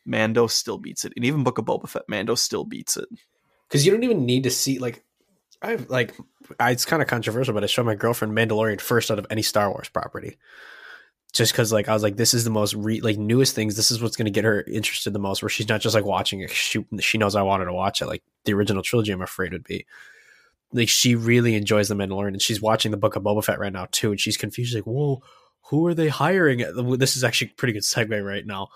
Mando 0.06 0.46
still 0.46 0.78
beats 0.78 1.04
it. 1.04 1.12
And 1.14 1.24
even 1.24 1.44
Book 1.44 1.58
of 1.58 1.66
Boba 1.66 1.88
Fett, 1.88 2.08
Mando 2.08 2.34
still 2.34 2.64
beats 2.64 2.96
it. 2.96 3.08
because 3.68 3.84
you 3.84 3.92
don't 3.92 4.04
even 4.04 4.24
need 4.26 4.44
to 4.44 4.50
see 4.50 4.78
like 4.78 5.04
I've 5.62 5.88
like 5.90 6.14
I, 6.58 6.70
it's 6.70 6.84
kind 6.84 7.02
of 7.02 7.08
controversial, 7.08 7.54
but 7.54 7.62
I 7.62 7.66
showed 7.66 7.86
my 7.86 7.94
girlfriend 7.94 8.36
Mandalorian 8.36 8.80
first 8.80 9.10
out 9.10 9.18
of 9.18 9.26
any 9.30 9.42
Star 9.42 9.70
Wars 9.70 9.88
property, 9.88 10.38
just 11.32 11.52
because 11.52 11.72
like 11.72 11.88
I 11.88 11.92
was 11.94 12.02
like, 12.02 12.16
this 12.16 12.34
is 12.34 12.44
the 12.44 12.50
most 12.50 12.74
re- 12.74 13.00
like 13.00 13.18
newest 13.18 13.54
things. 13.54 13.76
This 13.76 13.90
is 13.90 14.02
what's 14.02 14.16
going 14.16 14.26
to 14.26 14.30
get 14.30 14.44
her 14.44 14.62
interested 14.62 15.12
the 15.12 15.18
most. 15.18 15.42
Where 15.42 15.48
she's 15.48 15.68
not 15.68 15.80
just 15.80 15.94
like 15.94 16.04
watching 16.04 16.40
it. 16.40 16.50
She 16.50 16.84
she 17.00 17.18
knows 17.18 17.36
I 17.36 17.42
wanted 17.42 17.66
to 17.66 17.72
watch 17.72 18.02
it. 18.02 18.06
Like 18.06 18.22
the 18.44 18.54
original 18.54 18.82
trilogy, 18.82 19.12
I'm 19.12 19.22
afraid 19.22 19.52
would 19.52 19.64
be. 19.64 19.86
Like 20.72 20.88
she 20.88 21.14
really 21.14 21.56
enjoys 21.56 21.88
the 21.88 21.94
Mandalorian, 21.94 22.28
and 22.28 22.42
she's 22.42 22.62
watching 22.62 22.90
the 22.90 22.96
Book 22.96 23.16
of 23.16 23.22
Boba 23.22 23.44
Fett 23.44 23.58
right 23.58 23.72
now 23.72 23.86
too, 23.90 24.10
and 24.10 24.20
she's 24.20 24.36
confused. 24.36 24.70
She's 24.70 24.76
like, 24.76 24.86
whoa, 24.86 25.22
who 25.62 25.86
are 25.86 25.94
they 25.94 26.08
hiring? 26.08 26.58
This 26.98 27.16
is 27.16 27.24
actually 27.24 27.48
pretty 27.48 27.72
good 27.72 27.82
segue 27.82 28.24
right 28.24 28.46
now. 28.46 28.68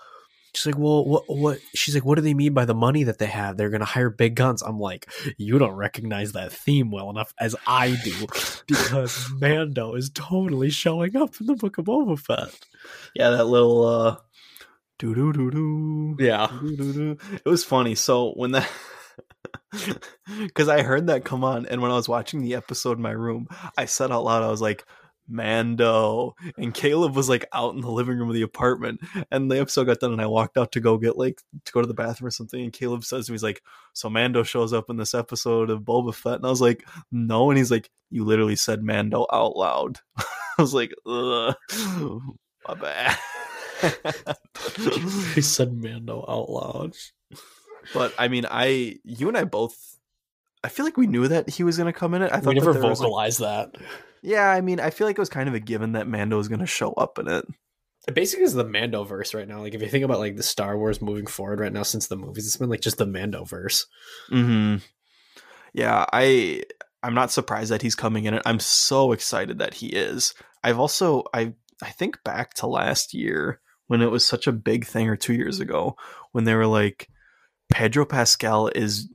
She's 0.55 0.67
like, 0.67 0.77
well, 0.77 1.05
what, 1.05 1.23
what? 1.27 1.59
She's 1.73 1.93
like, 1.95 2.05
what 2.05 2.15
do 2.15 2.21
they 2.21 2.33
mean 2.33 2.53
by 2.53 2.65
the 2.65 2.73
money 2.73 3.03
that 3.03 3.19
they 3.19 3.25
have? 3.27 3.57
They're 3.57 3.69
going 3.69 3.81
to 3.81 3.85
hire 3.85 4.09
big 4.09 4.35
guns. 4.35 4.61
I'm 4.61 4.79
like, 4.79 5.09
you 5.37 5.59
don't 5.59 5.75
recognize 5.75 6.31
that 6.31 6.51
theme 6.51 6.91
well 6.91 7.09
enough 7.09 7.33
as 7.39 7.55
I 7.67 7.97
do, 8.03 8.27
because 8.67 9.29
Mando 9.39 9.95
is 9.95 10.09
totally 10.09 10.69
showing 10.69 11.15
up 11.15 11.39
in 11.39 11.47
the 11.47 11.55
Book 11.55 11.77
of 11.77 11.85
Boba 11.85 12.17
Fett. 12.17 12.57
Yeah, 13.13 13.31
that 13.31 13.45
little 13.45 13.85
uh 13.85 14.17
doo 14.99 15.13
doo 15.13 15.33
doo 15.33 15.51
doo. 15.51 16.15
Yeah, 16.19 16.47
Doo-doo-doo. 16.47 17.17
It 17.33 17.49
was 17.49 17.63
funny. 17.63 17.95
So 17.95 18.31
when 18.33 18.51
that, 18.51 18.69
because 20.39 20.69
I 20.69 20.83
heard 20.83 21.07
that 21.07 21.25
come 21.25 21.43
on, 21.43 21.65
and 21.65 21.81
when 21.81 21.91
I 21.91 21.95
was 21.95 22.09
watching 22.09 22.41
the 22.41 22.55
episode 22.55 22.97
in 22.97 23.03
my 23.03 23.11
room, 23.11 23.47
I 23.77 23.85
said 23.85 24.11
out 24.11 24.23
loud, 24.23 24.43
I 24.43 24.49
was 24.49 24.61
like, 24.61 24.85
"Mando," 25.27 26.35
and 26.57 26.73
Caleb 26.73 27.15
was 27.15 27.29
like 27.29 27.45
out 27.53 27.75
in 27.75 27.81
the 27.81 27.89
living 27.91 28.17
room 28.17 28.29
of 28.29 28.35
the 28.35 28.41
apartment, 28.41 29.01
and 29.31 29.49
the 29.51 29.59
episode 29.59 29.85
got 29.85 29.99
done, 29.99 30.13
and 30.13 30.21
I 30.21 30.27
walked 30.27 30.57
out 30.57 30.71
to 30.73 30.79
go 30.79 30.97
get 30.97 31.17
like 31.17 31.41
to 31.65 31.71
go 31.71 31.81
to 31.81 31.87
the 31.87 31.93
bathroom 31.93 32.27
or 32.27 32.31
something, 32.31 32.61
and 32.61 32.73
Caleb 32.73 33.03
says 33.03 33.25
to 33.25 33.31
me, 33.31 33.35
"He's 33.35 33.43
like, 33.43 33.61
so 33.93 34.09
Mando 34.09 34.43
shows 34.43 34.73
up 34.73 34.89
in 34.89 34.97
this 34.97 35.13
episode 35.13 35.69
of 35.69 35.81
Boba 35.81 36.13
Fett," 36.13 36.35
and 36.35 36.45
I 36.45 36.49
was 36.49 36.61
like, 36.61 36.83
"No," 37.11 37.49
and 37.49 37.57
he's 37.57 37.71
like, 37.71 37.89
"You 38.09 38.23
literally 38.25 38.55
said 38.55 38.83
Mando 38.83 39.25
out 39.31 39.55
loud." 39.55 39.99
I 40.17 40.61
was 40.61 40.73
like, 40.73 40.93
Ugh, 41.05 41.53
"My 42.67 42.73
bad." 42.73 43.17
he 45.35 45.41
said 45.41 45.73
Mando 45.73 46.23
out 46.27 46.49
loud. 46.49 46.93
But 47.93 48.13
I 48.17 48.27
mean, 48.29 48.45
I 48.49 48.97
you 49.03 49.27
and 49.27 49.37
I 49.37 49.43
both. 49.43 49.77
I 50.63 50.69
feel 50.69 50.85
like 50.85 50.97
we 50.97 51.05
knew 51.05 51.27
that 51.27 51.47
he 51.49 51.63
was 51.63 51.77
going 51.77 51.91
to 51.91 51.97
come 51.97 52.15
in 52.15 52.23
it. 52.23 52.31
I 52.31 52.39
thought 52.39 52.47
We 52.47 52.55
never 52.55 52.71
was, 52.73 52.77
like- 52.81 52.97
vocalized 52.97 53.39
that. 53.41 53.75
Yeah, 54.25 54.49
I 54.49 54.61
mean, 54.61 54.79
I 54.79 54.89
feel 54.89 55.07
like 55.07 55.17
it 55.17 55.21
was 55.21 55.29
kind 55.29 55.47
of 55.47 55.55
a 55.55 55.59
given 55.59 55.93
that 55.93 56.07
Mando 56.07 56.37
was 56.37 56.47
going 56.47 56.59
to 56.59 56.65
show 56.65 56.91
up 56.93 57.19
in 57.19 57.27
it. 57.27 57.45
It 58.07 58.15
basically 58.15 58.45
is 58.45 58.53
the 58.53 58.67
Mando 58.67 59.03
verse 59.03 59.33
right 59.33 59.47
now. 59.47 59.61
Like 59.61 59.73
if 59.73 59.81
you 59.81 59.87
think 59.87 60.03
about 60.03 60.19
like 60.19 60.35
the 60.35 60.43
Star 60.43 60.77
Wars 60.77 61.01
moving 61.01 61.25
forward 61.25 61.59
right 61.59 61.73
now 61.73 61.83
since 61.83 62.07
the 62.07 62.15
movies, 62.15 62.45
it's 62.45 62.57
been 62.57 62.69
like 62.69 62.81
just 62.81 62.97
the 62.97 63.05
Mando 63.05 63.45
verse. 63.45 63.87
Hmm. 64.29 64.77
Yeah, 65.73 66.05
I 66.11 66.63
I'm 67.01 67.13
not 67.13 67.31
surprised 67.31 67.71
that 67.71 67.81
he's 67.81 67.95
coming 67.95 68.25
in 68.25 68.33
it. 68.33 68.43
I'm 68.45 68.59
so 68.59 69.11
excited 69.11 69.59
that 69.59 69.75
he 69.75 69.87
is. 69.87 70.33
I've 70.63 70.79
also 70.79 71.23
I 71.33 71.53
I 71.81 71.89
think 71.89 72.23
back 72.23 72.53
to 72.55 72.67
last 72.67 73.13
year 73.13 73.59
when 73.87 74.01
it 74.01 74.11
was 74.11 74.25
such 74.25 74.47
a 74.47 74.51
big 74.51 74.85
thing, 74.85 75.09
or 75.09 75.15
two 75.15 75.33
years 75.33 75.59
ago 75.59 75.95
when 76.31 76.43
they 76.43 76.55
were 76.55 76.67
like, 76.67 77.09
Pedro 77.71 78.05
Pascal 78.05 78.69
is 78.75 79.09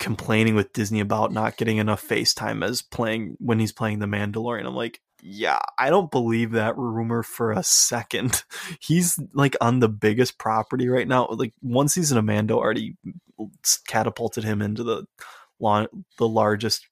complaining 0.00 0.56
with 0.56 0.72
Disney 0.72 0.98
about 0.98 1.32
not 1.32 1.56
getting 1.56 1.76
enough 1.76 2.06
FaceTime 2.06 2.64
as 2.64 2.82
playing 2.82 3.36
when 3.38 3.60
he's 3.60 3.70
playing 3.70 4.00
the 4.00 4.06
Mandalorian. 4.06 4.66
I'm 4.66 4.74
like, 4.74 5.00
yeah, 5.22 5.58
I 5.78 5.90
don't 5.90 6.10
believe 6.10 6.52
that 6.52 6.76
rumor 6.76 7.22
for 7.22 7.52
a 7.52 7.62
second. 7.62 8.42
He's 8.80 9.20
like 9.34 9.54
on 9.60 9.80
the 9.80 9.88
biggest 9.88 10.38
property 10.38 10.88
right 10.88 11.06
now. 11.06 11.28
Like 11.30 11.52
one 11.60 11.88
season 11.88 12.16
of 12.16 12.24
Mando 12.24 12.56
already 12.56 12.96
catapulted 13.86 14.44
him 14.44 14.62
into 14.62 14.82
the 14.82 15.04
the 15.60 16.26
largest 16.26 16.88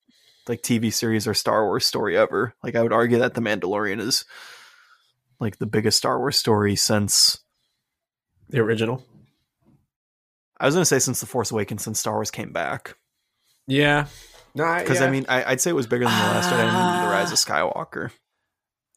like 0.46 0.60
TV 0.60 0.92
series 0.92 1.26
or 1.26 1.32
Star 1.32 1.64
Wars 1.64 1.86
story 1.86 2.18
ever. 2.18 2.54
Like 2.62 2.76
I 2.76 2.82
would 2.82 2.92
argue 2.92 3.18
that 3.18 3.32
The 3.32 3.40
Mandalorian 3.40 3.98
is 3.98 4.26
like 5.40 5.58
the 5.58 5.66
biggest 5.66 5.96
Star 5.96 6.18
Wars 6.18 6.36
story 6.36 6.76
since 6.76 7.38
the 8.50 8.60
original. 8.60 9.04
I 10.60 10.66
was 10.66 10.74
gonna 10.74 10.84
say 10.84 10.98
since 10.98 11.20
The 11.20 11.26
Force 11.26 11.50
Awakens, 11.50 11.82
since 11.82 12.00
Star 12.00 12.14
Wars 12.14 12.30
came 12.30 12.52
back. 12.52 12.96
Yeah, 13.66 14.06
no, 14.54 14.78
because 14.78 15.00
yeah. 15.00 15.06
I 15.06 15.10
mean, 15.10 15.26
I, 15.28 15.50
would 15.50 15.60
say 15.60 15.70
it 15.70 15.74
was 15.74 15.86
bigger 15.86 16.04
than 16.04 16.18
the 16.18 16.24
last 16.24 16.50
one, 16.50 16.60
uh, 16.60 17.04
The 17.04 17.10
Rise 17.10 17.32
of 17.32 17.38
Skywalker. 17.38 18.10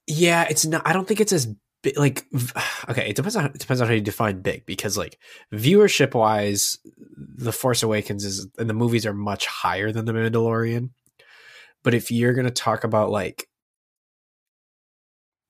Yeah, 0.07 0.47
it's 0.49 0.65
not. 0.65 0.81
I 0.85 0.93
don't 0.93 1.07
think 1.07 1.19
it's 1.19 1.33
as 1.33 1.53
big. 1.83 1.97
Like, 1.97 2.25
okay, 2.89 3.09
it 3.09 3.15
depends 3.15 3.35
on 3.35 3.45
it 3.45 3.59
depends 3.59 3.81
on 3.81 3.87
how 3.87 3.93
you 3.93 4.01
define 4.01 4.41
big. 4.41 4.65
Because 4.65 4.97
like 4.97 5.19
viewership 5.53 6.13
wise, 6.13 6.79
The 7.17 7.51
Force 7.51 7.83
Awakens 7.83 8.25
is 8.25 8.47
and 8.57 8.69
the 8.69 8.73
movies 8.73 9.05
are 9.05 9.13
much 9.13 9.45
higher 9.45 9.91
than 9.91 10.05
The 10.05 10.13
Mandalorian. 10.13 10.89
But 11.83 11.93
if 11.93 12.11
you're 12.11 12.33
gonna 12.33 12.51
talk 12.51 12.83
about 12.83 13.11
like, 13.11 13.47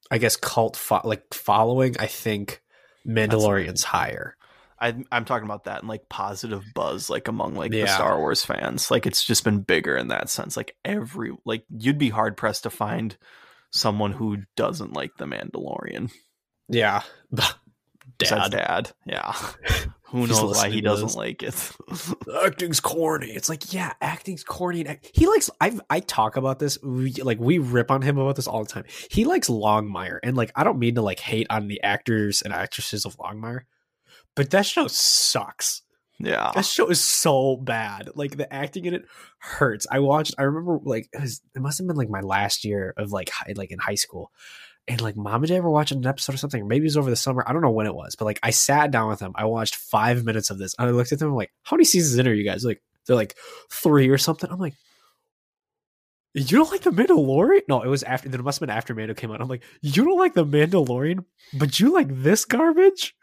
I 0.09 0.17
guess 0.17 0.35
cult 0.35 0.75
fo- 0.75 1.01
like 1.05 1.33
following, 1.33 1.95
I 1.99 2.07
think 2.07 2.61
Mandalorian's 3.07 3.83
higher. 3.83 4.35
I, 4.81 4.95
am 5.11 5.25
talking 5.25 5.45
about 5.45 5.65
that 5.65 5.79
and 5.79 5.87
like 5.87 6.09
positive 6.09 6.63
buzz, 6.73 7.09
like 7.09 7.27
among 7.27 7.55
like 7.55 7.71
yeah. 7.71 7.85
the 7.85 7.91
Star 7.91 8.17
Wars 8.17 8.43
fans. 8.43 8.89
Like 8.89 9.05
it's 9.05 9.23
just 9.23 9.43
been 9.43 9.59
bigger 9.59 9.95
in 9.95 10.07
that 10.07 10.29
sense. 10.29 10.57
Like 10.57 10.75
every 10.83 11.31
like 11.45 11.63
you'd 11.69 11.99
be 11.99 12.09
hard 12.09 12.35
pressed 12.35 12.63
to 12.63 12.71
find 12.71 13.15
someone 13.69 14.11
who 14.11 14.39
doesn't 14.55 14.93
like 14.93 15.11
the 15.17 15.25
Mandalorian. 15.25 16.11
Yeah, 16.67 17.03
dad, 18.17 18.51
dad. 18.51 18.91
Yeah, 19.05 19.33
who 20.03 20.25
knows 20.25 20.57
why 20.57 20.69
he 20.69 20.81
doesn't 20.81 21.15
like 21.15 21.43
it? 21.43 21.71
acting's 22.43 22.79
corny. 22.79 23.29
It's 23.29 23.49
like 23.49 23.71
yeah, 23.71 23.93
acting's 24.01 24.43
corny. 24.43 24.97
He 25.13 25.27
likes. 25.27 25.51
I 25.61 25.77
I 25.91 25.99
talk 25.99 26.37
about 26.37 26.57
this. 26.57 26.81
We, 26.81 27.13
like 27.13 27.39
we 27.39 27.59
rip 27.59 27.91
on 27.91 28.01
him 28.01 28.17
about 28.17 28.35
this 28.35 28.47
all 28.47 28.63
the 28.63 28.69
time. 28.69 28.85
He 29.11 29.25
likes 29.25 29.47
Longmire, 29.47 30.17
and 30.23 30.35
like 30.35 30.51
I 30.55 30.63
don't 30.63 30.79
mean 30.79 30.95
to 30.95 31.03
like 31.03 31.19
hate 31.19 31.47
on 31.51 31.67
the 31.67 31.83
actors 31.83 32.41
and 32.41 32.51
actresses 32.51 33.05
of 33.05 33.15
Longmire 33.17 33.61
but 34.35 34.49
that 34.51 34.65
show 34.65 34.87
sucks. 34.87 35.81
Yeah, 36.19 36.51
that 36.53 36.65
show 36.65 36.87
is 36.87 37.03
so 37.03 37.57
bad. 37.57 38.09
Like 38.15 38.37
the 38.37 38.51
acting 38.53 38.85
in 38.85 38.93
it 38.93 39.05
hurts. 39.39 39.87
I 39.91 39.99
watched. 39.99 40.35
I 40.37 40.43
remember 40.43 40.79
like 40.83 41.09
it, 41.13 41.21
was, 41.21 41.41
it 41.55 41.61
must 41.61 41.79
have 41.79 41.87
been 41.87 41.95
like 41.95 42.09
my 42.09 42.21
last 42.21 42.63
year 42.63 42.93
of 42.97 43.11
like 43.11 43.29
high, 43.29 43.53
like 43.55 43.71
in 43.71 43.79
high 43.79 43.95
school, 43.95 44.31
and 44.87 45.01
like 45.01 45.15
mom 45.15 45.41
and 45.41 45.47
dad 45.47 45.63
were 45.63 45.71
watching 45.71 45.99
an 45.99 46.07
episode 46.07 46.35
or 46.35 46.37
something. 46.37 46.61
Or 46.61 46.65
maybe 46.65 46.83
it 46.83 46.89
was 46.89 46.97
over 46.97 47.09
the 47.09 47.15
summer. 47.15 47.43
I 47.47 47.53
don't 47.53 47.61
know 47.61 47.71
when 47.71 47.87
it 47.87 47.95
was, 47.95 48.15
but 48.15 48.25
like 48.25 48.39
I 48.43 48.51
sat 48.51 48.91
down 48.91 49.09
with 49.09 49.19
them. 49.19 49.31
I 49.35 49.45
watched 49.45 49.75
five 49.75 50.23
minutes 50.23 50.49
of 50.49 50.59
this. 50.59 50.75
And 50.77 50.87
I 50.87 50.91
looked 50.91 51.11
at 51.11 51.19
them. 51.19 51.29
I'm 51.29 51.35
like, 51.35 51.51
how 51.63 51.75
many 51.75 51.85
seasons 51.85 52.19
in 52.19 52.27
are 52.27 52.33
you 52.33 52.45
guys? 52.45 52.63
Like 52.63 52.81
they're 53.07 53.15
like 53.15 53.35
three 53.71 54.09
or 54.09 54.17
something. 54.17 54.49
I'm 54.51 54.59
like, 54.59 54.75
you 56.33 56.57
don't 56.57 56.71
like 56.71 56.81
the 56.81 56.91
Mandalorian? 56.91 57.61
No, 57.67 57.81
it 57.81 57.89
was 57.89 58.03
after. 58.03 58.29
There 58.29 58.41
must 58.41 58.59
have 58.59 58.67
been 58.67 58.75
after 58.75 58.93
Mando 58.93 59.13
came 59.13 59.31
out. 59.31 59.41
I'm 59.41 59.49
like, 59.49 59.63
you 59.81 60.03
don't 60.03 60.19
like 60.19 60.33
the 60.33 60.45
Mandalorian, 60.45 61.25
but 61.53 61.79
you 61.79 61.93
like 61.93 62.07
this 62.09 62.45
garbage 62.45 63.15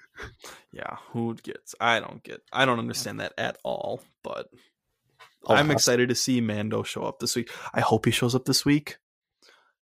yeah, 0.72 0.96
who 1.12 1.34
gets? 1.34 1.74
I 1.80 2.00
don't 2.00 2.22
get. 2.22 2.40
I 2.52 2.64
don't 2.64 2.78
understand 2.78 3.20
that 3.20 3.32
at 3.38 3.58
all. 3.64 4.02
But 4.22 4.48
oh, 5.46 5.54
I'm 5.54 5.70
excited 5.70 6.08
to 6.08 6.14
see 6.14 6.40
Mando 6.40 6.82
show 6.82 7.02
up 7.02 7.18
this 7.18 7.36
week. 7.36 7.50
I 7.72 7.80
hope 7.80 8.04
he 8.04 8.10
shows 8.10 8.34
up 8.34 8.44
this 8.44 8.64
week 8.64 8.98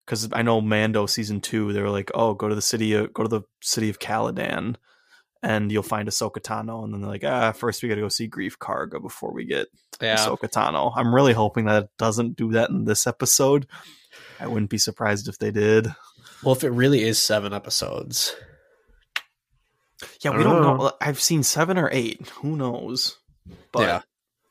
because 0.05 0.29
I 0.31 0.41
know 0.41 0.61
Mando 0.61 1.05
season 1.05 1.41
two. 1.41 1.73
They 1.73 1.81
were 1.81 1.89
like, 1.89 2.11
"Oh, 2.13 2.33
go 2.33 2.47
to 2.47 2.55
the 2.55 2.61
city, 2.61 2.93
of, 2.93 3.13
go 3.13 3.23
to 3.23 3.29
the 3.29 3.41
city 3.61 3.89
of 3.89 3.99
Calodan, 3.99 4.75
and 5.41 5.71
you'll 5.71 5.83
find 5.83 6.07
Ahsoka 6.07 6.39
Tano." 6.39 6.83
And 6.83 6.93
then 6.93 7.01
they're 7.01 7.09
like, 7.09 7.23
"Ah, 7.23 7.51
first 7.51 7.81
we 7.81 7.89
got 7.89 7.95
to 7.95 8.01
go 8.01 8.09
see 8.09 8.29
Greef 8.29 8.57
Karga 8.57 9.01
before 9.01 9.33
we 9.33 9.45
get 9.45 9.67
yeah. 10.01 10.17
Ahsoka 10.17 10.49
Tano." 10.49 10.91
I'm 10.95 11.13
really 11.13 11.33
hoping 11.33 11.65
that 11.65 11.83
it 11.83 11.89
doesn't 11.97 12.35
do 12.35 12.51
that 12.51 12.69
in 12.69 12.85
this 12.85 13.07
episode. 13.07 13.67
I 14.39 14.47
wouldn't 14.47 14.69
be 14.69 14.77
surprised 14.77 15.27
if 15.27 15.39
they 15.39 15.51
did. 15.51 15.87
Well, 16.43 16.55
if 16.55 16.63
it 16.63 16.69
really 16.69 17.03
is 17.03 17.17
seven 17.17 17.53
episodes, 17.53 18.35
yeah, 20.21 20.35
we 20.35 20.43
don't 20.43 20.61
know. 20.61 20.77
know. 20.77 20.91
I've 21.01 21.19
seen 21.19 21.43
seven 21.43 21.77
or 21.77 21.89
eight. 21.91 22.27
Who 22.41 22.55
knows? 22.55 23.17
But 23.71 23.81
yeah. 23.81 24.01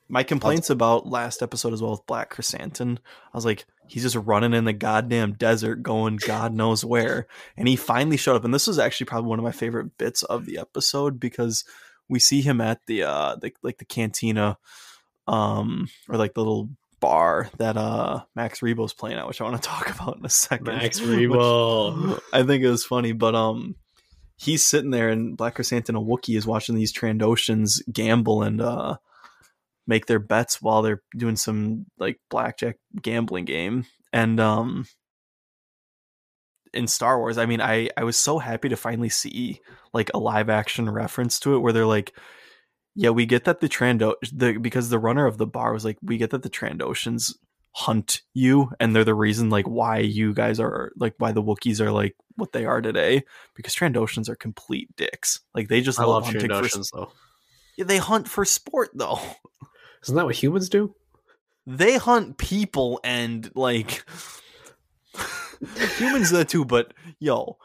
my 0.07 0.23
complaints 0.23 0.69
about 0.69 1.07
last 1.07 1.41
episode 1.41 1.73
as 1.73 1.81
well 1.81 1.91
with 1.91 2.05
Black 2.05 2.33
Krrsantan, 2.33 2.97
I 2.97 3.37
was 3.37 3.45
like, 3.45 3.65
he's 3.87 4.03
just 4.03 4.15
running 4.15 4.53
in 4.53 4.65
the 4.65 4.73
goddamn 4.73 5.33
desert, 5.33 5.83
going 5.83 6.17
God 6.17 6.53
knows 6.53 6.85
where, 6.85 7.27
and 7.57 7.67
he 7.67 7.75
finally 7.75 8.17
showed 8.17 8.35
up. 8.35 8.45
And 8.45 8.53
this 8.53 8.67
was 8.67 8.79
actually 8.79 9.07
probably 9.07 9.29
one 9.29 9.39
of 9.39 9.45
my 9.45 9.51
favorite 9.51 9.97
bits 9.97 10.23
of 10.23 10.45
the 10.45 10.57
episode 10.57 11.19
because 11.19 11.63
we 12.07 12.19
see 12.19 12.41
him 12.41 12.61
at 12.61 12.85
the 12.85 13.03
uh, 13.03 13.35
the 13.35 13.53
like 13.63 13.77
the 13.77 13.85
cantina, 13.85 14.57
um, 15.27 15.87
or 16.07 16.17
like 16.17 16.33
the 16.33 16.41
little 16.41 16.69
bar 16.99 17.49
that 17.57 17.77
uh 17.77 18.23
Max 18.35 18.61
Rebo's 18.61 18.93
playing 18.93 19.17
at, 19.17 19.27
which 19.27 19.41
I 19.41 19.43
want 19.43 19.61
to 19.61 19.69
talk 19.69 19.93
about 19.93 20.17
in 20.17 20.25
a 20.25 20.29
second. 20.29 20.67
Max 20.67 20.99
Rebo, 21.01 22.19
I 22.33 22.43
think 22.43 22.63
it 22.63 22.69
was 22.69 22.85
funny, 22.85 23.11
but 23.11 23.35
um 23.35 23.75
he's 24.37 24.63
sitting 24.63 24.91
there 24.91 25.09
and 25.09 25.37
Black 25.37 25.55
Krrsantan 25.55 25.89
and 25.89 26.07
Wookiee 26.07 26.37
is 26.37 26.47
watching 26.47 26.75
these 26.75 26.93
Trandoshans 26.93 27.81
gamble 27.91 28.43
and 28.43 28.61
uh, 28.61 28.97
make 29.87 30.05
their 30.05 30.19
bets 30.19 30.61
while 30.61 30.81
they're 30.81 31.01
doing 31.15 31.35
some 31.35 31.85
like 31.97 32.19
blackjack 32.29 32.77
gambling 33.01 33.45
game. 33.45 33.85
And 34.11 34.39
um, 34.39 34.85
in 36.73 36.87
Star 36.87 37.17
Wars, 37.17 37.37
I 37.37 37.45
mean, 37.45 37.61
I 37.61 37.89
I 37.97 38.03
was 38.03 38.17
so 38.17 38.39
happy 38.39 38.69
to 38.69 38.77
finally 38.77 39.09
see 39.09 39.61
like 39.93 40.11
a 40.13 40.19
live 40.19 40.49
action 40.49 40.89
reference 40.89 41.39
to 41.41 41.55
it 41.55 41.59
where 41.59 41.73
they're 41.73 41.85
like, 41.85 42.13
yeah, 42.95 43.09
we 43.09 43.25
get 43.25 43.45
that 43.45 43.59
the 43.59 43.69
Trando 43.69 44.15
the 44.33 44.57
because 44.59 44.89
the 44.89 44.99
runner 44.99 45.25
of 45.25 45.37
the 45.37 45.47
bar 45.47 45.73
was 45.73 45.85
like, 45.85 45.97
we 46.01 46.17
get 46.17 46.31
that 46.31 46.43
the 46.43 46.49
Trandoshans 46.49 47.33
hunt 47.77 48.21
you 48.33 48.71
and 48.79 48.95
they're 48.95 49.03
the 49.03 49.13
reason 49.13 49.49
like 49.49 49.67
why 49.67 49.97
you 49.97 50.33
guys 50.33 50.61
are 50.61 50.93
like 50.95 51.13
why 51.17 51.33
the 51.33 51.43
Wookiees 51.43 51.81
are 51.81 51.91
like 51.91 52.15
what 52.37 52.53
they 52.53 52.63
are 52.63 52.79
today 52.79 53.21
because 53.53 53.75
Trandoshans 53.75 54.29
are 54.29 54.35
complete 54.35 54.95
dicks. 54.95 55.41
Like 55.53 55.67
they 55.67 55.81
just 55.81 55.99
I 55.99 56.03
love, 56.03 56.23
love 56.23 56.25
hunting 56.27 56.49
Trandoshans 56.49 56.89
for, 56.89 56.99
though. 56.99 57.11
Yeah, 57.77 57.83
they 57.83 57.97
hunt 57.97 58.29
for 58.29 58.45
sport 58.45 58.91
though. 58.93 59.19
Isn't 60.03 60.15
that 60.15 60.23
what 60.25 60.35
humans 60.35 60.69
do? 60.69 60.95
They 61.67 61.97
hunt 61.97 62.37
people 62.37 63.01
and 63.03 63.51
like 63.55 64.05
humans 65.97 66.29
that 66.31 66.47
too, 66.47 66.63
but 66.63 66.93
yo, 67.19 67.57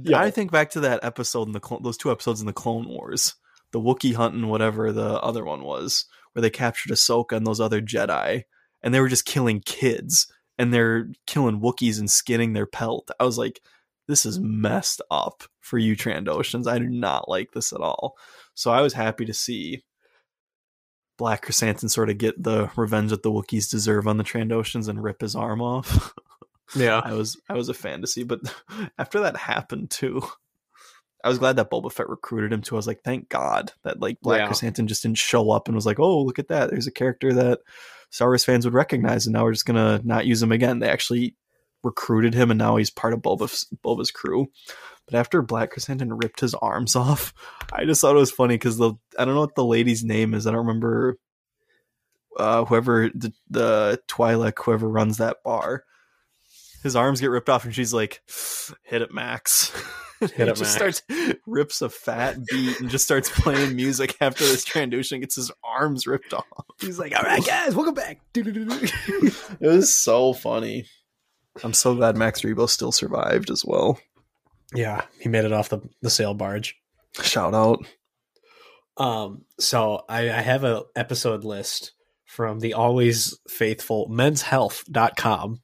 yo, 0.00 0.16
I 0.16 0.30
think 0.30 0.52
back 0.52 0.70
to 0.70 0.80
that 0.80 1.02
episode 1.02 1.48
in 1.48 1.52
the 1.52 1.78
those 1.82 1.96
two 1.96 2.12
episodes 2.12 2.40
in 2.40 2.46
the 2.46 2.52
Clone 2.52 2.88
Wars, 2.88 3.34
the 3.72 3.80
Wookiee 3.80 4.14
hunting, 4.14 4.46
whatever 4.46 4.92
the 4.92 5.20
other 5.20 5.44
one 5.44 5.64
was, 5.64 6.04
where 6.34 6.42
they 6.42 6.50
captured 6.50 6.92
Ahsoka 6.92 7.32
and 7.32 7.44
those 7.44 7.60
other 7.60 7.80
Jedi, 7.80 8.44
and 8.84 8.94
they 8.94 9.00
were 9.00 9.08
just 9.08 9.24
killing 9.24 9.60
kids 9.60 10.28
and 10.58 10.72
they're 10.72 11.08
killing 11.26 11.60
Wookiees 11.60 11.98
and 11.98 12.08
skinning 12.08 12.52
their 12.52 12.66
pelt. 12.66 13.10
I 13.18 13.24
was 13.24 13.38
like, 13.38 13.60
this 14.06 14.26
is 14.26 14.38
messed 14.38 15.00
up 15.10 15.42
for 15.60 15.78
you 15.78 15.96
Trandoshans. 15.96 16.70
I 16.70 16.78
do 16.78 16.88
not 16.88 17.28
like 17.28 17.52
this 17.52 17.72
at 17.72 17.80
all. 17.80 18.16
So 18.52 18.70
I 18.70 18.82
was 18.82 18.92
happy 18.92 19.24
to 19.24 19.34
see 19.34 19.82
Black 21.16 21.46
Krrsantan 21.46 21.90
sort 21.90 22.10
of 22.10 22.18
get 22.18 22.40
the 22.40 22.70
revenge 22.76 23.10
that 23.10 23.22
the 23.22 23.32
Wookiees 23.32 23.70
deserve 23.70 24.06
on 24.06 24.18
the 24.18 24.24
Trandoshans 24.24 24.88
and 24.88 25.02
rip 25.02 25.22
his 25.22 25.34
arm 25.34 25.62
off. 25.62 26.12
yeah. 26.76 27.00
I 27.02 27.14
was 27.14 27.40
I 27.48 27.54
was 27.54 27.70
a 27.70 27.74
fan 27.74 28.02
to 28.02 28.06
see, 28.06 28.22
but 28.22 28.40
after 28.98 29.20
that 29.20 29.36
happened 29.36 29.90
too, 29.90 30.22
I 31.24 31.28
was 31.28 31.38
glad 31.38 31.56
that 31.56 31.70
Boba 31.70 31.90
Fett 31.90 32.10
recruited 32.10 32.52
him 32.52 32.60
too. 32.60 32.74
I 32.74 32.76
was 32.76 32.86
like, 32.86 33.02
thank 33.02 33.30
God 33.30 33.72
that 33.82 34.00
like 34.00 34.20
Black 34.20 34.40
yeah. 34.40 34.48
Krrsantan 34.48 34.86
just 34.86 35.02
didn't 35.02 35.16
show 35.16 35.50
up 35.50 35.68
and 35.68 35.74
was 35.74 35.86
like, 35.86 35.98
oh, 35.98 36.22
look 36.22 36.38
at 36.38 36.48
that. 36.48 36.68
There's 36.68 36.86
a 36.86 36.92
character 36.92 37.32
that 37.32 37.60
Star 38.14 38.28
Wars 38.28 38.44
fans 38.44 38.64
would 38.64 38.74
recognize, 38.74 39.26
and 39.26 39.32
now 39.32 39.42
we're 39.42 39.50
just 39.50 39.66
gonna 39.66 40.00
not 40.04 40.24
use 40.24 40.40
him 40.40 40.52
again. 40.52 40.78
They 40.78 40.88
actually 40.88 41.34
recruited 41.82 42.32
him, 42.32 42.52
and 42.52 42.58
now 42.58 42.76
he's 42.76 42.88
part 42.88 43.12
of 43.12 43.20
Bulba's 43.20 43.66
Boba's 43.84 44.12
crew. 44.12 44.52
But 45.04 45.16
after 45.16 45.42
Black 45.42 45.74
Krrsantan 45.74 46.22
ripped 46.22 46.38
his 46.38 46.54
arms 46.54 46.94
off, 47.04 47.34
I 47.72 47.84
just 47.84 48.00
thought 48.00 48.14
it 48.14 48.20
was 48.20 48.30
funny 48.30 48.54
because 48.54 48.76
the 48.76 48.94
I 49.18 49.24
don't 49.24 49.34
know 49.34 49.40
what 49.40 49.56
the 49.56 49.64
lady's 49.64 50.04
name 50.04 50.32
is. 50.32 50.46
I 50.46 50.52
don't 50.52 50.64
remember 50.64 51.18
uh, 52.38 52.64
whoever 52.66 53.10
the, 53.12 53.32
the 53.50 54.00
whoever 54.16 54.88
runs 54.88 55.16
that 55.16 55.38
bar. 55.42 55.82
His 56.84 56.96
arms 56.96 57.18
get 57.18 57.30
ripped 57.30 57.48
off, 57.48 57.64
and 57.64 57.74
she's 57.74 57.94
like, 57.94 58.20
"Hit 58.82 59.00
it, 59.00 59.12
Max." 59.12 59.72
Hit 60.20 60.48
it, 60.48 60.56
just 60.56 60.78
Max. 60.78 61.00
starts 61.00 61.02
rips 61.46 61.80
a 61.80 61.88
fat 61.88 62.36
beat 62.46 62.78
and 62.78 62.90
just 62.90 63.06
starts 63.06 63.30
playing 63.30 63.74
music 63.74 64.16
after 64.20 64.44
this 64.44 64.66
Trandoshan 64.66 65.20
gets 65.20 65.34
his 65.34 65.50
arms 65.64 66.06
ripped 66.06 66.34
off. 66.34 66.44
He's 66.78 66.98
like, 66.98 67.16
"All 67.16 67.22
right, 67.22 67.44
guys, 67.44 67.74
welcome 67.74 67.94
back." 67.94 68.20
it 68.34 69.32
was 69.62 69.96
so 69.96 70.34
funny. 70.34 70.84
I'm 71.62 71.72
so 71.72 71.94
glad 71.94 72.18
Max 72.18 72.42
Rebo 72.42 72.68
still 72.68 72.92
survived 72.92 73.50
as 73.50 73.64
well. 73.64 73.98
Yeah, 74.74 75.06
he 75.18 75.30
made 75.30 75.46
it 75.46 75.52
off 75.52 75.70
the 75.70 75.80
the 76.02 76.10
sail 76.10 76.34
barge. 76.34 76.76
Shout 77.22 77.54
out. 77.54 77.78
Um, 78.98 79.46
so 79.58 80.04
I, 80.06 80.28
I 80.28 80.42
have 80.42 80.64
a 80.64 80.82
episode 80.94 81.44
list 81.44 81.92
from 82.26 82.60
the 82.60 82.74
always 82.74 83.38
faithful 83.48 84.06
menshealth.com 84.10 85.60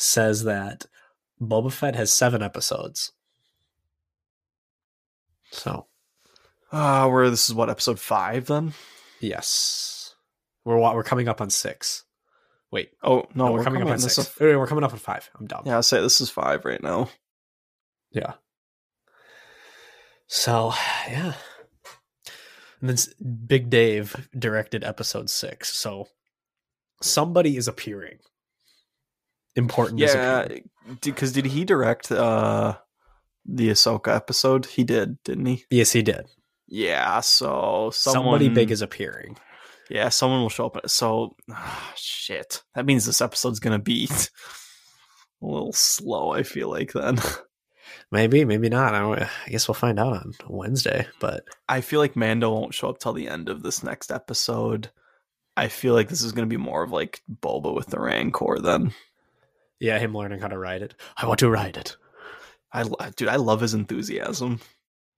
says 0.00 0.44
that 0.44 0.86
Boba 1.40 1.72
Fett 1.72 1.94
has 1.96 2.12
seven 2.12 2.42
episodes. 2.42 3.12
So, 5.52 5.86
Uh, 6.70 7.08
where 7.08 7.28
this 7.30 7.48
is 7.48 7.54
what 7.54 7.70
episode 7.70 7.98
five 7.98 8.46
then? 8.46 8.72
yes, 9.20 10.14
we're 10.64 10.78
we're 10.78 11.02
coming 11.02 11.28
up 11.28 11.40
on 11.40 11.50
six. 11.50 12.04
Wait, 12.70 12.92
Oh 13.02 13.26
no, 13.34 13.46
no, 13.46 13.52
we're, 13.52 13.64
coming, 13.64 13.82
up 13.82 13.88
on 13.88 13.94
this 13.98 14.14
six. 14.14 14.18
is- 14.28 14.40
Wait, 14.40 14.54
we're 14.54 14.66
coming 14.68 14.84
up 14.84 14.92
on 14.92 14.98
five. 14.98 15.28
I'm 15.38 15.46
dumb. 15.48 15.62
yeah, 15.66 15.78
I 15.78 15.80
say 15.80 16.00
this 16.00 16.20
is 16.20 16.30
five 16.30 16.64
right 16.64 16.80
now. 16.82 17.10
Yeah. 18.12 18.34
So, 20.28 20.72
yeah. 21.08 21.34
And 22.80 22.88
then 22.90 22.96
Big 23.46 23.68
Dave 23.70 24.28
directed 24.38 24.84
episode 24.84 25.28
six. 25.28 25.72
So 25.76 26.06
somebody 27.02 27.56
is 27.56 27.66
appearing. 27.66 28.18
Important 29.56 29.98
Yeah, 30.00 30.46
because 31.02 31.32
did 31.32 31.46
he 31.46 31.64
direct 31.64 32.10
uh 32.12 32.76
the 33.44 33.70
Ahsoka 33.70 34.14
episode? 34.14 34.66
He 34.66 34.84
did, 34.84 35.22
didn't 35.24 35.46
he? 35.46 35.64
Yes, 35.70 35.92
he 35.92 36.02
did. 36.02 36.26
Yeah. 36.68 37.20
So 37.20 37.90
someone, 37.92 38.24
Somebody 38.40 38.48
big 38.48 38.70
is 38.70 38.80
appearing. 38.82 39.36
yeah, 39.88 40.08
someone 40.08 40.40
will 40.42 40.48
show 40.50 40.66
up. 40.66 40.88
So 40.88 41.36
shit, 41.96 42.62
that 42.74 42.86
means 42.86 43.06
this 43.06 43.20
episode's 43.20 43.60
gonna 43.60 43.78
be 43.80 44.08
a 45.42 45.46
little 45.46 45.72
slow. 45.72 46.30
I 46.32 46.42
feel 46.42 46.68
like 46.70 46.92
then. 46.92 47.18
Maybe, 48.12 48.44
maybe 48.44 48.68
not. 48.68 48.94
I, 48.94 49.00
don't- 49.00 49.22
I 49.22 49.50
guess 49.50 49.68
we'll 49.68 49.74
find 49.76 49.98
out 49.98 50.12
on 50.14 50.32
Wednesday. 50.48 51.06
But 51.20 51.44
I 51.68 51.80
feel 51.80 52.00
like 52.00 52.16
Mando 52.16 52.50
won't 52.52 52.74
show 52.74 52.88
up 52.88 52.98
till 52.98 53.12
the 53.12 53.28
end 53.28 53.48
of 53.48 53.62
this 53.62 53.82
next 53.84 54.10
episode. 54.10 54.90
I 55.56 55.68
feel 55.68 55.94
like 55.94 56.08
this 56.08 56.22
is 56.22 56.32
going 56.32 56.48
to 56.48 56.52
be 56.52 56.56
more 56.60 56.82
of 56.82 56.90
like 56.90 57.20
Boba 57.42 57.72
with 57.74 57.86
the 57.88 58.00
Rancor 58.00 58.58
then. 58.60 58.92
Yeah, 59.80 59.98
him 59.98 60.14
learning 60.16 60.40
how 60.40 60.48
to 60.48 60.58
ride 60.58 60.82
it. 60.82 60.94
I 61.16 61.26
want 61.26 61.40
to 61.40 61.50
ride 61.50 61.76
it. 61.76 61.96
I 62.72 62.84
dude, 63.16 63.28
I 63.28 63.36
love 63.36 63.60
his 63.60 63.74
enthusiasm. 63.74 64.60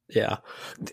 Yeah. 0.08 0.38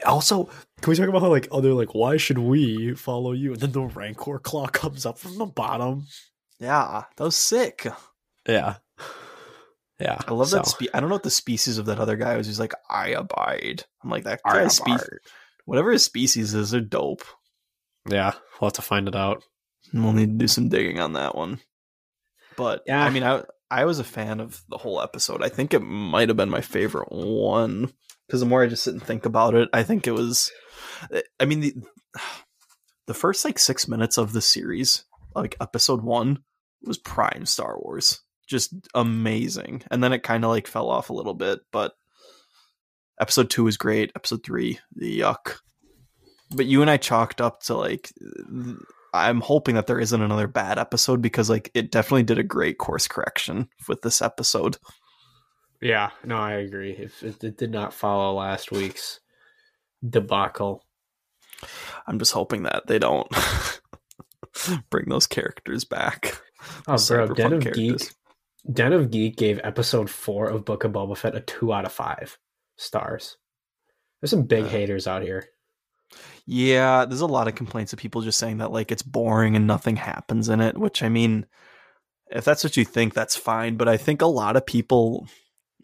Also, 0.05 0.45
can 0.81 0.91
we 0.91 0.95
talk 0.95 1.07
about 1.09 1.21
how 1.21 1.29
like 1.29 1.47
other 1.51 1.73
like 1.73 1.93
why 1.95 2.17
should 2.17 2.37
we 2.37 2.93
follow 2.95 3.31
you? 3.31 3.53
And 3.53 3.61
then 3.61 3.71
the 3.71 3.81
Rancor 3.81 4.39
claw 4.39 4.67
comes 4.67 5.05
up 5.05 5.17
from 5.17 5.37
the 5.37 5.45
bottom. 5.45 6.07
Yeah, 6.59 7.03
that 7.15 7.23
was 7.23 7.35
sick. 7.35 7.87
Yeah. 8.47 8.75
Yeah. 9.99 10.17
I 10.27 10.31
love 10.33 10.49
that. 10.51 10.65
so- 10.65 10.71
Spe- 10.77 10.89
I 10.93 10.99
don't 10.99 11.09
know 11.09 11.15
what 11.15 11.23
the 11.23 11.29
species 11.29 11.77
of 11.77 11.85
that 11.87 11.99
other 11.99 12.15
guy 12.15 12.37
was. 12.37 12.47
He's 12.47 12.59
like, 12.59 12.73
I 12.89 13.09
abide. 13.09 13.83
I'm 14.03 14.09
like 14.09 14.23
that. 14.23 14.39
I 14.45 14.63
that 14.63 14.71
spe- 14.71 15.03
whatever 15.65 15.91
his 15.91 16.03
species 16.05 16.53
is, 16.53 16.71
they're 16.71 16.79
dope. 16.81 17.23
Yeah, 18.09 18.33
we'll 18.59 18.67
have 18.69 18.73
to 18.73 18.81
find 18.81 19.07
it 19.07 19.15
out. 19.15 19.43
We'll 19.93 20.13
need 20.13 20.27
to 20.39 20.43
do 20.43 20.47
some 20.47 20.69
digging 20.69 20.99
on 20.99 21.13
that 21.13 21.35
one. 21.35 21.59
But 22.55 22.83
Yeah. 22.87 23.03
I 23.03 23.09
mean, 23.09 23.23
I 23.23 23.43
I 23.71 23.85
was 23.85 23.99
a 23.99 24.03
fan 24.03 24.39
of 24.39 24.61
the 24.69 24.77
whole 24.77 25.01
episode. 25.01 25.43
I 25.43 25.49
think 25.49 25.73
it 25.73 25.81
might 25.81 26.29
have 26.29 26.37
been 26.37 26.49
my 26.49 26.61
favorite 26.61 27.11
one 27.11 27.91
because 28.27 28.39
the 28.39 28.45
more 28.45 28.63
I 28.63 28.67
just 28.67 28.83
sit 28.83 28.93
and 28.93 29.03
think 29.03 29.25
about 29.25 29.55
it, 29.55 29.69
I 29.73 29.83
think 29.83 30.07
it 30.07 30.11
was. 30.11 30.51
I 31.39 31.45
mean 31.45 31.59
the 31.59 31.75
the 33.07 33.13
first 33.13 33.45
like 33.45 33.59
six 33.59 33.87
minutes 33.87 34.17
of 34.17 34.33
the 34.33 34.41
series, 34.41 35.05
like 35.35 35.55
episode 35.61 36.01
one, 36.01 36.43
was 36.83 36.97
prime 36.97 37.45
Star 37.45 37.77
Wars, 37.79 38.21
just 38.47 38.73
amazing, 38.93 39.83
and 39.91 40.03
then 40.03 40.13
it 40.13 40.23
kind 40.23 40.43
of 40.43 40.51
like 40.51 40.67
fell 40.67 40.89
off 40.89 41.09
a 41.09 41.13
little 41.13 41.35
bit, 41.35 41.59
but. 41.71 41.93
Episode 43.21 43.49
two 43.49 43.65
was 43.65 43.75
great. 43.75 44.13
Episode 44.15 44.45
three, 44.45 44.79
the 44.95 45.19
yuck. 45.19 45.57
But 46.55 46.67
you 46.67 46.81
and 46.81 46.89
I 46.89 46.95
chalked 46.95 47.41
up 47.41 47.61
to 47.63 47.75
like 47.75 48.13
I'm 49.13 49.41
hoping 49.41 49.75
that 49.75 49.87
there 49.87 49.99
isn't 49.99 50.21
another 50.21 50.47
bad 50.47 50.77
episode 50.77 51.21
because 51.21 51.49
like 51.49 51.71
it 51.73 51.91
definitely 51.91 52.23
did 52.23 52.37
a 52.37 52.43
great 52.43 52.77
course 52.77 53.07
correction 53.07 53.69
with 53.87 54.01
this 54.01 54.21
episode. 54.21 54.77
Yeah, 55.81 56.09
no, 56.25 56.37
I 56.37 56.53
agree. 56.53 56.91
If 56.91 57.23
it, 57.23 57.43
it 57.43 57.57
did 57.57 57.71
not 57.71 57.93
follow 57.93 58.33
last 58.37 58.71
week's 58.71 59.19
debacle, 60.07 60.83
I'm 62.05 62.19
just 62.19 62.33
hoping 62.33 62.63
that 62.63 62.87
they 62.87 62.99
don't 62.99 63.27
bring 64.89 65.05
those 65.07 65.27
characters 65.27 65.85
back. 65.85 66.41
oh, 66.87 66.97
bro, 67.07 67.27
Den 67.33 67.53
of 67.53 67.61
characters. 67.63 68.09
Geek, 68.09 68.11
Den 68.71 68.93
of 68.93 69.09
Geek 69.09 69.37
gave 69.37 69.59
episode 69.63 70.09
four 70.09 70.47
of 70.49 70.65
Book 70.65 70.83
of 70.83 70.91
Boba 70.91 71.17
Fett 71.17 71.35
a 71.35 71.39
two 71.41 71.73
out 71.73 71.85
of 71.85 71.91
five 71.91 72.37
stars. 72.75 73.37
There's 74.21 74.31
some 74.31 74.43
big 74.43 74.65
Uh, 74.65 74.69
haters 74.69 75.07
out 75.07 75.21
here. 75.23 75.45
Yeah, 76.45 77.05
there's 77.05 77.21
a 77.21 77.27
lot 77.27 77.47
of 77.47 77.55
complaints 77.55 77.93
of 77.93 77.99
people 77.99 78.21
just 78.21 78.39
saying 78.39 78.57
that 78.57 78.71
like 78.71 78.91
it's 78.91 79.03
boring 79.03 79.55
and 79.55 79.67
nothing 79.67 79.95
happens 79.97 80.49
in 80.49 80.61
it, 80.61 80.77
which 80.77 81.03
I 81.03 81.09
mean, 81.09 81.45
if 82.31 82.45
that's 82.45 82.63
what 82.63 82.77
you 82.77 82.85
think, 82.85 83.13
that's 83.13 83.35
fine. 83.35 83.75
But 83.77 83.87
I 83.87 83.97
think 83.97 84.21
a 84.21 84.27
lot 84.27 84.55
of 84.55 84.65
people, 84.65 85.27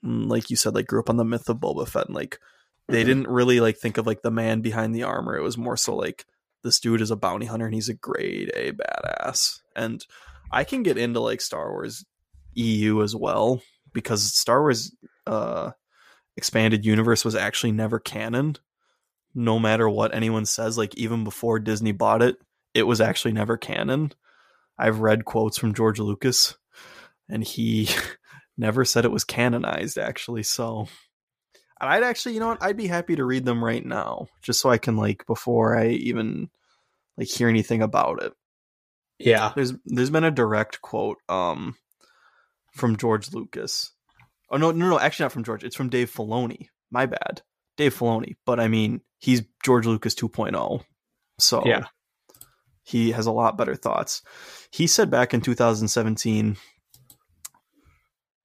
mm, 0.03 0.28
like 0.28 0.49
you 0.49 0.55
said, 0.55 0.73
like 0.76 0.88
grew 0.88 0.99
up 0.99 1.09
on 1.09 1.17
the 1.17 1.26
myth 1.26 1.49
of 1.49 1.57
Boba 1.57 1.88
Fett 1.88 2.07
and 2.07 2.15
like 2.15 2.39
they 2.88 3.03
Mhm. 3.03 3.05
didn't 3.05 3.28
really 3.28 3.59
like 3.59 3.78
think 3.78 3.97
of 3.97 4.05
like 4.07 4.21
the 4.21 4.32
man 4.32 4.61
behind 4.61 4.93
the 4.95 5.03
armor. 5.03 5.36
It 5.36 5.43
was 5.43 5.57
more 5.57 5.78
so 5.78 5.95
like 5.95 6.26
this 6.63 6.80
dude 6.80 7.01
is 7.01 7.11
a 7.11 7.15
bounty 7.15 7.45
hunter 7.45 7.65
and 7.65 7.73
he's 7.76 7.89
a 7.89 7.93
grade 7.93 8.51
A 8.55 8.71
badass. 8.71 9.59
And 9.76 10.05
I 10.51 10.63
can 10.63 10.84
get 10.84 10.97
into 10.97 11.19
like 11.19 11.41
Star 11.41 11.71
Wars 11.71 12.03
EU 12.55 13.01
as 13.03 13.15
well 13.15 13.61
because 13.93 14.34
Star 14.36 14.61
Wars 14.61 14.95
uh 15.28 15.71
expanded 16.38 16.86
universe 16.86 17.23
was 17.23 17.36
actually 17.36 17.71
never 17.71 17.99
canon. 17.99 18.57
No 19.36 19.59
matter 19.59 19.88
what 19.89 20.15
anyone 20.15 20.45
says, 20.45 20.77
like 20.77 20.95
even 20.95 21.23
before 21.23 21.59
Disney 21.59 21.91
bought 21.91 22.21
it, 22.21 22.38
it 22.73 22.83
was 22.83 23.01
actually 23.01 23.33
never 23.33 23.57
canon. 23.57 24.13
I've 24.77 24.99
read 24.99 25.25
quotes 25.25 25.57
from 25.57 25.73
George 25.73 25.99
Lucas 25.99 26.55
and 27.29 27.43
he 27.43 27.89
never 28.57 28.86
said 28.86 29.05
it 29.05 29.11
was 29.11 29.23
canonized 29.23 29.97
actually, 29.97 30.43
so 30.43 30.88
and 31.79 31.89
I'd 31.89 32.03
actually, 32.03 32.36
you 32.36 32.39
know 32.39 32.47
what? 32.47 32.63
I'd 32.63 32.77
be 32.77 32.88
happy 32.88 33.15
to 33.17 33.25
read 33.25 33.45
them 33.45 33.63
right 33.63 33.86
now, 33.86 34.27
just 34.41 34.61
so 34.61 34.69
I 34.69 34.77
can 34.77 34.95
like 34.95 35.25
before 35.25 35.77
I 35.77 35.89
even 35.89 36.49
like 37.17 37.27
hear 37.27 37.49
anything 37.49 37.81
about 37.81 38.23
it. 38.23 38.33
Yeah, 39.19 39.51
There's 39.55 39.73
there's 39.86 40.09
been 40.09 40.23
a 40.23 40.31
direct 40.31 40.81
quote 40.81 41.17
um 41.29 41.75
from 42.73 42.97
George 42.97 43.33
Lucas. 43.33 43.91
Oh 44.49 44.57
no, 44.57 44.71
no, 44.71 44.89
no, 44.89 44.99
actually 44.99 45.25
not 45.25 45.31
from 45.31 45.43
George. 45.43 45.63
It's 45.63 45.75
from 45.75 45.89
Dave 45.89 46.11
Filoni. 46.11 46.67
My 46.91 47.05
bad. 47.05 47.41
Dave 47.78 47.95
Filoni, 47.95 48.36
but 48.45 48.59
I 48.59 48.67
mean, 48.67 49.01
he's 49.19 49.43
George 49.63 49.86
Lucas 49.86 50.15
2.0. 50.15 50.84
So 51.39 51.63
Yeah. 51.65 51.86
he 52.84 53.11
has 53.11 53.26
a 53.26 53.32
lot 53.32 53.57
better 53.57 53.76
thoughts. 53.76 54.21
He 54.71 54.88
said 54.88 55.09
back 55.09 55.34
in 55.34 55.41
2017 55.41 56.57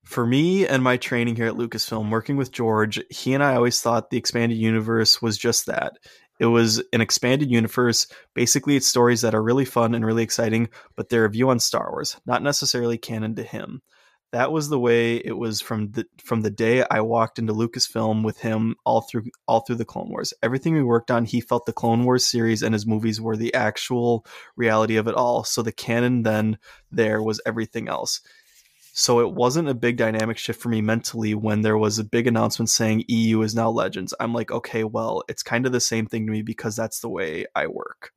for 0.04 0.26
me 0.26 0.66
and 0.66 0.82
my 0.82 0.96
training 0.96 1.36
here 1.36 1.46
at 1.46 1.54
Lucasfilm, 1.54 2.10
working 2.10 2.36
with 2.36 2.50
George, 2.50 3.00
he 3.10 3.32
and 3.32 3.44
I 3.44 3.54
always 3.54 3.80
thought 3.80 4.10
the 4.10 4.16
expanded 4.18 4.58
universe 4.58 5.22
was 5.22 5.38
just 5.38 5.66
that. 5.66 5.98
It 6.40 6.46
was 6.46 6.82
an 6.92 7.00
expanded 7.00 7.50
universe. 7.50 8.06
Basically, 8.34 8.74
it's 8.74 8.86
stories 8.86 9.20
that 9.20 9.34
are 9.34 9.42
really 9.42 9.66
fun 9.66 9.94
and 9.94 10.04
really 10.04 10.22
exciting, 10.24 10.68
but 10.96 11.10
they're 11.10 11.26
a 11.26 11.30
view 11.30 11.50
on 11.50 11.60
Star 11.60 11.90
Wars, 11.92 12.16
not 12.26 12.42
necessarily 12.42 12.98
canon 12.98 13.36
to 13.36 13.42
him. 13.42 13.82
That 14.32 14.52
was 14.52 14.68
the 14.68 14.78
way 14.78 15.16
it 15.16 15.36
was 15.36 15.60
from 15.60 15.90
the 15.90 16.06
from 16.22 16.42
the 16.42 16.50
day 16.50 16.84
I 16.88 17.00
walked 17.00 17.40
into 17.40 17.52
Lucasfilm 17.52 18.22
with 18.22 18.38
him 18.38 18.76
all 18.84 19.00
through 19.00 19.24
all 19.48 19.60
through 19.60 19.76
the 19.76 19.84
Clone 19.84 20.08
Wars. 20.08 20.32
Everything 20.40 20.74
we 20.74 20.84
worked 20.84 21.10
on, 21.10 21.24
he 21.24 21.40
felt 21.40 21.66
the 21.66 21.72
Clone 21.72 22.04
Wars 22.04 22.24
series 22.24 22.62
and 22.62 22.72
his 22.72 22.86
movies 22.86 23.20
were 23.20 23.36
the 23.36 23.52
actual 23.54 24.24
reality 24.56 24.96
of 24.96 25.08
it 25.08 25.16
all. 25.16 25.42
So 25.42 25.62
the 25.62 25.72
canon 25.72 26.22
then 26.22 26.58
there 26.92 27.20
was 27.20 27.40
everything 27.44 27.88
else. 27.88 28.20
So 28.92 29.20
it 29.20 29.32
wasn't 29.32 29.68
a 29.68 29.74
big 29.74 29.96
dynamic 29.96 30.36
shift 30.38 30.60
for 30.60 30.68
me 30.68 30.80
mentally 30.80 31.34
when 31.34 31.62
there 31.62 31.78
was 31.78 31.98
a 31.98 32.04
big 32.04 32.26
announcement 32.26 32.70
saying 32.70 33.04
EU 33.08 33.42
is 33.42 33.54
now 33.54 33.70
Legends. 33.70 34.14
I'm 34.20 34.34
like, 34.34 34.50
okay, 34.50 34.84
well, 34.84 35.22
it's 35.28 35.42
kind 35.42 35.64
of 35.64 35.72
the 35.72 35.80
same 35.80 36.06
thing 36.06 36.26
to 36.26 36.32
me 36.32 36.42
because 36.42 36.76
that's 36.76 37.00
the 37.00 37.08
way 37.08 37.46
I 37.54 37.66
work. 37.66 38.12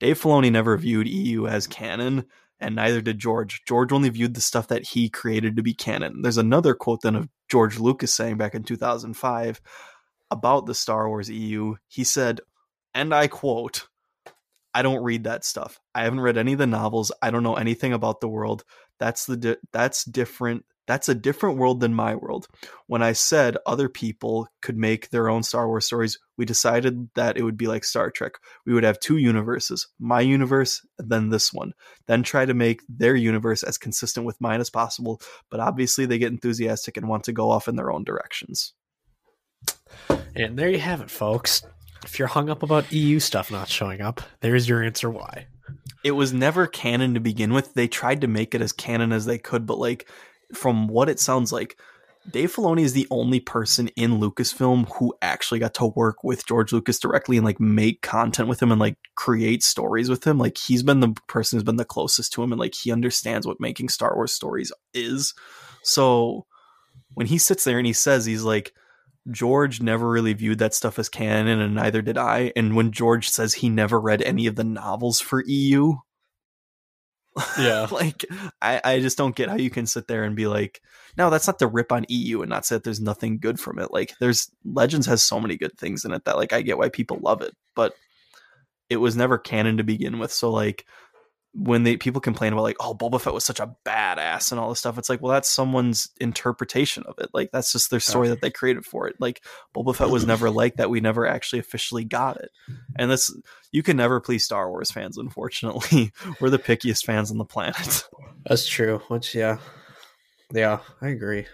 Dave 0.00 0.20
Filoni 0.20 0.50
never 0.50 0.76
viewed 0.76 1.08
EU 1.08 1.46
as 1.46 1.66
canon, 1.66 2.26
and 2.64 2.76
neither 2.76 3.02
did 3.02 3.18
George. 3.18 3.62
George 3.66 3.92
only 3.92 4.08
viewed 4.08 4.32
the 4.32 4.40
stuff 4.40 4.68
that 4.68 4.86
he 4.86 5.10
created 5.10 5.56
to 5.56 5.62
be 5.62 5.74
canon. 5.74 6.22
There's 6.22 6.38
another 6.38 6.74
quote 6.74 7.02
then 7.02 7.14
of 7.14 7.28
George 7.50 7.78
Lucas 7.78 8.14
saying 8.14 8.38
back 8.38 8.54
in 8.54 8.62
2005 8.62 9.60
about 10.30 10.64
the 10.64 10.74
Star 10.74 11.06
Wars 11.06 11.28
EU. 11.28 11.74
He 11.88 12.04
said, 12.04 12.40
and 12.94 13.14
I 13.14 13.26
quote, 13.26 13.86
I 14.72 14.80
don't 14.80 15.04
read 15.04 15.24
that 15.24 15.44
stuff. 15.44 15.78
I 15.94 16.04
haven't 16.04 16.20
read 16.20 16.38
any 16.38 16.54
of 16.54 16.58
the 16.58 16.66
novels. 16.66 17.12
I 17.20 17.30
don't 17.30 17.42
know 17.42 17.56
anything 17.56 17.92
about 17.92 18.22
the 18.22 18.28
world. 18.28 18.64
That's 18.98 19.26
the 19.26 19.36
di- 19.36 19.56
that's 19.72 20.04
different. 20.04 20.64
That's 20.86 21.08
a 21.08 21.14
different 21.14 21.56
world 21.56 21.80
than 21.80 21.94
my 21.94 22.14
world. 22.14 22.46
When 22.86 23.02
I 23.02 23.12
said 23.12 23.56
other 23.64 23.88
people 23.88 24.48
could 24.60 24.76
make 24.76 25.10
their 25.10 25.28
own 25.28 25.42
Star 25.42 25.66
Wars 25.66 25.86
stories, 25.86 26.18
we 26.36 26.44
decided 26.44 27.08
that 27.14 27.36
it 27.36 27.42
would 27.42 27.56
be 27.56 27.66
like 27.66 27.84
Star 27.84 28.10
Trek. 28.10 28.34
We 28.66 28.74
would 28.74 28.84
have 28.84 29.00
two 29.00 29.16
universes, 29.16 29.88
my 29.98 30.20
universe, 30.20 30.84
and 30.98 31.08
then 31.10 31.30
this 31.30 31.52
one. 31.52 31.72
Then 32.06 32.22
try 32.22 32.44
to 32.44 32.54
make 32.54 32.82
their 32.88 33.16
universe 33.16 33.62
as 33.62 33.78
consistent 33.78 34.26
with 34.26 34.40
mine 34.40 34.60
as 34.60 34.68
possible. 34.70 35.20
But 35.50 35.60
obviously, 35.60 36.04
they 36.06 36.18
get 36.18 36.32
enthusiastic 36.32 36.96
and 36.96 37.08
want 37.08 37.24
to 37.24 37.32
go 37.32 37.50
off 37.50 37.68
in 37.68 37.76
their 37.76 37.90
own 37.90 38.04
directions. 38.04 38.74
and 40.36 40.58
there 40.58 40.68
you 40.70 40.80
have 40.80 41.00
it, 41.00 41.10
folks. 41.10 41.62
If 42.04 42.18
you're 42.18 42.28
hung 42.28 42.50
up 42.50 42.62
about 42.62 42.92
EU 42.92 43.18
stuff 43.18 43.50
not 43.50 43.68
showing 43.68 44.02
up, 44.02 44.20
there's 44.40 44.68
your 44.68 44.82
answer 44.82 45.08
why. 45.08 45.46
it 46.04 46.10
was 46.12 46.34
never 46.34 46.66
canon 46.66 47.14
to 47.14 47.20
begin 47.20 47.54
with. 47.54 47.72
They 47.72 47.88
tried 47.88 48.20
to 48.20 48.26
make 48.28 48.54
it 48.54 48.60
as 48.60 48.72
canon 48.72 49.10
as 49.10 49.24
they 49.24 49.38
could, 49.38 49.64
but 49.64 49.78
like 49.78 50.06
from 50.56 50.88
what 50.88 51.08
it 51.08 51.20
sounds 51.20 51.52
like, 51.52 51.76
Dave 52.30 52.54
Filoni 52.54 52.82
is 52.82 52.94
the 52.94 53.06
only 53.10 53.38
person 53.38 53.88
in 53.96 54.18
Lucasfilm 54.18 54.88
who 54.96 55.14
actually 55.20 55.58
got 55.60 55.74
to 55.74 55.86
work 55.86 56.24
with 56.24 56.46
George 56.46 56.72
Lucas 56.72 56.98
directly 56.98 57.36
and 57.36 57.44
like 57.44 57.60
make 57.60 58.00
content 58.00 58.48
with 58.48 58.62
him 58.62 58.72
and 58.72 58.80
like 58.80 58.96
create 59.14 59.62
stories 59.62 60.08
with 60.08 60.26
him. 60.26 60.38
Like 60.38 60.56
he's 60.56 60.82
been 60.82 61.00
the 61.00 61.14
person 61.28 61.56
who's 61.56 61.64
been 61.64 61.76
the 61.76 61.84
closest 61.84 62.32
to 62.32 62.42
him 62.42 62.50
and 62.50 62.58
like 62.58 62.74
he 62.74 62.90
understands 62.90 63.46
what 63.46 63.60
making 63.60 63.90
Star 63.90 64.14
Wars 64.14 64.32
stories 64.32 64.72
is. 64.94 65.34
So 65.82 66.46
when 67.12 67.26
he 67.26 67.36
sits 67.36 67.64
there 67.64 67.78
and 67.78 67.86
he 67.86 67.92
says 67.92 68.24
he's 68.24 68.42
like 68.42 68.72
George 69.30 69.82
never 69.82 70.08
really 70.08 70.32
viewed 70.32 70.58
that 70.58 70.74
stuff 70.74 70.98
as 70.98 71.10
canon 71.10 71.60
and 71.60 71.74
neither 71.74 72.00
did 72.00 72.16
I. 72.16 72.52
And 72.56 72.74
when 72.74 72.90
George 72.90 73.28
says 73.28 73.54
he 73.54 73.68
never 73.68 74.00
read 74.00 74.22
any 74.22 74.46
of 74.46 74.56
the 74.56 74.64
novels 74.64 75.20
for 75.20 75.44
EU, 75.46 75.94
Yeah. 77.58 77.86
like 77.90 78.24
I, 78.62 78.80
I 78.84 79.00
just 79.00 79.18
don't 79.18 79.34
get 79.34 79.48
how 79.48 79.56
you 79.56 79.70
can 79.70 79.86
sit 79.86 80.06
there 80.06 80.24
and 80.24 80.36
be 80.36 80.46
like 80.46 80.80
no 81.16 81.30
that's 81.30 81.46
not 81.46 81.58
the 81.58 81.66
rip 81.66 81.92
on 81.92 82.04
eu 82.08 82.42
and 82.42 82.50
not 82.50 82.64
say 82.64 82.76
that 82.76 82.84
there's 82.84 83.00
nothing 83.00 83.38
good 83.38 83.58
from 83.58 83.78
it 83.78 83.90
like 83.90 84.14
there's 84.20 84.50
legends 84.64 85.06
has 85.06 85.22
so 85.22 85.40
many 85.40 85.56
good 85.56 85.76
things 85.78 86.04
in 86.04 86.12
it 86.12 86.24
that 86.24 86.36
like 86.36 86.52
i 86.52 86.62
get 86.62 86.78
why 86.78 86.88
people 86.88 87.18
love 87.22 87.42
it 87.42 87.52
but 87.74 87.94
it 88.88 88.96
was 88.98 89.16
never 89.16 89.38
canon 89.38 89.76
to 89.76 89.84
begin 89.84 90.18
with 90.18 90.32
so 90.32 90.50
like 90.50 90.84
when 91.56 91.84
they 91.84 91.96
people 91.96 92.20
complain 92.20 92.52
about 92.52 92.62
like 92.62 92.76
oh 92.80 92.94
Boba 92.94 93.20
Fett 93.20 93.32
was 93.32 93.44
such 93.44 93.60
a 93.60 93.74
badass 93.84 94.50
and 94.50 94.60
all 94.60 94.68
this 94.68 94.80
stuff 94.80 94.98
it's 94.98 95.08
like 95.08 95.22
well 95.22 95.32
that's 95.32 95.48
someone's 95.48 96.10
interpretation 96.20 97.04
of 97.06 97.18
it 97.18 97.30
like 97.32 97.50
that's 97.52 97.72
just 97.72 97.90
their 97.90 98.00
story 98.00 98.28
that 98.28 98.40
they 98.40 98.50
created 98.50 98.84
for 98.84 99.06
it 99.06 99.14
like 99.20 99.42
Boba 99.74 99.94
Fett 99.94 100.10
was 100.10 100.26
never 100.26 100.50
like 100.50 100.76
that 100.76 100.90
we 100.90 101.00
never 101.00 101.26
actually 101.26 101.60
officially 101.60 102.04
got 102.04 102.38
it 102.38 102.50
and 102.96 103.10
this 103.10 103.32
you 103.70 103.82
can 103.82 103.96
never 103.96 104.20
please 104.20 104.44
Star 104.44 104.68
Wars 104.68 104.90
fans 104.90 105.16
unfortunately 105.16 106.12
we're 106.40 106.50
the 106.50 106.58
pickiest 106.58 107.04
fans 107.04 107.30
on 107.30 107.38
the 107.38 107.44
planet 107.44 108.04
That's 108.46 108.66
true. 108.66 109.00
Which, 109.08 109.34
yeah. 109.34 109.58
Yeah, 110.52 110.80
I 111.00 111.08
agree. 111.08 111.46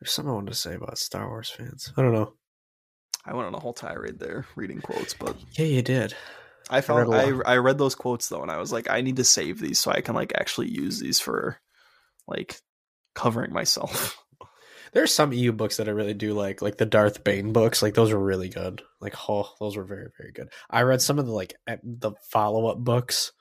There's 0.00 0.12
something 0.12 0.30
I 0.30 0.34
wanted 0.34 0.52
to 0.52 0.58
say 0.58 0.74
about 0.74 0.98
Star 0.98 1.28
Wars 1.28 1.48
fans. 1.48 1.92
I 1.96 2.02
don't 2.02 2.12
know. 2.12 2.34
I 3.24 3.34
went 3.34 3.46
on 3.46 3.54
a 3.54 3.60
whole 3.60 3.72
tirade 3.72 4.18
there 4.18 4.46
reading 4.56 4.80
quotes 4.80 5.14
but 5.14 5.36
Yeah, 5.52 5.66
you 5.66 5.82
did. 5.82 6.14
I 6.72 6.80
found 6.80 7.08
read 7.10 7.42
a 7.42 7.44
I. 7.46 7.54
I 7.54 7.56
read 7.58 7.78
those 7.78 7.94
quotes 7.94 8.28
though 8.28 8.42
and 8.42 8.50
I 8.50 8.58
was 8.58 8.72
like 8.72 8.90
I 8.90 9.00
need 9.00 9.16
to 9.16 9.24
save 9.24 9.60
these 9.60 9.78
so 9.78 9.90
I 9.90 10.00
can 10.00 10.14
like 10.14 10.32
actually 10.34 10.68
use 10.68 10.98
these 10.98 11.20
for 11.20 11.58
like 12.26 12.60
covering 13.14 13.52
myself 13.52 14.18
There's 14.92 15.14
some 15.14 15.32
EU 15.32 15.52
books 15.52 15.78
that 15.78 15.88
I 15.88 15.92
really 15.92 16.12
do 16.12 16.34
like, 16.34 16.60
like 16.60 16.76
the 16.76 16.84
Darth 16.84 17.24
Bane 17.24 17.52
books. 17.52 17.80
Like 17.82 17.94
those 17.94 18.12
were 18.12 18.22
really 18.22 18.50
good. 18.50 18.82
Like 19.00 19.14
oh, 19.28 19.48
those 19.58 19.76
were 19.76 19.84
very 19.84 20.08
very 20.18 20.32
good. 20.32 20.48
I 20.68 20.82
read 20.82 21.00
some 21.00 21.18
of 21.18 21.26
the 21.26 21.32
like 21.32 21.54
the 21.82 22.12
follow 22.30 22.66
up 22.66 22.78
books 22.78 23.32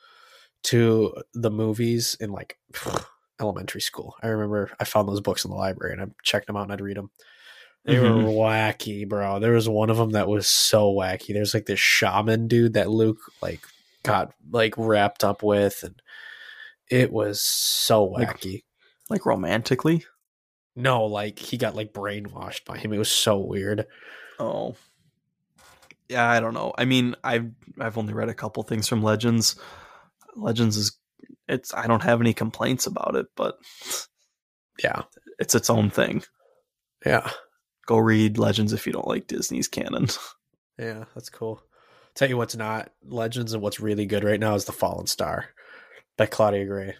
to 0.63 1.13
the 1.33 1.51
movies 1.51 2.15
in 2.19 2.31
like 2.31 2.57
elementary 3.41 3.81
school. 3.81 4.15
I 4.23 4.27
remember 4.27 4.71
I 4.79 4.85
found 4.85 5.09
those 5.09 5.21
books 5.21 5.43
in 5.43 5.51
the 5.51 5.57
library 5.57 5.93
and 5.93 6.01
I 6.01 6.05
checked 6.23 6.47
them 6.47 6.55
out 6.55 6.63
and 6.63 6.71
I'd 6.71 6.81
read 6.81 6.97
them. 6.97 7.11
They 7.85 7.95
Mhm. 7.95 8.23
were 8.25 8.29
wacky, 8.31 9.07
bro. 9.09 9.39
There 9.39 9.53
was 9.53 9.67
one 9.67 9.89
of 9.89 9.97
them 9.97 10.11
that 10.11 10.27
was 10.27 10.47
so 10.47 10.93
wacky. 10.93 11.33
There's 11.33 11.53
like 11.53 11.65
this 11.65 11.79
shaman 11.79 12.47
dude 12.47 12.73
that 12.73 12.89
Luke 12.89 13.19
like 13.41 13.61
got 14.03 14.33
like 14.51 14.75
wrapped 14.77 15.23
up 15.23 15.41
with, 15.43 15.83
and 15.83 16.01
it 16.89 17.11
was 17.11 17.41
so 17.41 18.03
Like- 18.05 18.39
wacky. 18.41 18.63
like 19.09 19.25
romantically 19.25 20.05
no, 20.73 21.03
like 21.03 21.37
he 21.37 21.57
got 21.57 21.75
like 21.75 21.91
brainwashed 21.91 22.63
by 22.65 22.77
him. 22.77 22.93
It 22.93 22.97
was 22.97 23.11
so 23.11 23.37
weird. 23.37 23.85
Oh. 24.39 24.77
Yeah, 26.07 26.29
I 26.29 26.39
don't 26.39 26.53
know. 26.53 26.73
I 26.77 26.85
mean, 26.85 27.15
I've 27.23 27.51
I've 27.79 27.97
only 27.97 28.13
read 28.13 28.29
a 28.29 28.33
couple 28.33 28.63
things 28.63 28.87
from 28.87 29.01
Legends. 29.03 29.55
Legends 30.35 30.77
is 30.77 30.97
it's 31.47 31.73
I 31.73 31.87
don't 31.87 32.03
have 32.03 32.21
any 32.21 32.33
complaints 32.33 32.85
about 32.85 33.15
it, 33.15 33.25
but 33.35 33.57
Yeah, 34.83 35.03
it's 35.39 35.55
its 35.55 35.69
own 35.69 35.89
thing. 35.89 36.23
yeah, 37.05 37.29
Go 37.85 37.97
read 37.97 38.37
Legends 38.37 38.73
if 38.73 38.85
you 38.85 38.93
don't 38.93 39.07
like 39.07 39.27
Disney's 39.27 39.67
canon. 39.67 40.07
yeah. 40.79 41.05
That's 41.15 41.29
cool. 41.29 41.61
Tell 42.13 42.29
you 42.29 42.37
what's 42.37 42.55
not 42.55 42.91
Legends 43.05 43.53
and 43.53 43.61
what's 43.61 43.79
really 43.79 44.05
good 44.05 44.23
right 44.23 44.39
now 44.39 44.55
is 44.55 44.65
The 44.65 44.71
Fallen 44.71 45.07
Star 45.07 45.45
by 46.17 46.25
Claudia 46.25 46.65
Gray. 46.65 46.95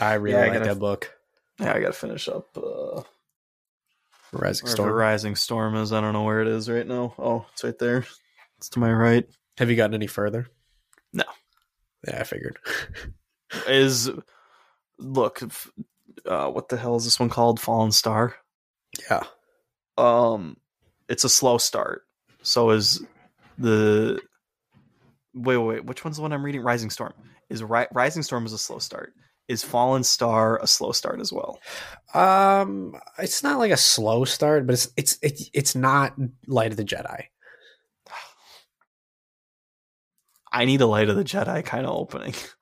I 0.00 0.14
really 0.14 0.36
Yeah, 0.38 0.44
I 0.44 0.48
like 0.48 0.64
that 0.64 0.78
book. 0.78 1.14
yeah, 1.60 1.74
I 1.74 1.80
gotta 1.80 1.92
finish 1.92 2.28
up 2.28 2.56
uh 2.56 3.02
Rising 4.32 4.66
Storm. 4.66 4.90
Rising 4.90 5.36
Storm 5.36 5.76
is. 5.76 5.92
I 5.92 6.00
don't 6.00 6.12
know 6.12 6.24
where 6.24 6.40
it 6.40 6.48
is 6.48 6.68
right 6.68 6.86
now. 6.86 7.14
Oh, 7.18 7.46
it's 7.52 7.62
right 7.62 7.78
there. 7.78 8.04
It's 8.58 8.68
to 8.70 8.80
my 8.80 8.92
right. 8.92 9.28
Have 9.58 9.70
you 9.70 9.76
gotten 9.76 9.94
any 9.94 10.08
further? 10.08 10.48
No. 11.12 11.24
Yeah, 12.08 12.18
I 12.20 12.24
figured. 12.24 12.58
Is 13.68 14.10
look, 14.98 15.40
uh, 16.26 16.50
what 16.50 16.68
the 16.68 16.76
hell 16.76 16.96
is 16.96 17.04
this 17.04 17.20
one 17.20 17.28
called? 17.28 17.60
Fallen 17.60 17.92
Star. 17.92 18.34
yeah. 19.08 19.22
Um 19.98 20.56
it's 21.08 21.24
a 21.24 21.28
slow 21.28 21.58
start. 21.58 22.02
So 22.42 22.70
is 22.70 23.02
the 23.58 24.20
wait 25.34 25.56
wait 25.56 25.66
wait 25.66 25.84
which 25.84 26.04
one's 26.04 26.16
the 26.16 26.22
one 26.22 26.32
i'm 26.32 26.44
reading? 26.44 26.62
Rising 26.62 26.90
storm. 26.90 27.12
Is 27.50 27.62
Ri- 27.62 27.86
rising 27.92 28.22
storm 28.22 28.46
is 28.46 28.52
a 28.52 28.58
slow 28.58 28.78
start. 28.78 29.12
Is 29.48 29.62
fallen 29.62 30.02
star 30.04 30.58
a 30.62 30.66
slow 30.66 30.92
start 30.92 31.20
as 31.20 31.30
well? 31.32 31.60
Um, 32.14 32.94
it's 33.18 33.42
not 33.42 33.58
like 33.58 33.72
a 33.72 33.76
slow 33.76 34.24
start, 34.24 34.66
but 34.66 34.72
it's 34.72 34.88
it's 34.96 35.18
it's 35.22 35.50
it's 35.52 35.74
not 35.74 36.14
Light 36.46 36.70
of 36.70 36.78
the 36.78 36.84
Jedi. 36.84 37.24
i 40.52 40.64
need 40.64 40.80
a 40.80 40.86
light 40.86 41.08
of 41.08 41.16
the 41.16 41.24
jedi 41.24 41.64
kind 41.64 41.84
of 41.86 41.94
opening 41.94 42.32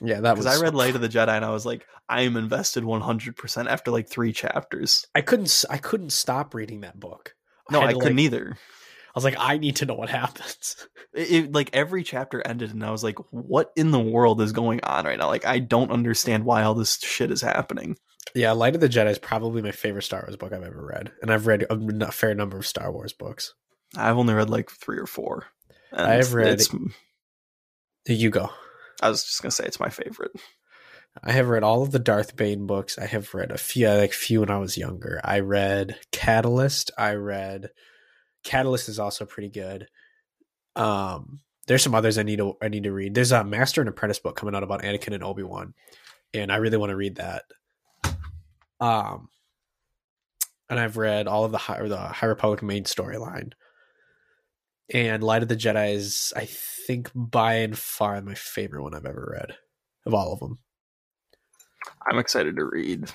Yeah, 0.00 0.20
that 0.20 0.36
was. 0.36 0.46
i 0.46 0.60
read 0.60 0.74
light 0.74 0.94
of 0.96 1.00
the 1.00 1.08
jedi 1.08 1.28
and 1.28 1.44
i 1.44 1.50
was 1.50 1.64
like 1.66 1.84
i 2.08 2.22
am 2.22 2.36
invested 2.36 2.84
100% 2.84 3.66
after 3.66 3.90
like 3.90 4.08
three 4.08 4.32
chapters 4.32 5.06
I 5.14 5.20
couldn't. 5.22 5.64
I 5.70 5.78
couldn't 5.78 6.10
stop 6.10 6.54
reading 6.54 6.80
that 6.82 6.98
book. 7.00 7.34
no 7.70 7.80
had 7.80 7.90
i 7.90 7.92
couldn't 7.92 8.16
like- 8.16 8.24
either 8.24 8.56
I 9.16 9.18
was 9.18 9.22
like, 9.24 9.36
I 9.38 9.58
need 9.58 9.76
to 9.76 9.86
know 9.86 9.94
what 9.94 10.08
happens. 10.10 10.74
it, 11.14 11.30
it- 11.30 11.52
like 11.52 11.70
every 11.72 12.02
chapter 12.02 12.42
ended 12.44 12.72
and 12.72 12.84
i 12.84 12.90
was 12.90 13.04
like 13.04 13.16
what 13.30 13.70
in 13.76 13.92
the 13.92 14.00
world 14.00 14.40
is 14.40 14.50
going 14.52 14.80
on 14.82 15.04
right 15.04 15.18
now 15.18 15.28
like 15.28 15.46
i 15.46 15.60
don't 15.60 15.92
understand 15.92 16.44
why 16.44 16.64
all 16.64 16.74
this 16.74 16.98
shit 17.00 17.30
is 17.30 17.40
happening 17.40 17.96
Yeah, 18.34 18.52
Light 18.52 18.74
of 18.74 18.80
the 18.80 18.88
Jedi 18.88 19.10
is 19.10 19.18
probably 19.20 19.62
my 19.62 19.70
favorite 19.70 20.02
Star 20.02 20.22
Wars 20.26 20.36
book 20.36 20.52
I've 20.52 20.64
ever 20.64 20.84
read, 20.84 21.12
and 21.22 21.30
I've 21.30 21.46
read 21.46 21.66
a 21.70 22.10
fair 22.10 22.34
number 22.34 22.56
of 22.58 22.66
Star 22.66 22.90
Wars 22.90 23.12
books. 23.12 23.52
I've 23.96 24.16
only 24.18 24.34
read 24.34 24.50
like 24.50 24.70
three 24.70 24.98
or 24.98 25.06
four. 25.06 25.46
I've 25.92 26.32
read- 26.34 26.54
It's, 26.54 26.68
You 28.08 28.30
go. 28.30 28.50
I 29.02 29.08
was 29.08 29.24
just 29.24 29.42
gonna 29.42 29.50
say 29.52 29.64
it's 29.64 29.80
my 29.80 29.90
favorite. 29.90 30.32
I 31.22 31.32
have 31.32 31.48
read 31.48 31.62
all 31.62 31.82
of 31.82 31.92
the 31.92 31.98
Darth 31.98 32.34
Bane 32.34 32.66
books. 32.66 32.98
I 32.98 33.06
have 33.06 33.34
read 33.34 33.52
a 33.52 33.58
few, 33.58 33.88
like 33.88 34.12
few 34.12 34.40
when 34.40 34.50
I 34.50 34.58
was 34.58 34.76
younger. 34.76 35.20
I 35.22 35.40
read 35.40 35.98
Catalyst. 36.10 36.90
I 36.98 37.14
read 37.14 37.70
Catalyst 38.42 38.88
is 38.88 38.98
also 38.98 39.24
pretty 39.24 39.48
good. 39.48 39.86
Um, 40.74 41.40
there's 41.66 41.82
some 41.82 41.94
others 41.94 42.18
I 42.18 42.24
need 42.24 42.38
to 42.38 42.56
I 42.60 42.68
need 42.68 42.84
to 42.84 42.92
read. 42.92 43.14
There's 43.14 43.32
a 43.32 43.44
Master 43.44 43.80
and 43.80 43.88
Apprentice 43.88 44.18
book 44.18 44.36
coming 44.36 44.54
out 44.54 44.64
about 44.64 44.82
Anakin 44.82 45.14
and 45.14 45.24
Obi 45.24 45.42
Wan, 45.42 45.74
and 46.32 46.50
I 46.50 46.56
really 46.56 46.76
want 46.76 46.90
to 46.90 46.96
read 46.96 47.16
that. 47.16 47.44
Um, 48.80 49.28
and 50.68 50.78
I've 50.80 50.96
read 50.96 51.26
all 51.26 51.44
of 51.44 51.52
the 51.52 51.58
High, 51.58 51.86
the 51.86 51.96
High 51.96 52.26
Republic 52.26 52.62
main 52.62 52.84
storyline. 52.84 53.52
And 54.92 55.22
Light 55.22 55.42
of 55.42 55.48
the 55.48 55.56
Jedi 55.56 55.94
is, 55.94 56.32
I 56.36 56.46
think, 56.46 57.10
by 57.14 57.54
and 57.54 57.76
far 57.76 58.20
my 58.20 58.34
favorite 58.34 58.82
one 58.82 58.94
I've 58.94 59.06
ever 59.06 59.34
read 59.36 59.56
of 60.04 60.14
all 60.14 60.32
of 60.32 60.40
them. 60.40 60.58
I'm 62.06 62.18
excited 62.18 62.56
to 62.56 62.64
read 62.64 63.10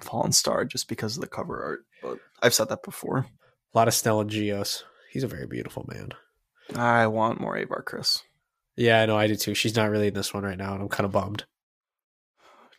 Fallen 0.00 0.32
Star 0.32 0.64
just 0.64 0.88
because 0.88 1.16
of 1.16 1.20
the 1.20 1.28
cover 1.28 1.62
art. 1.62 1.80
But 2.02 2.18
I've 2.42 2.54
said 2.54 2.68
that 2.70 2.82
before. 2.82 3.18
A 3.18 3.78
lot 3.78 3.88
of 3.88 3.94
Stellan 3.94 4.28
Gios. 4.28 4.84
He's 5.10 5.22
a 5.22 5.28
very 5.28 5.46
beautiful 5.46 5.84
man. 5.88 6.10
I 6.74 7.06
want 7.06 7.40
more 7.40 7.56
Avar 7.56 7.82
Kriss. 7.82 8.22
Yeah, 8.76 9.00
I 9.00 9.06
know 9.06 9.16
I 9.16 9.26
do 9.26 9.36
too. 9.36 9.54
She's 9.54 9.76
not 9.76 9.90
really 9.90 10.08
in 10.08 10.14
this 10.14 10.34
one 10.34 10.44
right 10.44 10.58
now, 10.58 10.74
and 10.74 10.82
I'm 10.82 10.88
kind 10.88 11.06
of 11.06 11.12
bummed. 11.12 11.44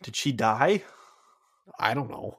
Did 0.02 0.14
she 0.14 0.32
die? 0.32 0.82
I 1.78 1.94
don't 1.94 2.10
know. 2.10 2.38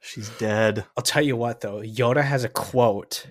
She's 0.00 0.28
dead. 0.30 0.84
I'll 0.96 1.02
tell 1.02 1.22
you 1.22 1.36
what 1.36 1.60
though, 1.60 1.80
Yoda 1.80 2.22
has 2.22 2.44
a 2.44 2.48
quote 2.48 3.26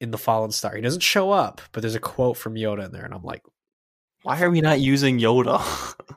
in 0.00 0.10
the 0.10 0.18
Fallen 0.18 0.50
Star. 0.50 0.74
He 0.76 0.82
doesn't 0.82 1.02
show 1.02 1.30
up, 1.32 1.60
but 1.72 1.80
there's 1.82 1.94
a 1.94 2.00
quote 2.00 2.36
from 2.36 2.54
Yoda 2.54 2.86
in 2.86 2.92
there, 2.92 3.04
and 3.04 3.14
I'm 3.14 3.22
like, 3.24 3.42
Why 4.22 4.40
are 4.42 4.50
we 4.50 4.60
not 4.60 4.80
using 4.80 5.18
Yoda? 5.18 5.58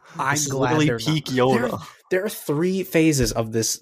I'm 0.19 0.37
glad 0.49 0.77
literally 0.77 0.85
they're 0.87 0.97
not. 0.99 1.05
peak 1.07 1.25
Yoda. 1.25 1.81
there 2.11 2.23
are 2.25 2.29
three 2.29 2.83
phases 2.83 3.31
of 3.31 3.51
this 3.51 3.81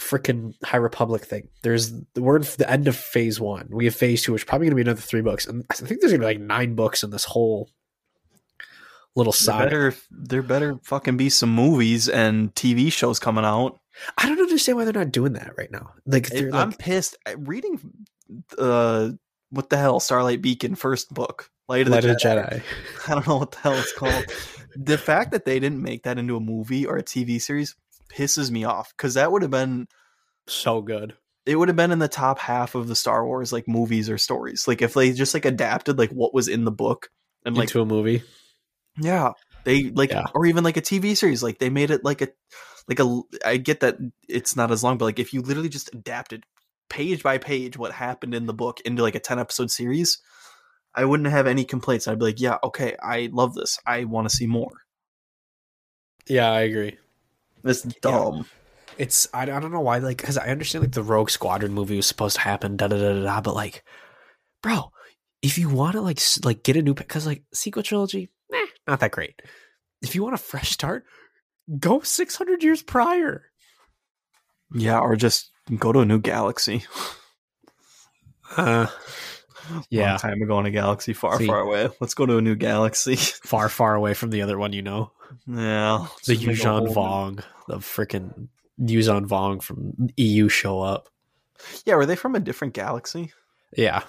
freaking 0.00 0.52
High 0.62 0.76
Republic 0.76 1.24
thing. 1.24 1.48
There's 1.62 1.92
we're 2.16 2.36
at 2.38 2.44
the 2.58 2.70
end 2.70 2.86
of 2.88 2.96
phase 2.96 3.40
one. 3.40 3.68
We 3.70 3.86
have 3.86 3.94
phase 3.94 4.22
two, 4.22 4.32
which 4.32 4.42
is 4.42 4.46
probably 4.46 4.66
gonna 4.66 4.76
be 4.76 4.82
another 4.82 5.00
three 5.00 5.22
books, 5.22 5.46
and 5.46 5.64
I 5.70 5.74
think 5.74 6.00
there's 6.00 6.12
gonna 6.12 6.20
be 6.20 6.26
like 6.26 6.40
nine 6.40 6.74
books 6.74 7.02
in 7.02 7.10
this 7.10 7.24
whole 7.24 7.70
little 9.14 9.32
There 9.32 9.38
saga. 9.38 9.64
better, 9.64 9.94
there 10.10 10.42
better 10.42 10.78
fucking 10.84 11.16
be 11.16 11.30
some 11.30 11.50
movies 11.54 12.08
and 12.08 12.54
TV 12.54 12.92
shows 12.92 13.18
coming 13.18 13.44
out. 13.44 13.78
I 14.18 14.28
don't 14.28 14.38
understand 14.40 14.76
why 14.76 14.84
they're 14.84 14.92
not 14.92 15.10
doing 15.12 15.32
that 15.34 15.52
right 15.56 15.70
now. 15.70 15.92
Like 16.04 16.30
It- 16.30 16.52
I'm 16.54 16.72
pissed. 16.74 17.16
Reading, 17.38 17.80
uh, 18.58 19.10
what 19.50 19.70
the 19.70 19.76
hell? 19.76 20.00
Starlight 20.00 20.42
Beacon 20.42 20.74
first 20.74 21.12
book, 21.12 21.50
Light 21.68 21.82
of 21.86 21.88
Light 21.92 22.02
the 22.02 22.10
of 22.12 22.18
the 22.18 22.20
Jedi. 22.28 22.48
Jedi. 22.60 22.62
I 23.10 23.14
don't 23.14 23.26
know 23.26 23.36
what 23.38 23.52
the 23.52 23.58
hell 23.58 23.74
it's 23.74 23.92
called. 23.92 24.24
the 24.74 24.98
fact 24.98 25.32
that 25.32 25.44
they 25.44 25.58
didn't 25.58 25.82
make 25.82 26.02
that 26.04 26.18
into 26.18 26.36
a 26.36 26.40
movie 26.40 26.86
or 26.86 26.96
a 26.96 27.02
TV 27.02 27.40
series 27.40 27.74
pisses 28.08 28.50
me 28.50 28.64
off 28.64 28.92
because 28.96 29.14
that 29.14 29.32
would 29.32 29.42
have 29.42 29.50
been 29.50 29.86
So 30.46 30.80
good. 30.82 31.14
it 31.44 31.56
would 31.56 31.68
have 31.68 31.76
been 31.76 31.90
in 31.92 31.98
the 31.98 32.08
top 32.08 32.38
half 32.38 32.74
of 32.74 32.88
the 32.88 32.94
Star 32.96 33.24
Wars 33.26 33.52
like 33.52 33.66
movies 33.68 34.08
or 34.10 34.18
stories. 34.18 34.66
Like 34.68 34.82
if 34.82 34.94
they 34.94 35.12
just 35.12 35.34
like 35.34 35.44
adapted 35.44 35.98
like 35.98 36.10
what 36.10 36.34
was 36.34 36.48
in 36.48 36.64
the 36.64 36.70
book 36.72 37.08
and 37.44 37.56
like 37.56 37.68
Into 37.68 37.80
a 37.80 37.86
movie. 37.86 38.22
yeah, 39.00 39.32
they 39.64 39.84
like 39.90 40.10
Yeah. 40.10 40.26
or 40.34 40.46
even 40.46 40.64
like 40.64 40.76
a 40.76 40.82
TV 40.82 41.16
series. 41.16 41.42
Like 41.42 41.58
they 41.58 41.70
made 41.70 41.90
it 41.90 42.04
like 42.04 42.20
a 42.22 42.28
like 42.88 43.00
a. 43.00 43.20
I 43.44 43.56
get 43.56 43.80
that 43.80 43.96
it's 44.28 44.54
not 44.56 44.70
as 44.70 44.84
long, 44.84 44.98
but 44.98 45.04
like 45.06 45.18
if 45.18 45.32
you 45.34 45.42
literally 45.42 45.68
just 45.68 45.92
adapted 45.94 46.44
page 46.88 47.22
by 47.22 47.38
page 47.38 47.76
what 47.76 47.92
happened 47.92 48.34
in 48.34 48.46
the 48.46 48.54
book 48.54 48.80
into 48.84 49.02
like 49.02 49.14
a 49.14 49.20
ten 49.20 49.38
episode 49.38 49.70
series, 49.70 50.18
I 50.94 51.04
wouldn't 51.04 51.30
have 51.30 51.46
any 51.46 51.64
complaints. 51.64 52.08
I'd 52.08 52.18
be 52.18 52.26
like, 52.26 52.40
yeah, 52.40 52.58
okay, 52.64 52.96
I 53.02 53.28
love 53.32 53.54
this. 53.54 53.78
I 53.86 54.04
want 54.04 54.28
to 54.28 54.34
see 54.34 54.46
more. 54.46 54.72
Yeah, 56.28 56.50
I 56.50 56.60
agree. 56.62 56.96
It's 57.64 57.82
dumb. 57.82 58.46
It's 58.98 59.28
I, 59.34 59.42
I 59.42 59.60
don't 59.60 59.72
know 59.72 59.80
why 59.80 59.98
like 59.98 60.16
because 60.18 60.38
I 60.38 60.48
understand 60.48 60.84
like 60.84 60.92
the 60.92 61.02
Rogue 61.02 61.30
Squadron 61.30 61.72
movie 61.72 61.96
was 61.96 62.06
supposed 62.06 62.36
to 62.36 62.42
happen 62.42 62.76
da 62.76 62.88
da 62.88 62.96
da 62.96 63.14
da 63.14 63.22
da 63.22 63.40
but 63.40 63.54
like 63.54 63.84
bro 64.62 64.90
if 65.42 65.58
you 65.58 65.68
want 65.68 65.92
to 65.92 66.00
like 66.00 66.20
like 66.44 66.62
get 66.62 66.76
a 66.76 66.82
new 66.82 66.94
because 66.94 67.26
like 67.26 67.42
sequel 67.52 67.82
trilogy 67.82 68.30
eh, 68.54 68.66
not 68.86 69.00
that 69.00 69.10
great 69.10 69.40
if 70.00 70.14
you 70.14 70.22
want 70.22 70.34
a 70.34 70.38
fresh 70.38 70.70
start 70.70 71.04
go 71.78 72.00
600 72.00 72.62
years 72.62 72.82
prior 72.82 73.50
Yeah, 74.74 75.00
or 75.00 75.16
just 75.16 75.50
go 75.74 75.92
to 75.92 76.00
a 76.00 76.04
new 76.04 76.20
galaxy. 76.20 76.84
uh, 78.56 78.86
yeah 79.90 80.10
Long 80.10 80.18
time 80.18 80.42
ago 80.42 80.60
in 80.60 80.66
a 80.66 80.70
galaxy 80.70 81.12
far, 81.12 81.38
See. 81.38 81.46
far 81.46 81.60
away. 81.60 81.88
Let's 82.00 82.14
go 82.14 82.26
to 82.26 82.36
a 82.38 82.42
new 82.42 82.54
galaxy. 82.54 83.16
far 83.44 83.68
far 83.68 83.94
away 83.94 84.14
from 84.14 84.30
the 84.30 84.42
other 84.42 84.58
one 84.58 84.72
you 84.72 84.82
know 84.82 85.12
yeah, 85.48 86.06
the 86.26 86.36
Yuuzhan 86.36 86.94
Vong 86.94 87.42
the 87.66 87.78
freaking 87.78 88.46
Yuuzhan 88.80 89.26
Vong 89.26 89.60
from 89.60 90.08
EU 90.16 90.48
show 90.48 90.80
up 90.80 91.08
Yeah, 91.84 91.96
were 91.96 92.06
they 92.06 92.14
from 92.16 92.36
a 92.36 92.40
different 92.40 92.74
galaxy? 92.74 93.32
yeah 93.76 94.04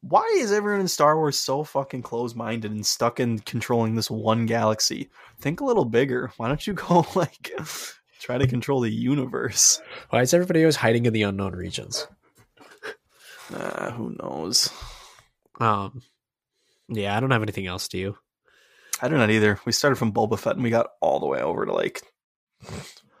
Why 0.00 0.22
is 0.38 0.52
everyone 0.52 0.80
in 0.80 0.88
Star 0.88 1.16
Wars 1.16 1.36
so 1.38 1.64
fucking 1.64 2.00
close 2.02 2.34
minded 2.34 2.70
and 2.72 2.86
stuck 2.86 3.20
in 3.20 3.40
controlling 3.40 3.94
this 3.94 4.10
one 4.10 4.46
galaxy? 4.46 5.10
Think 5.38 5.60
a 5.60 5.64
little 5.64 5.84
bigger. 5.84 6.32
Why 6.38 6.48
don't 6.48 6.66
you 6.66 6.72
go 6.72 7.04
like 7.14 7.50
try 8.20 8.38
to 8.38 8.46
control 8.46 8.80
the 8.80 8.90
universe? 8.90 9.80
why 10.10 10.22
is 10.22 10.34
everybody 10.34 10.60
always 10.62 10.76
hiding 10.76 11.06
in 11.06 11.12
the 11.12 11.22
unknown 11.22 11.52
regions 11.52 12.06
Uh, 13.52 13.90
who 13.92 14.14
knows? 14.20 14.70
um 15.60 16.02
yeah 16.88 17.16
I 17.16 17.20
don't 17.20 17.30
have 17.30 17.42
anything 17.42 17.66
else 17.66 17.88
do 17.88 17.98
you 17.98 18.18
I 19.00 19.06
do 19.08 19.16
not 19.16 19.30
either. 19.30 19.60
We 19.64 19.70
started 19.70 19.94
from 19.94 20.12
Boba 20.12 20.36
Fett 20.36 20.54
and 20.54 20.62
we 20.64 20.70
got 20.70 20.88
all 21.00 21.20
the 21.20 21.26
way 21.26 21.40
over 21.40 21.64
to 21.64 21.72
like 21.72 22.02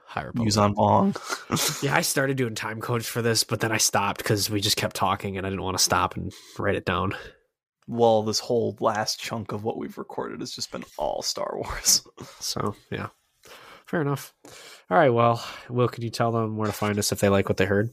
higher 0.06 0.26
Republic. 0.28 0.52
Yuuzhan 0.52 0.74
Vong. 0.74 1.82
Yeah, 1.84 1.94
I 1.94 2.00
started 2.00 2.36
doing 2.36 2.56
time 2.56 2.80
codes 2.80 3.06
for 3.06 3.22
this, 3.22 3.44
but 3.44 3.60
then 3.60 3.70
I 3.70 3.76
stopped 3.76 4.18
because 4.18 4.50
we 4.50 4.60
just 4.60 4.76
kept 4.76 4.96
talking 4.96 5.36
and 5.38 5.46
I 5.46 5.50
didn't 5.50 5.62
want 5.62 5.78
to 5.78 5.84
stop 5.84 6.16
and 6.16 6.32
write 6.58 6.74
it 6.74 6.84
down. 6.84 7.14
well, 7.86 8.24
this 8.24 8.40
whole 8.40 8.76
last 8.80 9.20
chunk 9.20 9.52
of 9.52 9.62
what 9.62 9.78
we've 9.78 9.96
recorded 9.98 10.40
has 10.40 10.50
just 10.50 10.72
been 10.72 10.82
all 10.96 11.22
Star 11.22 11.52
Wars. 11.54 12.02
So, 12.40 12.74
yeah. 12.90 13.08
Fair 13.88 14.02
enough. 14.02 14.34
All 14.90 14.98
right, 14.98 15.08
well, 15.08 15.42
Will, 15.70 15.88
can 15.88 16.04
you 16.04 16.10
tell 16.10 16.30
them 16.30 16.58
where 16.58 16.66
to 16.66 16.72
find 16.74 16.98
us 16.98 17.10
if 17.10 17.20
they 17.20 17.30
like 17.30 17.48
what 17.48 17.56
they 17.56 17.64
heard? 17.64 17.90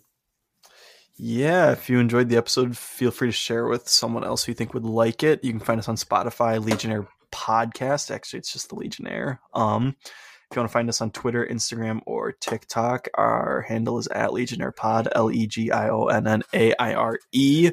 Yeah, 1.16 1.72
if 1.72 1.90
you 1.90 2.00
enjoyed 2.00 2.28
the 2.28 2.36
episode, 2.36 2.78
feel 2.78 3.12
free 3.12 3.30
to 3.30 3.32
share 3.32 3.66
with 3.68 3.88
someone 3.88 4.26
else 4.26 4.44
who 4.44 4.52
you 4.52 4.56
think 4.56 4.74
would 4.74 4.84
like 4.84 5.24
it. 5.24 5.42
You 5.42 5.52
can 5.52 5.62
find 5.62 5.80
us 5.80 5.88
on 5.88 5.96
Spotify, 5.96 6.64
Legionnaire 6.64 7.08
Podcast. 7.32 8.14
Actually, 8.14 8.40
it's 8.40 8.52
just 8.52 8.68
the 8.68 8.76
Legionnaire. 8.76 9.40
Um, 9.54 9.96
if 10.04 10.56
you 10.56 10.60
want 10.60 10.70
to 10.70 10.74
find 10.74 10.90
us 10.90 11.00
on 11.00 11.12
Twitter, 11.12 11.48
Instagram, 11.50 12.02
or 12.06 12.34
TikTok, 12.34 13.08
our 13.14 13.62
handle 13.62 13.98
is 13.98 14.08
at 14.08 14.34
Legionnaire 14.34 14.74
Pod, 14.74 15.08
L 15.16 15.32
E 15.32 15.48
G 15.48 15.72
I 15.72 15.90
O 15.90 16.08
N 16.08 16.28
N 16.28 16.44
A 16.54 16.74
I 16.78 16.94
R 16.94 17.18
E 17.32 17.72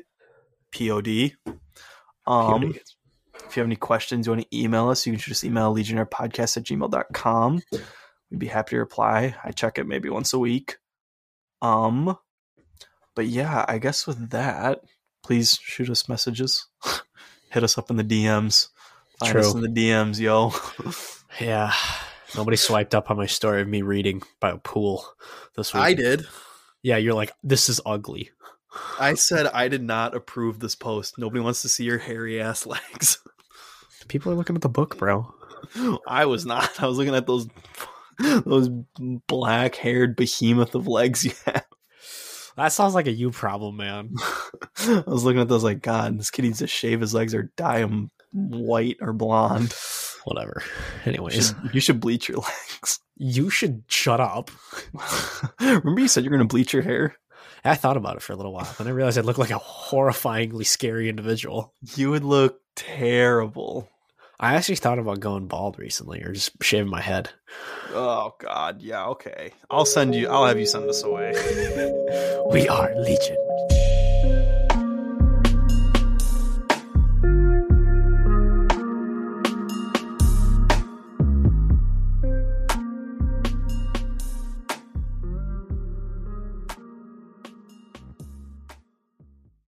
P 0.71 0.93
O 0.93 1.01
D. 1.01 1.35
Um, 2.29 2.73
if 3.47 3.57
you 3.57 3.61
have 3.61 3.67
any 3.67 3.75
questions, 3.75 4.27
you 4.27 4.33
want 4.33 4.49
to 4.49 4.57
email 4.57 4.89
us, 4.89 5.05
you 5.05 5.13
can 5.13 5.21
just 5.21 5.43
email 5.43 5.75
legionnairepodcast 5.75 6.57
at 6.59 6.63
gmail.com. 6.63 7.63
We'd 8.33 8.39
be 8.39 8.47
happy 8.47 8.71
to 8.71 8.79
reply. 8.79 9.35
I 9.45 9.51
check 9.51 9.79
it 9.79 9.87
maybe 9.87 10.09
once 10.09 10.33
a 10.33 10.39
week. 10.39 10.79
Um, 11.61 12.17
but 13.15 13.27
yeah, 13.27 13.67
I 13.69 13.77
guess 13.77 14.07
with 14.07 14.31
that, 14.31 14.81
please 15.23 15.59
shoot 15.63 15.91
us 15.91 16.09
messages. 16.09 16.67
Hit 17.51 17.63
us 17.63 17.77
up 17.77 17.91
in 17.91 17.97
the 17.97 18.05
DMs. 18.05 18.69
Find 19.21 19.37
us 19.37 19.55
in 19.55 19.61
the 19.61 19.69
DMs, 19.69 20.19
yo. 20.19 20.53
Yeah. 21.41 21.73
Nobody 22.37 22.59
swiped 22.59 22.95
up 22.95 23.11
on 23.11 23.17
my 23.17 23.25
story 23.25 23.63
of 23.63 23.69
me 23.69 23.81
reading 23.81 24.23
about 24.37 24.57
a 24.57 24.59
pool 24.59 25.07
this 25.57 25.73
week. 25.73 25.83
I 25.83 25.95
did. 25.95 26.27
Yeah, 26.83 26.99
you're 26.99 27.15
like, 27.15 27.33
this 27.43 27.71
is 27.71 27.81
ugly. 27.87 28.31
I 29.01 29.15
said 29.15 29.47
I 29.47 29.69
did 29.69 29.83
not 29.83 30.15
approve 30.15 30.61
this 30.61 30.75
post. 30.75 31.17
Nobody 31.17 31.41
wants 31.41 31.63
to 31.63 31.71
see 31.71 31.85
your 31.85 31.97
hairy 31.97 32.39
ass 32.41 32.67
legs. 32.93 33.19
People 34.09 34.31
are 34.33 34.35
looking 34.35 34.57
at 34.57 34.63
the 34.63 34.69
book, 34.69 34.99
bro. 34.99 35.35
I 36.07 36.27
was 36.27 36.45
not. 36.45 36.83
I 36.83 36.87
was 36.87 36.99
looking 36.99 37.15
at 37.15 37.27
those 37.27 37.47
those 38.47 38.71
black 39.27 39.75
haired 39.75 40.17
behemoth 40.17 40.75
of 40.75 40.89
legs 40.89 41.25
you 41.25 41.33
have. 41.47 41.67
That 42.57 42.73
sounds 42.73 42.95
like 42.95 43.07
a 43.07 43.13
you 43.13 43.31
problem, 43.31 43.77
man. 43.79 44.15
I 44.77 45.05
was 45.07 45.25
looking 45.25 45.41
at 45.41 45.49
those 45.49 45.65
like, 45.65 45.81
God, 45.81 46.19
this 46.19 46.31
kid 46.31 46.43
needs 46.43 46.59
to 46.59 46.67
shave 46.67 47.01
his 47.01 47.15
legs 47.15 47.35
or 47.35 47.51
dye 47.57 47.81
them 47.81 48.11
white 48.33 48.99
or 49.01 49.13
blonde. 49.13 49.75
Whatever. 50.25 50.63
Anyways, 51.05 51.53
you 51.73 51.81
should 51.81 51.99
bleach 51.99 52.29
your 52.29 52.39
legs. 52.39 53.01
you 53.17 53.51
should 53.51 53.83
shut 53.89 54.21
up. 54.21 54.53
Remember 55.61 56.01
you 56.01 56.07
said 56.07 56.23
you're 56.23 56.31
going 56.31 56.47
to 56.47 56.53
bleach 56.53 56.73
your 56.73 56.83
hair? 56.83 57.17
I 57.65 57.75
thought 57.75 57.97
about 57.97 58.17
it 58.17 58.23
for 58.23 58.33
a 58.33 58.37
little 58.37 58.53
while, 58.53 58.73
then 58.79 58.87
I 58.87 58.91
realized 58.91 59.19
I'd 59.19 59.25
look 59.25 59.39
like 59.39 59.51
a 59.51 59.59
horrifyingly 59.59 60.67
scary 60.67 61.09
individual. 61.09 61.75
You 61.97 62.11
would 62.11 62.25
look 62.25 62.61
terrible. 62.77 63.89
I 64.43 64.57
actually 64.57 64.75
thought 64.75 64.99
about 64.99 65.21
going 65.21 65.47
bald 65.47 65.79
recently 65.79 66.21
or 66.25 66.33
just 66.33 66.51
shaving 66.61 66.91
my 66.91 67.01
head. 67.01 67.31
Oh 67.95 68.35
God, 68.41 68.83
yeah, 68.83 69.07
okay. 69.07 69.53
I'll 69.71 69.85
send 69.85 70.17
you. 70.17 70.27
I'll 70.29 70.47
have 70.47 70.59
you 70.59 70.67
send 70.67 70.89
this 70.89 71.05
away. 71.05 71.33
We 72.51 72.69
are 72.69 72.93
Legion. 72.97 73.37